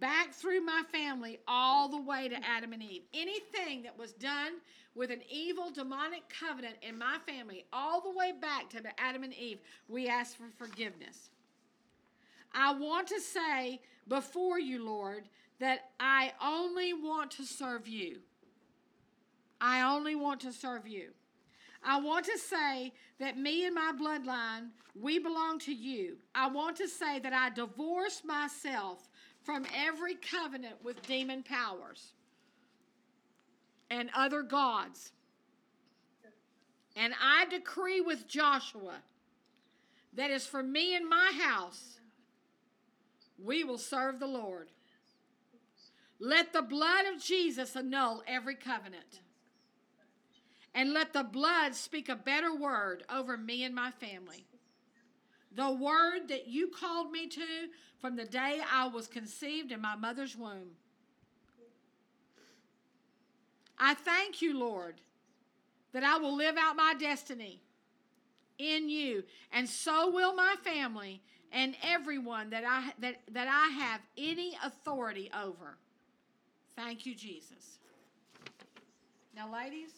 back 0.00 0.32
through 0.32 0.60
my 0.60 0.82
family 0.92 1.38
all 1.46 1.88
the 1.88 2.00
way 2.00 2.28
to 2.28 2.36
Adam 2.44 2.72
and 2.72 2.82
Eve. 2.82 3.02
Anything 3.14 3.82
that 3.82 3.98
was 3.98 4.12
done 4.12 4.54
with 4.94 5.10
an 5.10 5.22
evil 5.30 5.70
demonic 5.70 6.22
covenant 6.28 6.76
in 6.82 6.98
my 6.98 7.18
family, 7.26 7.64
all 7.72 8.00
the 8.00 8.10
way 8.10 8.32
back 8.32 8.70
to 8.70 8.82
Adam 9.00 9.22
and 9.22 9.34
Eve, 9.34 9.58
we 9.88 10.08
ask 10.08 10.36
for 10.36 10.50
forgiveness. 10.56 11.30
I 12.54 12.74
want 12.74 13.08
to 13.08 13.20
say 13.20 13.80
before 14.08 14.58
you, 14.58 14.84
Lord, 14.84 15.28
that 15.60 15.90
I 16.00 16.32
only 16.42 16.92
want 16.92 17.30
to 17.32 17.44
serve 17.44 17.86
you. 17.86 18.18
I 19.60 19.82
only 19.82 20.14
want 20.14 20.40
to 20.40 20.52
serve 20.52 20.86
you. 20.86 21.10
I 21.84 22.00
want 22.00 22.26
to 22.26 22.38
say 22.38 22.92
that 23.18 23.38
me 23.38 23.66
and 23.66 23.74
my 23.74 23.92
bloodline, 23.98 24.68
we 25.00 25.18
belong 25.18 25.58
to 25.60 25.72
you. 25.72 26.16
I 26.34 26.48
want 26.48 26.76
to 26.76 26.88
say 26.88 27.18
that 27.20 27.32
I 27.32 27.50
divorce 27.50 28.22
myself 28.24 29.08
from 29.44 29.66
every 29.74 30.14
covenant 30.14 30.76
with 30.82 31.06
demon 31.06 31.42
powers 31.42 32.12
and 33.90 34.10
other 34.14 34.42
gods. 34.42 35.12
And 36.96 37.14
I 37.22 37.46
decree 37.46 38.00
with 38.00 38.28
Joshua 38.28 38.96
that 40.14 40.30
is 40.30 40.46
for 40.46 40.62
me 40.62 40.94
and 40.94 41.08
my 41.08 41.32
house, 41.40 41.98
we 43.42 43.64
will 43.64 43.78
serve 43.78 44.20
the 44.20 44.26
Lord. 44.26 44.68
Let 46.20 46.52
the 46.52 46.62
blood 46.62 47.06
of 47.12 47.22
Jesus 47.22 47.74
annul 47.74 48.22
every 48.26 48.54
covenant. 48.54 49.20
And 50.74 50.92
let 50.92 51.12
the 51.12 51.24
blood 51.24 51.74
speak 51.74 52.08
a 52.08 52.16
better 52.16 52.54
word 52.54 53.04
over 53.12 53.36
me 53.36 53.64
and 53.64 53.74
my 53.74 53.90
family. 53.90 54.46
The 55.54 55.70
word 55.70 56.28
that 56.28 56.48
you 56.48 56.68
called 56.68 57.10
me 57.10 57.28
to 57.28 57.68
from 58.00 58.16
the 58.16 58.24
day 58.24 58.60
I 58.70 58.88
was 58.88 59.06
conceived 59.06 59.70
in 59.70 59.80
my 59.80 59.96
mother's 59.96 60.36
womb. 60.36 60.70
I 63.78 63.94
thank 63.94 64.40
you, 64.40 64.58
Lord, 64.58 65.00
that 65.92 66.04
I 66.04 66.16
will 66.18 66.34
live 66.34 66.56
out 66.56 66.76
my 66.76 66.94
destiny 66.98 67.60
in 68.58 68.88
you, 68.88 69.24
and 69.52 69.68
so 69.68 70.10
will 70.10 70.34
my 70.34 70.54
family 70.62 71.20
and 71.50 71.74
everyone 71.82 72.50
that 72.50 72.64
I 72.64 72.92
that, 73.00 73.16
that 73.32 73.48
I 73.48 73.68
have 73.80 74.00
any 74.16 74.56
authority 74.64 75.30
over. 75.38 75.76
Thank 76.76 77.04
you, 77.04 77.14
Jesus. 77.14 77.78
Now, 79.34 79.52
ladies, 79.52 79.90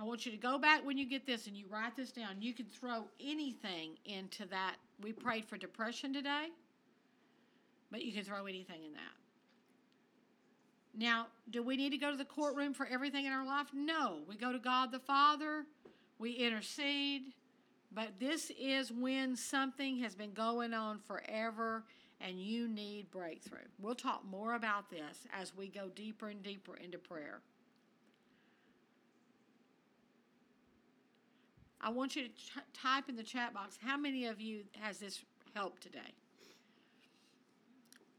I 0.00 0.04
want 0.04 0.24
you 0.24 0.32
to 0.32 0.38
go 0.38 0.58
back 0.58 0.84
when 0.84 0.96
you 0.96 1.04
get 1.04 1.26
this 1.26 1.46
and 1.46 1.54
you 1.54 1.66
write 1.68 1.94
this 1.94 2.10
down. 2.10 2.40
You 2.40 2.54
can 2.54 2.64
throw 2.64 3.04
anything 3.22 3.98
into 4.06 4.46
that. 4.46 4.76
We 5.02 5.12
prayed 5.12 5.44
for 5.44 5.58
depression 5.58 6.14
today, 6.14 6.46
but 7.90 8.02
you 8.02 8.10
can 8.10 8.24
throw 8.24 8.46
anything 8.46 8.84
in 8.86 8.94
that. 8.94 9.12
Now, 10.96 11.26
do 11.50 11.62
we 11.62 11.76
need 11.76 11.90
to 11.90 11.98
go 11.98 12.10
to 12.10 12.16
the 12.16 12.24
courtroom 12.24 12.72
for 12.72 12.86
everything 12.86 13.26
in 13.26 13.32
our 13.32 13.44
life? 13.44 13.66
No. 13.74 14.20
We 14.26 14.36
go 14.36 14.52
to 14.52 14.58
God 14.58 14.90
the 14.90 14.98
Father, 14.98 15.66
we 16.18 16.32
intercede, 16.32 17.34
but 17.92 18.08
this 18.18 18.50
is 18.58 18.90
when 18.90 19.36
something 19.36 19.98
has 19.98 20.14
been 20.14 20.32
going 20.32 20.72
on 20.72 20.98
forever 20.98 21.84
and 22.22 22.40
you 22.40 22.68
need 22.68 23.10
breakthrough. 23.10 23.58
We'll 23.78 23.94
talk 23.94 24.22
more 24.30 24.54
about 24.54 24.90
this 24.90 25.26
as 25.38 25.54
we 25.54 25.68
go 25.68 25.88
deeper 25.94 26.28
and 26.28 26.42
deeper 26.42 26.76
into 26.76 26.98
prayer. 26.98 27.42
I 31.82 31.90
want 31.90 32.14
you 32.14 32.24
to 32.24 32.28
ch- 32.28 32.52
type 32.74 33.08
in 33.08 33.16
the 33.16 33.22
chat 33.22 33.54
box 33.54 33.78
how 33.82 33.96
many 33.96 34.26
of 34.26 34.40
you 34.40 34.64
has 34.80 34.98
this 34.98 35.24
helped 35.54 35.82
today? 35.82 36.14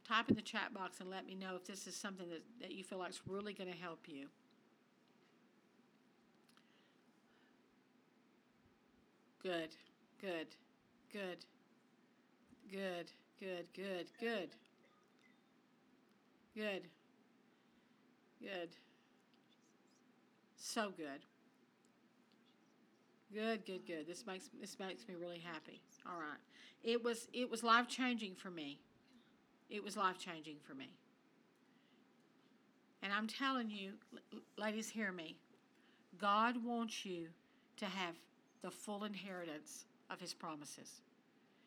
Type 0.08 0.30
in 0.30 0.36
the 0.36 0.42
chat 0.42 0.74
box 0.74 1.00
and 1.00 1.10
let 1.10 1.26
me 1.26 1.36
know 1.36 1.56
if 1.56 1.66
this 1.66 1.88
is 1.88 1.96
something 1.96 2.28
that, 2.30 2.42
that 2.60 2.72
you 2.72 2.84
feel 2.84 3.00
like 3.00 3.12
is 3.12 3.22
really 3.28 3.54
going 3.54 3.72
to 3.72 3.78
help 3.78 4.00
you. 4.08 4.28
Good, 9.42 9.70
good, 10.20 10.48
good, 11.12 11.46
good, 12.72 13.12
good, 13.40 13.66
good, 13.76 14.08
good, 14.20 14.50
good, 16.54 16.82
good. 18.40 18.70
So 20.58 20.92
good. 20.96 21.31
Good, 23.34 23.66
good, 23.66 23.86
good. 23.88 24.08
This 24.08 24.26
makes 24.26 24.50
this 24.60 24.78
makes 24.80 25.08
me 25.08 25.16
really 25.20 25.40
happy. 25.40 25.82
All 26.06 26.18
right. 26.18 26.40
It 26.84 27.04
was 27.04 27.28
it 27.34 27.50
was 27.50 27.64
life 27.64 27.88
changing 27.88 28.36
for 28.36 28.50
me. 28.50 28.80
It 29.70 29.84
was 29.84 29.96
life 29.96 30.18
changing 30.18 30.58
for 30.62 30.74
me. 30.74 30.96
And 33.02 33.12
I'm 33.14 33.28
telling 33.28 33.70
you, 33.70 33.94
ladies, 34.58 34.90
hear 34.90 35.12
me. 35.12 35.38
God 36.20 36.64
wants 36.64 37.06
you 37.06 37.28
to 37.78 37.86
have 37.86 38.16
the 38.62 38.70
full 38.70 39.06
inheritance 39.06 39.86
of 40.10 40.20
his 40.20 40.34
promises. 40.34 41.02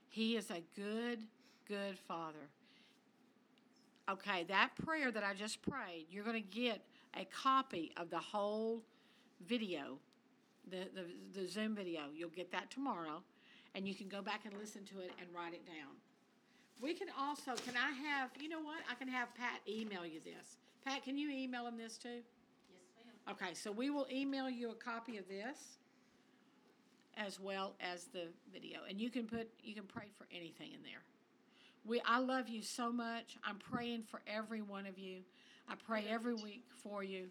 He 0.08 0.36
is 0.36 0.50
a 0.50 0.62
good, 0.76 1.24
good 1.66 1.98
father. 1.98 2.50
Okay, 4.08 4.44
that 4.44 4.70
prayer 4.84 5.10
that 5.10 5.24
I 5.24 5.34
just 5.34 5.62
prayed, 5.62 6.06
you're 6.10 6.24
going 6.24 6.40
to 6.40 6.48
get 6.48 6.82
a 7.18 7.24
copy 7.24 7.92
of 7.96 8.10
the 8.10 8.18
whole 8.18 8.82
video, 9.48 9.98
the, 10.70 10.88
the, 10.94 11.40
the 11.40 11.46
Zoom 11.46 11.74
video. 11.74 12.02
You'll 12.14 12.30
get 12.30 12.50
that 12.52 12.70
tomorrow, 12.70 13.22
and 13.74 13.86
you 13.86 13.94
can 13.94 14.08
go 14.08 14.22
back 14.22 14.42
and 14.44 14.54
listen 14.58 14.84
to 14.86 15.00
it 15.00 15.12
and 15.20 15.28
write 15.34 15.54
it 15.54 15.66
down. 15.66 15.94
We 16.80 16.94
can 16.94 17.08
also, 17.18 17.54
can 17.64 17.74
I 17.76 17.92
have, 18.08 18.30
you 18.40 18.48
know 18.48 18.60
what? 18.60 18.78
I 18.90 18.94
can 18.94 19.08
have 19.08 19.34
Pat 19.34 19.60
email 19.68 20.04
you 20.04 20.20
this. 20.24 20.56
Pat, 20.84 21.04
can 21.04 21.16
you 21.16 21.30
email 21.30 21.66
him 21.66 21.76
this 21.78 21.96
too? 21.96 22.08
Yes, 22.08 22.22
ma'am. 22.96 23.36
Okay, 23.36 23.54
so 23.54 23.70
we 23.72 23.90
will 23.90 24.06
email 24.12 24.50
you 24.50 24.70
a 24.70 24.74
copy 24.74 25.16
of 25.16 25.28
this 25.28 25.78
as 27.16 27.38
well 27.40 27.74
as 27.80 28.04
the 28.06 28.26
video. 28.52 28.80
And 28.88 29.00
you 29.00 29.10
can 29.10 29.26
put 29.26 29.48
you 29.62 29.74
can 29.74 29.84
pray 29.84 30.06
for 30.16 30.26
anything 30.34 30.72
in 30.72 30.82
there. 30.82 31.02
We 31.86 32.00
I 32.04 32.18
love 32.18 32.48
you 32.48 32.62
so 32.62 32.92
much. 32.92 33.36
I'm 33.44 33.58
praying 33.58 34.02
for 34.02 34.20
every 34.26 34.62
one 34.62 34.86
of 34.86 34.98
you. 34.98 35.18
I 35.68 35.74
pray 35.86 36.04
every 36.08 36.34
week 36.34 36.64
for 36.82 37.02
you. 37.02 37.28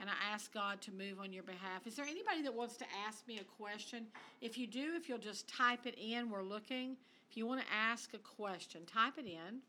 And 0.00 0.08
I 0.08 0.32
ask 0.32 0.52
God 0.52 0.80
to 0.82 0.92
move 0.92 1.18
on 1.20 1.32
your 1.32 1.42
behalf. 1.42 1.86
Is 1.86 1.96
there 1.96 2.04
anybody 2.04 2.42
that 2.42 2.54
wants 2.54 2.76
to 2.76 2.84
ask 3.06 3.26
me 3.26 3.40
a 3.40 3.62
question? 3.62 4.06
If 4.40 4.56
you 4.56 4.66
do, 4.66 4.92
if 4.94 5.08
you'll 5.08 5.18
just 5.18 5.48
type 5.48 5.86
it 5.86 5.98
in, 5.98 6.30
we're 6.30 6.44
looking. 6.44 6.96
If 7.30 7.36
you 7.36 7.46
want 7.46 7.60
to 7.60 7.66
ask 7.72 8.14
a 8.14 8.18
question, 8.18 8.86
type 8.86 9.14
it 9.18 9.26
in. 9.26 9.60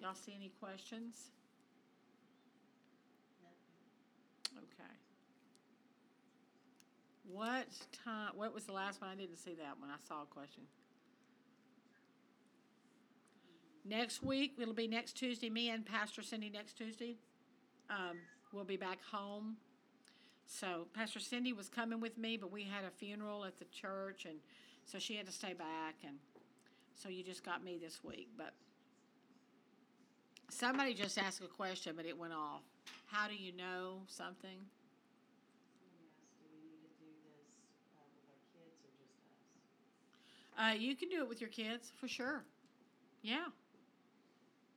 Y'all 0.00 0.14
see 0.14 0.34
any 0.34 0.50
questions? 0.60 1.30
Okay. 4.56 4.92
What 7.30 7.66
time, 8.04 8.32
what 8.34 8.54
was 8.54 8.64
the 8.64 8.72
last 8.72 9.00
one? 9.00 9.10
I 9.10 9.14
didn't 9.14 9.36
see 9.36 9.54
that 9.54 9.78
one. 9.78 9.90
I 9.90 9.96
saw 10.06 10.22
a 10.22 10.26
question. 10.26 10.62
Next 13.84 14.22
week, 14.22 14.54
it'll 14.58 14.74
be 14.74 14.86
next 14.86 15.14
Tuesday, 15.14 15.48
me 15.48 15.70
and 15.70 15.84
Pastor 15.84 16.22
Cindy 16.22 16.50
next 16.50 16.74
Tuesday. 16.74 17.16
Um, 17.88 18.18
we'll 18.52 18.64
be 18.64 18.76
back 18.76 18.98
home. 19.10 19.56
So 20.46 20.86
Pastor 20.94 21.20
Cindy 21.20 21.52
was 21.52 21.68
coming 21.68 22.00
with 22.00 22.18
me, 22.18 22.36
but 22.36 22.52
we 22.52 22.64
had 22.64 22.84
a 22.84 22.90
funeral 22.90 23.44
at 23.44 23.58
the 23.58 23.64
church, 23.66 24.26
and 24.26 24.36
so 24.84 24.98
she 24.98 25.16
had 25.16 25.26
to 25.26 25.32
stay 25.32 25.54
back, 25.54 25.94
and 26.06 26.16
so 26.94 27.08
you 27.08 27.22
just 27.22 27.44
got 27.44 27.64
me 27.64 27.78
this 27.78 28.04
week. 28.04 28.28
But 28.36 28.52
somebody 30.50 30.92
just 30.92 31.18
asked 31.18 31.40
a 31.42 31.46
question, 31.46 31.94
but 31.96 32.04
it 32.04 32.18
went 32.18 32.32
off. 32.32 32.62
How 33.06 33.28
do 33.28 33.34
you 33.34 33.52
know 33.56 34.02
something? 34.08 34.58
Yes, 35.80 36.10
do 36.38 36.46
we 36.52 36.58
need 36.68 36.82
to 36.82 36.92
do 36.98 37.10
this 37.24 37.54
uh, 37.94 38.02
with 38.12 38.26
our 38.28 38.42
kids 38.52 38.84
or 38.84 38.90
just 38.98 39.16
us? 40.58 40.76
Uh, 40.76 40.78
you 40.78 40.96
can 40.96 41.08
do 41.08 41.22
it 41.22 41.28
with 41.28 41.40
your 41.40 41.50
kids 41.50 41.92
for 41.98 42.08
sure. 42.08 42.44
Yeah. 43.22 43.46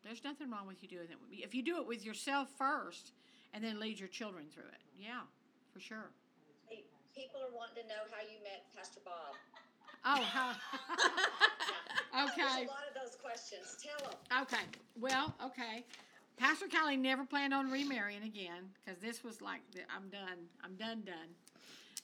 There's 0.03 0.23
nothing 0.23 0.51
wrong 0.51 0.67
with 0.67 0.81
you 0.83 0.89
doing 0.89 1.07
it. 1.09 1.17
If 1.31 1.55
you 1.55 1.63
do 1.63 1.77
it 1.77 1.87
with 1.87 2.05
yourself 2.05 2.49
first, 2.57 3.13
and 3.53 3.63
then 3.63 3.79
lead 3.79 3.99
your 3.99 4.09
children 4.09 4.45
through 4.51 4.63
it. 4.63 4.81
Yeah, 4.97 5.21
for 5.71 5.79
sure. 5.79 6.09
People 7.15 7.41
are 7.41 7.55
wanting 7.55 7.83
to 7.83 7.89
know 7.89 8.01
how 8.09 8.21
you 8.23 8.41
met 8.43 8.65
Pastor 8.75 8.99
Bob. 9.05 9.35
Oh, 10.03 10.23
how? 10.23 10.53
There's 12.13 12.29
okay. 12.31 12.65
a 12.65 12.67
lot 12.67 12.81
of 12.89 12.95
those 12.99 13.15
questions. 13.21 13.77
Tell 13.81 14.09
them. 14.09 14.41
Okay. 14.41 14.63
Well, 14.99 15.35
okay. 15.45 15.85
Pastor 16.37 16.65
Kelly 16.65 16.97
never 16.97 17.23
planned 17.23 17.53
on 17.53 17.69
remarrying 17.69 18.23
again 18.23 18.69
because 18.83 18.99
this 18.99 19.23
was 19.23 19.41
like, 19.41 19.61
the, 19.73 19.81
I'm 19.95 20.09
done. 20.09 20.47
I'm 20.63 20.73
done, 20.75 21.03
done. 21.05 21.29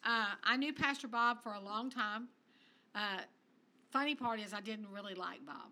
Uh, 0.06 0.36
I 0.44 0.58
knew 0.58 0.74
Pastor 0.74 1.08
Bob 1.08 1.42
for 1.42 1.54
a 1.54 1.60
long 1.60 1.90
time. 1.90 2.28
Uh, 2.94 3.22
funny 3.92 4.14
part 4.14 4.40
is, 4.40 4.54
I 4.54 4.62
didn't 4.62 4.88
really 4.92 5.16
like 5.16 5.44
Bob. 5.44 5.72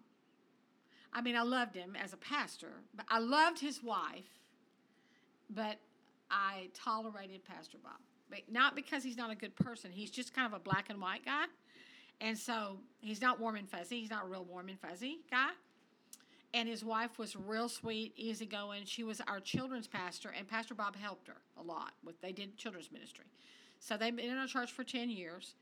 I 1.13 1.21
mean, 1.21 1.35
I 1.35 1.41
loved 1.41 1.75
him 1.75 1.95
as 1.95 2.13
a 2.13 2.17
pastor, 2.17 2.81
but 2.95 3.05
I 3.09 3.19
loved 3.19 3.59
his 3.59 3.81
wife, 3.81 4.29
but 5.49 5.77
I 6.29 6.69
tolerated 6.73 7.43
Pastor 7.45 7.77
Bob. 7.81 7.99
But 8.29 8.41
not 8.51 8.75
because 8.75 9.03
he's 9.03 9.17
not 9.17 9.31
a 9.31 9.35
good 9.35 9.55
person, 9.55 9.91
he's 9.91 10.11
just 10.11 10.35
kind 10.35 10.45
of 10.45 10.53
a 10.53 10.59
black 10.59 10.89
and 10.89 11.01
white 11.01 11.25
guy. 11.25 11.45
And 12.19 12.37
so 12.37 12.79
he's 12.99 13.21
not 13.21 13.39
warm 13.39 13.55
and 13.55 13.69
fuzzy. 13.69 13.99
He's 13.99 14.09
not 14.09 14.25
a 14.25 14.27
real 14.27 14.43
warm 14.43 14.69
and 14.69 14.79
fuzzy 14.79 15.19
guy. 15.29 15.49
And 16.53 16.67
his 16.67 16.83
wife 16.83 17.19
was 17.19 17.35
real 17.35 17.69
sweet, 17.69 18.13
easygoing. 18.15 18.85
She 18.85 19.03
was 19.03 19.21
our 19.27 19.39
children's 19.39 19.87
pastor, 19.87 20.33
and 20.35 20.47
Pastor 20.47 20.73
Bob 20.73 20.95
helped 20.95 21.27
her 21.27 21.37
a 21.59 21.61
lot. 21.61 21.91
With 22.03 22.19
they 22.21 22.31
did 22.31 22.57
children's 22.57 22.91
ministry, 22.91 23.25
so 23.79 23.97
they've 23.97 24.15
been 24.15 24.29
in 24.29 24.37
our 24.37 24.47
church 24.47 24.71
for 24.71 24.83
ten 24.83 25.09
years. 25.09 25.55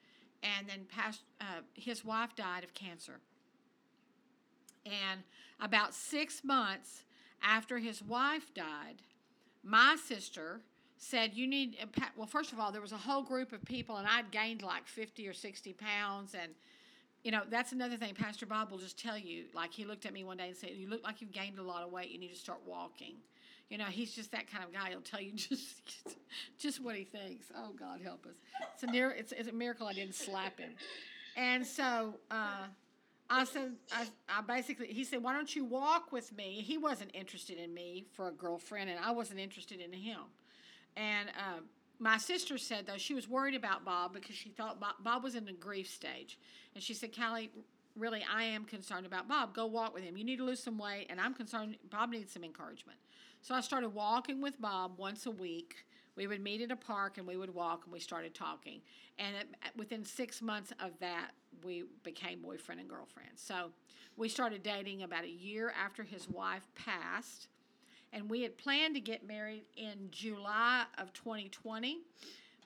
And 0.44 0.68
then 0.70 0.86
past, 0.88 1.24
uh, 1.42 1.62
his 1.74 2.06
wife 2.06 2.36
died 2.36 2.64
of 2.64 2.74
cancer. 2.74 3.20
And 4.86 5.22
about 5.60 5.94
six 5.94 6.44
months 6.44 7.04
after 7.42 7.78
his 7.78 8.02
wife 8.04 8.54
died, 8.54 9.02
my 9.64 9.98
sister 10.08 10.62
said, 10.98 11.34
You 11.34 11.48
need, 11.48 11.78
well, 12.16 12.28
first 12.28 12.52
of 12.54 12.60
all, 12.60 12.72
there 12.72 12.82
was 12.82 12.92
a 12.92 12.98
whole 12.98 13.24
group 13.24 13.52
of 13.52 13.64
people, 13.66 13.98
and 13.98 14.08
I'd 14.08 14.32
gained 14.32 14.62
like 14.62 14.88
50 14.88 15.28
or 15.28 15.34
60 15.34 15.74
pounds. 15.74 16.36
And, 16.40 16.52
you 17.24 17.32
know, 17.32 17.42
that's 17.50 17.72
another 17.72 17.98
thing. 17.98 18.14
Pastor 18.14 18.46
Bob 18.46 18.72
will 18.72 18.78
just 18.78 19.00
tell 19.00 19.18
you, 19.18 19.46
like, 19.54 19.74
he 19.74 19.86
looked 19.86 20.06
at 20.06 20.14
me 20.14 20.24
one 20.24 20.38
day 20.38 20.48
and 20.48 20.56
said, 20.56 20.72
You 20.76 20.90
look 20.90 21.04
like 21.04 21.22
you've 21.22 21.32
gained 21.32 21.60
a 21.60 21.64
lot 21.64 21.84
of 21.84 21.92
weight. 21.92 22.10
You 22.10 22.20
need 22.20 22.34
to 22.34 22.40
start 22.40 22.60
walking. 22.66 23.16
You 23.70 23.80
know, 23.80 23.86
he's 23.86 24.14
just 24.14 24.32
that 24.32 24.50
kind 24.52 24.64
of 24.64 24.72
guy. 24.72 24.90
He'll 24.90 25.02
tell 25.02 25.22
you 25.22 25.32
just 25.36 25.82
just 26.58 26.84
what 26.84 26.96
he 26.96 27.04
thinks. 27.04 27.48
Oh, 27.56 27.72
God 27.78 28.02
help 28.02 28.26
us. 28.26 28.36
It's 28.74 28.84
a, 28.84 28.88
near, 28.88 29.12
it's, 29.12 29.32
it's 29.32 29.50
a 29.50 29.54
miracle 29.54 29.88
I 29.88 29.94
didn't 29.94 30.16
slap 30.16 30.60
him. 30.60 30.72
And 31.36 31.66
so, 31.66 32.14
uh, 32.30 32.68
I 33.30 33.44
said, 33.44 33.72
I, 33.92 34.06
I 34.30 34.42
basically, 34.42 34.88
he 34.88 35.04
said, 35.04 35.24
why 35.24 35.34
don't 35.34 35.56
you 35.56 35.66
walk 35.66 36.12
with 36.12 36.36
me? 36.36 36.64
He 36.66 36.78
wasn't 36.78 37.12
interested 37.14 37.58
in 37.58 37.74
me 37.74 38.06
for 38.14 38.28
a 38.28 38.32
girlfriend, 38.32 38.90
and 38.90 39.00
I 39.00 39.12
wasn't 39.12 39.40
interested 39.40 39.82
in 39.82 39.92
him. 39.92 40.20
And 40.96 41.30
uh, 41.30 41.62
my 42.00 42.18
sister 42.18 42.58
said, 42.58 42.86
though, 42.86 42.98
she 42.98 43.14
was 43.14 43.28
worried 43.28 43.56
about 43.56 43.84
Bob 43.84 44.14
because 44.14 44.36
she 44.36 44.50
thought 44.50 44.80
Bob, 44.80 45.24
was 45.24 45.36
in 45.36 45.46
the 45.46 45.54
grief 45.54 45.90
stage. 45.90 46.38
And 46.76 46.84
she 46.84 46.94
said, 46.94 47.16
Callie, 47.16 47.50
really, 47.96 48.24
I 48.32 48.44
am 48.44 48.64
concerned 48.66 49.06
about 49.06 49.28
Bob. 49.28 49.56
Go 49.56 49.66
walk 49.66 49.94
with 49.94 50.04
him. 50.04 50.18
You 50.18 50.24
need 50.24 50.38
to 50.38 50.44
lose 50.44 50.62
some 50.62 50.78
weight, 50.78 51.08
and 51.10 51.20
I'm 51.20 51.34
concerned 51.34 51.78
Bob 51.90 52.12
needs 52.12 52.32
some 52.32 52.44
encouragement. 52.44 53.00
So 53.42 53.56
I 53.56 53.62
started 53.62 53.90
walking 53.90 54.42
with 54.42 54.60
Bob 54.62 54.98
once 54.98 55.26
a 55.26 55.32
week. 55.32 55.86
We 56.16 56.28
would 56.28 56.42
meet 56.42 56.62
in 56.62 56.72
a 56.72 56.76
park 56.76 57.18
and 57.18 57.28
we 57.28 57.36
would 57.36 57.54
walk 57.54 57.82
and 57.86 57.94
we 57.94 58.00
started 58.00 58.34
talking. 58.34 58.82
And 59.20 59.36
it, 59.36 59.48
within 59.76 60.06
six 60.06 60.42
months 60.42 60.72
of 60.80 60.92
that, 61.00 61.32
we 61.64 61.86
became 62.04 62.42
boyfriend 62.42 62.80
and 62.80 62.90
girlfriend. 62.90 63.32
So 63.36 63.72
we 64.18 64.30
started 64.30 64.64
dating 64.64 65.04
about 65.04 65.26
a 65.26 65.30
year 65.30 65.74
after 65.84 66.04
his 66.04 66.30
wife 66.30 66.68
passed. 66.76 67.48
And 68.14 68.30
we 68.30 68.42
had 68.44 68.58
planned 68.58 68.96
to 68.96 69.02
get 69.02 69.28
married 69.28 69.64
in 69.76 70.08
July 70.10 70.86
of 70.98 71.12
2020, 71.12 72.00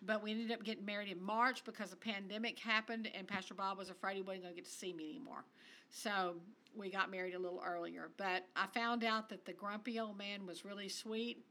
but 0.04 0.22
we 0.22 0.32
ended 0.32 0.52
up 0.52 0.64
getting 0.64 0.86
married 0.86 1.10
in 1.10 1.22
March 1.22 1.64
because 1.64 1.90
the 1.90 1.96
pandemic 1.96 2.60
happened 2.60 3.10
and 3.16 3.28
Pastor 3.28 3.56
Bob 3.56 3.78
was 3.78 3.90
afraid 3.90 4.18
he 4.18 4.22
wasn't 4.22 4.44
going 4.44 4.54
to 4.54 4.62
get 4.62 4.66
to 4.66 4.72
see 4.72 4.94
me 4.94 5.10
anymore. 5.10 5.44
So 5.90 6.36
we 6.76 6.92
got 6.92 7.10
married 7.10 7.34
a 7.34 7.40
little 7.40 7.64
earlier. 7.66 8.12
But 8.18 8.46
I 8.56 8.68
found 8.68 9.04
out 9.04 9.30
that 9.30 9.46
the 9.46 9.54
grumpy 9.54 10.00
old 10.00 10.20
man 10.20 10.46
was 10.46 10.64
really 10.64 10.88
sweet 10.88 11.44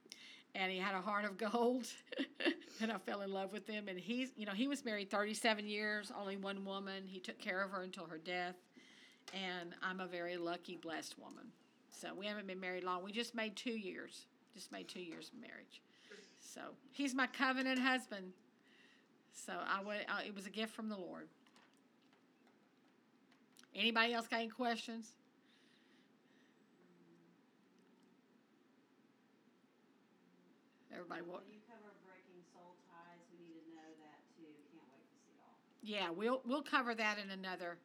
and 0.55 0.73
he 0.73 0.79
had 0.79 0.95
a 0.95 1.01
heart 1.01 1.25
of 1.25 1.37
gold 1.39 1.87
and 2.81 2.93
i 2.93 2.99
fell 2.99 3.21
in 3.23 3.33
love 3.33 3.53
with 3.53 3.67
him. 3.67 3.89
And 3.89 3.99
he's 3.99 4.31
you 4.37 4.47
know 4.47 4.53
he 4.53 4.69
was 4.69 4.85
married 4.85 5.11
37 5.11 5.67
years 5.67 6.13
only 6.19 6.37
one 6.37 6.65
woman. 6.65 7.05
He 7.07 7.21
took 7.21 7.39
care 7.39 7.63
of 7.63 7.71
her 7.71 7.83
until 7.83 8.07
her 8.07 8.19
death. 8.19 8.57
And 9.35 9.75
i'm 9.83 10.01
a 10.01 10.07
very 10.07 10.37
lucky 10.37 10.77
blessed 10.77 11.19
woman. 11.19 11.45
So 11.91 12.09
we 12.17 12.27
haven't 12.27 12.47
been 12.47 12.61
married 12.61 12.85
long. 12.85 13.03
We 13.03 13.13
just 13.13 13.35
made 13.35 13.57
two 13.57 13.77
years 13.77 14.27
just 14.55 14.73
made 14.73 14.89
two 14.89 15.01
years 15.01 15.31
of 15.33 15.41
marriage. 15.41 15.81
So 16.41 16.61
he's 16.91 17.15
my 17.15 17.29
covenant 17.29 17.79
husband. 17.79 18.33
So 19.33 19.53
i 19.53 19.83
would 19.83 19.99
uh, 20.09 20.19
I, 20.19 20.25
it 20.25 20.35
was 20.35 20.47
a 20.47 20.51
gift 20.51 20.75
from 20.75 20.89
the 20.89 20.97
lord. 20.97 21.29
Anybody 23.75 24.15
else 24.15 24.27
got 24.27 24.41
any 24.41 24.49
questions 24.49 25.13
everybody 30.99 31.23
what 31.23 31.47
When 31.47 31.55
you 31.55 31.63
cover 31.71 31.95
breaking 32.03 32.43
soul 32.51 32.75
ties, 32.91 33.23
we 33.31 33.39
need 33.47 33.63
to 33.63 33.73
know 33.79 33.91
that 34.03 34.19
too. 34.35 34.51
Can't 34.75 34.83
wait 34.91 35.07
to 35.07 35.17
see 35.23 35.31
it 35.31 35.41
all. 35.47 35.55
Yeah, 35.83 36.11
we'll 36.11 36.43
we'll 36.45 36.67
cover 36.67 36.95
that 36.95 37.19
in 37.23 37.31
another 37.31 37.79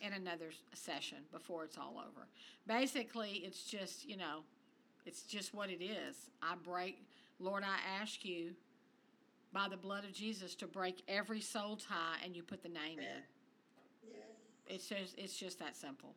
in 0.00 0.12
another 0.12 0.50
session 0.72 1.18
before 1.32 1.64
it's 1.64 1.78
all 1.78 1.96
over. 1.98 2.26
Basically, 2.66 3.42
it's 3.44 3.64
just, 3.64 4.06
you 4.08 4.16
know, 4.16 4.40
it's 5.06 5.22
just 5.22 5.54
what 5.54 5.70
it 5.70 5.82
is. 5.82 6.30
I 6.42 6.54
break 6.56 7.02
Lord, 7.38 7.62
I 7.62 8.00
ask 8.00 8.24
you 8.24 8.52
by 9.52 9.68
the 9.68 9.76
blood 9.76 10.04
of 10.04 10.12
Jesus 10.12 10.54
to 10.56 10.66
break 10.66 11.02
every 11.08 11.40
soul 11.40 11.76
tie 11.76 12.16
and 12.24 12.34
you 12.34 12.42
put 12.42 12.62
the 12.62 12.68
name 12.68 12.98
in. 12.98 13.22
It's 14.66 14.88
just 14.88 15.14
it's 15.16 15.36
just 15.38 15.58
that 15.60 15.76
simple. 15.76 16.14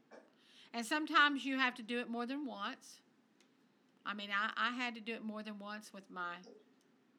And 0.73 0.85
sometimes 0.85 1.45
you 1.45 1.57
have 1.57 1.75
to 1.75 1.83
do 1.83 1.99
it 1.99 2.09
more 2.09 2.25
than 2.25 2.45
once. 2.45 2.99
I 4.05 4.13
mean, 4.13 4.29
I, 4.31 4.51
I 4.55 4.71
had 4.75 4.95
to 4.95 5.01
do 5.01 5.13
it 5.13 5.23
more 5.23 5.43
than 5.43 5.59
once 5.59 5.93
with 5.93 6.09
my 6.09 6.35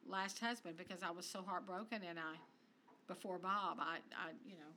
last 0.07 0.39
husband 0.39 0.77
because 0.77 1.03
I 1.03 1.11
was 1.11 1.25
so 1.25 1.43
heartbroken 1.45 2.01
and 2.07 2.19
I 2.19 2.35
before 3.07 3.37
Bob, 3.37 3.77
I, 3.79 3.97
I 4.15 4.31
you 4.45 4.55
know, 4.55 4.71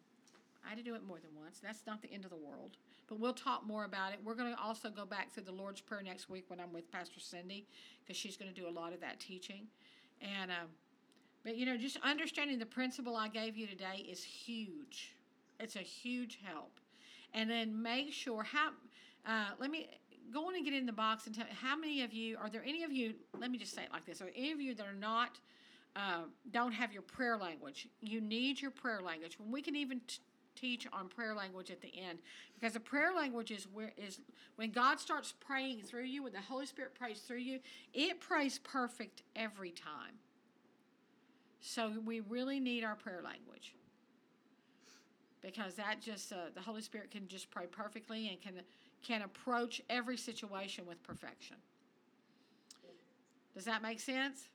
I 0.64 0.70
had 0.70 0.78
to 0.78 0.84
do 0.84 0.94
it 0.94 1.04
more 1.06 1.18
than 1.18 1.30
once. 1.38 1.60
That's 1.62 1.86
not 1.86 2.02
the 2.02 2.10
end 2.10 2.24
of 2.24 2.30
the 2.30 2.36
world. 2.36 2.76
But 3.06 3.20
we'll 3.20 3.34
talk 3.34 3.66
more 3.66 3.84
about 3.84 4.12
it. 4.12 4.18
We're 4.24 4.34
going 4.34 4.54
to 4.54 4.60
also 4.60 4.88
go 4.88 5.04
back 5.04 5.32
through 5.32 5.44
the 5.44 5.52
Lord's 5.52 5.80
Prayer 5.80 6.02
next 6.02 6.30
week 6.30 6.44
when 6.48 6.58
I'm 6.58 6.72
with 6.72 6.90
Pastor 6.90 7.20
Cindy 7.20 7.66
because 8.02 8.16
she's 8.16 8.36
going 8.36 8.52
to 8.52 8.60
do 8.60 8.66
a 8.66 8.70
lot 8.70 8.92
of 8.92 9.00
that 9.00 9.20
teaching. 9.20 9.66
And, 10.22 10.50
um, 10.50 10.68
but 11.44 11.56
you 11.56 11.66
know, 11.66 11.76
just 11.76 11.98
understanding 12.02 12.58
the 12.58 12.66
principle 12.66 13.14
I 13.14 13.28
gave 13.28 13.56
you 13.56 13.66
today 13.66 14.06
is 14.10 14.24
huge. 14.24 15.14
It's 15.60 15.76
a 15.76 15.80
huge 15.80 16.40
help. 16.42 16.80
And 17.34 17.50
then 17.50 17.82
make 17.82 18.12
sure 18.12 18.42
how, 18.42 18.70
uh, 19.26 19.50
let 19.58 19.70
me 19.70 19.90
go 20.32 20.48
on 20.48 20.54
and 20.54 20.64
get 20.64 20.74
in 20.74 20.86
the 20.86 20.92
box 20.92 21.26
and 21.26 21.34
tell 21.34 21.46
how 21.60 21.76
many 21.76 22.02
of 22.02 22.12
you, 22.12 22.36
are 22.38 22.48
there 22.48 22.62
any 22.64 22.84
of 22.84 22.92
you, 22.92 23.14
let 23.38 23.50
me 23.50 23.58
just 23.58 23.74
say 23.74 23.82
it 23.82 23.92
like 23.92 24.04
this, 24.04 24.20
are 24.20 24.30
any 24.34 24.52
of 24.52 24.60
you 24.60 24.74
that 24.74 24.86
are 24.86 24.92
not, 24.92 25.38
uh, 25.96 26.22
don't 26.50 26.72
have 26.72 26.92
your 26.92 27.02
prayer 27.02 27.36
language? 27.36 27.88
You 28.00 28.20
need 28.20 28.60
your 28.60 28.70
prayer 28.70 29.00
language. 29.00 29.38
When 29.38 29.50
we 29.50 29.62
can 29.62 29.76
even 29.76 30.00
t- 30.06 30.18
teach 30.54 30.86
on 30.92 31.08
prayer 31.08 31.34
language 31.34 31.70
at 31.70 31.80
the 31.80 31.92
end 31.98 32.20
because 32.54 32.74
the 32.74 32.80
prayer 32.80 33.12
language 33.12 33.50
is 33.50 33.66
where 33.72 33.92
is 33.96 34.20
when 34.54 34.70
God 34.70 35.00
starts 35.00 35.34
praying 35.44 35.82
through 35.82 36.04
you 36.04 36.22
when 36.22 36.32
the 36.32 36.40
Holy 36.40 36.66
Spirit 36.66 36.94
prays 36.94 37.18
through 37.18 37.38
you 37.38 37.58
it 37.92 38.20
prays 38.20 38.60
perfect 38.60 39.22
every 39.34 39.72
time 39.72 40.14
so 41.60 41.92
we 42.04 42.20
really 42.20 42.60
need 42.60 42.84
our 42.84 42.94
prayer 42.94 43.20
language 43.20 43.74
because 45.42 45.74
that 45.74 46.00
just 46.00 46.32
uh, 46.32 46.36
the 46.54 46.60
Holy 46.60 46.80
Spirit 46.80 47.10
can 47.10 47.28
just 47.28 47.50
pray 47.50 47.66
perfectly 47.66 48.28
and 48.28 48.40
can 48.40 48.54
can 49.04 49.22
approach 49.22 49.80
every 49.88 50.16
situation 50.16 50.86
with 50.86 51.02
perfection 51.02 51.56
does 53.54 53.64
that 53.64 53.82
make 53.82 54.00
sense 54.00 54.48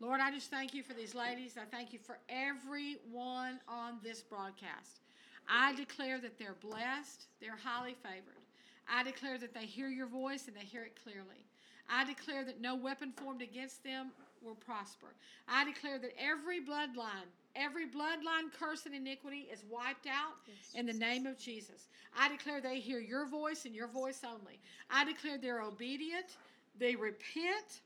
Lord, 0.00 0.20
I 0.20 0.30
just 0.30 0.50
thank 0.50 0.74
you 0.74 0.82
for 0.82 0.92
these 0.92 1.14
ladies. 1.14 1.56
I 1.56 1.64
thank 1.64 1.94
you 1.94 1.98
for 1.98 2.18
everyone 2.28 3.58
on 3.66 4.00
this 4.02 4.20
broadcast. 4.20 5.00
I 5.48 5.74
declare 5.74 6.18
that 6.20 6.38
they're 6.38 6.56
blessed, 6.60 7.26
they're 7.40 7.56
highly 7.56 7.94
favored. 8.02 8.42
I 8.86 9.02
declare 9.02 9.38
that 9.38 9.54
they 9.54 9.64
hear 9.64 9.88
your 9.88 10.06
voice 10.06 10.46
and 10.46 10.54
they 10.54 10.64
hear 10.64 10.82
it 10.82 10.98
clearly. 11.02 11.46
I 11.88 12.04
declare 12.04 12.44
that 12.44 12.60
no 12.60 12.74
weapon 12.74 13.12
formed 13.12 13.40
against 13.40 13.82
them 13.82 14.10
will 14.42 14.54
prosper. 14.54 15.14
I 15.48 15.64
declare 15.64 15.98
that 15.98 16.12
every 16.18 16.60
bloodline, 16.60 17.32
every 17.56 17.86
bloodline 17.86 18.52
curse 18.58 18.86
and 18.86 18.94
iniquity 18.94 19.48
is 19.52 19.64
wiped 19.70 20.06
out 20.06 20.34
yes, 20.46 20.72
in 20.74 20.86
the 20.86 20.92
name 20.92 21.26
of 21.26 21.38
Jesus. 21.38 21.88
I 22.16 22.28
declare 22.28 22.60
they 22.60 22.80
hear 22.80 23.00
your 23.00 23.26
voice 23.26 23.64
and 23.64 23.74
your 23.74 23.88
voice 23.88 24.22
only. 24.24 24.60
I 24.90 25.04
declare 25.04 25.38
they're 25.38 25.62
obedient, 25.62 26.36
they 26.78 26.94
repent, 26.94 27.82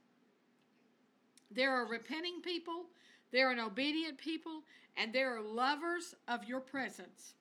they're 1.50 1.82
a 1.82 1.88
repenting 1.88 2.40
people, 2.42 2.84
they're 3.32 3.50
an 3.50 3.60
obedient 3.60 4.18
people, 4.18 4.62
and 4.96 5.12
they're 5.12 5.40
lovers 5.40 6.14
of 6.26 6.44
your 6.44 6.60
presence. 6.60 7.34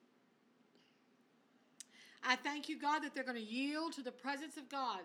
I 2.23 2.35
thank 2.35 2.67
you, 2.67 2.79
God, 2.79 2.99
that 3.03 3.13
they're 3.15 3.23
going 3.23 3.37
to 3.37 3.41
yield 3.41 3.93
to 3.93 4.01
the 4.01 4.11
presence 4.11 4.57
of 4.57 4.67
God. 4.69 4.99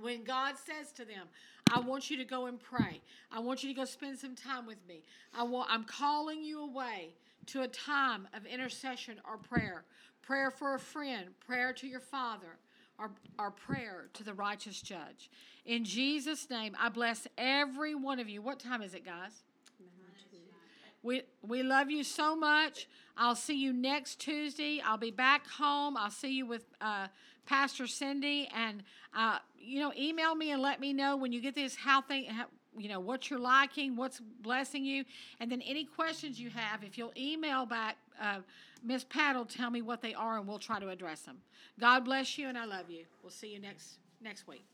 When 0.00 0.24
God 0.24 0.54
says 0.56 0.92
to 0.92 1.04
them, 1.04 1.28
I 1.72 1.80
want 1.80 2.10
you 2.10 2.16
to 2.16 2.24
go 2.24 2.46
and 2.46 2.58
pray. 2.58 3.00
I 3.30 3.38
want 3.38 3.62
you 3.62 3.68
to 3.68 3.74
go 3.74 3.84
spend 3.84 4.18
some 4.18 4.34
time 4.34 4.66
with 4.66 4.78
me. 4.88 5.02
I 5.36 5.42
want, 5.44 5.68
I'm 5.70 5.84
calling 5.84 6.42
you 6.42 6.62
away 6.62 7.14
to 7.46 7.62
a 7.62 7.68
time 7.68 8.26
of 8.34 8.44
intercession 8.46 9.20
or 9.28 9.36
prayer. 9.36 9.84
Prayer 10.22 10.50
for 10.50 10.74
a 10.74 10.78
friend, 10.78 11.26
prayer 11.46 11.72
to 11.74 11.86
your 11.86 12.00
father, 12.00 12.58
our, 12.98 13.10
our 13.38 13.50
prayer 13.50 14.08
to 14.14 14.24
the 14.24 14.34
righteous 14.34 14.80
judge. 14.80 15.30
In 15.64 15.84
Jesus' 15.84 16.50
name, 16.50 16.76
I 16.78 16.88
bless 16.88 17.26
every 17.38 17.94
one 17.94 18.20
of 18.20 18.28
you. 18.28 18.42
What 18.42 18.58
time 18.58 18.82
is 18.82 18.94
it, 18.94 19.04
guys? 19.04 19.42
We, 21.02 21.22
we 21.42 21.62
love 21.62 21.90
you 21.90 22.04
so 22.04 22.36
much. 22.36 22.88
I'll 23.16 23.34
see 23.34 23.56
you 23.56 23.72
next 23.72 24.20
Tuesday. 24.20 24.82
I'll 24.84 24.98
be 24.98 25.10
back 25.10 25.46
home. 25.46 25.96
I'll 25.96 26.10
see 26.10 26.32
you 26.32 26.46
with 26.46 26.64
uh, 26.80 27.08
Pastor 27.46 27.86
Cindy. 27.86 28.48
And, 28.54 28.82
uh, 29.16 29.38
you 29.58 29.80
know, 29.80 29.92
email 29.98 30.34
me 30.34 30.52
and 30.52 30.62
let 30.62 30.80
me 30.80 30.92
know 30.92 31.16
when 31.16 31.32
you 31.32 31.40
get 31.40 31.54
this 31.54 31.74
how 31.74 32.02
thing, 32.02 32.26
how, 32.26 32.46
you 32.76 32.88
know, 32.88 33.00
what 33.00 33.30
you're 33.30 33.38
liking, 33.38 33.96
what's 33.96 34.20
blessing 34.20 34.84
you. 34.84 35.04
And 35.40 35.50
then 35.50 35.62
any 35.62 35.84
questions 35.84 36.38
you 36.38 36.50
have, 36.50 36.84
if 36.84 36.96
you'll 36.96 37.12
email 37.16 37.66
back, 37.66 37.96
uh, 38.20 38.38
Miss 38.82 39.04
Pat 39.04 39.36
will 39.36 39.44
tell 39.44 39.70
me 39.70 39.82
what 39.82 40.02
they 40.02 40.14
are 40.14 40.38
and 40.38 40.46
we'll 40.46 40.58
try 40.58 40.78
to 40.78 40.88
address 40.88 41.22
them. 41.22 41.38
God 41.78 42.04
bless 42.04 42.38
you 42.38 42.48
and 42.48 42.56
I 42.56 42.64
love 42.64 42.90
you. 42.90 43.04
We'll 43.22 43.30
see 43.30 43.52
you 43.52 43.60
next 43.60 43.98
next 44.22 44.46
week. 44.46 44.66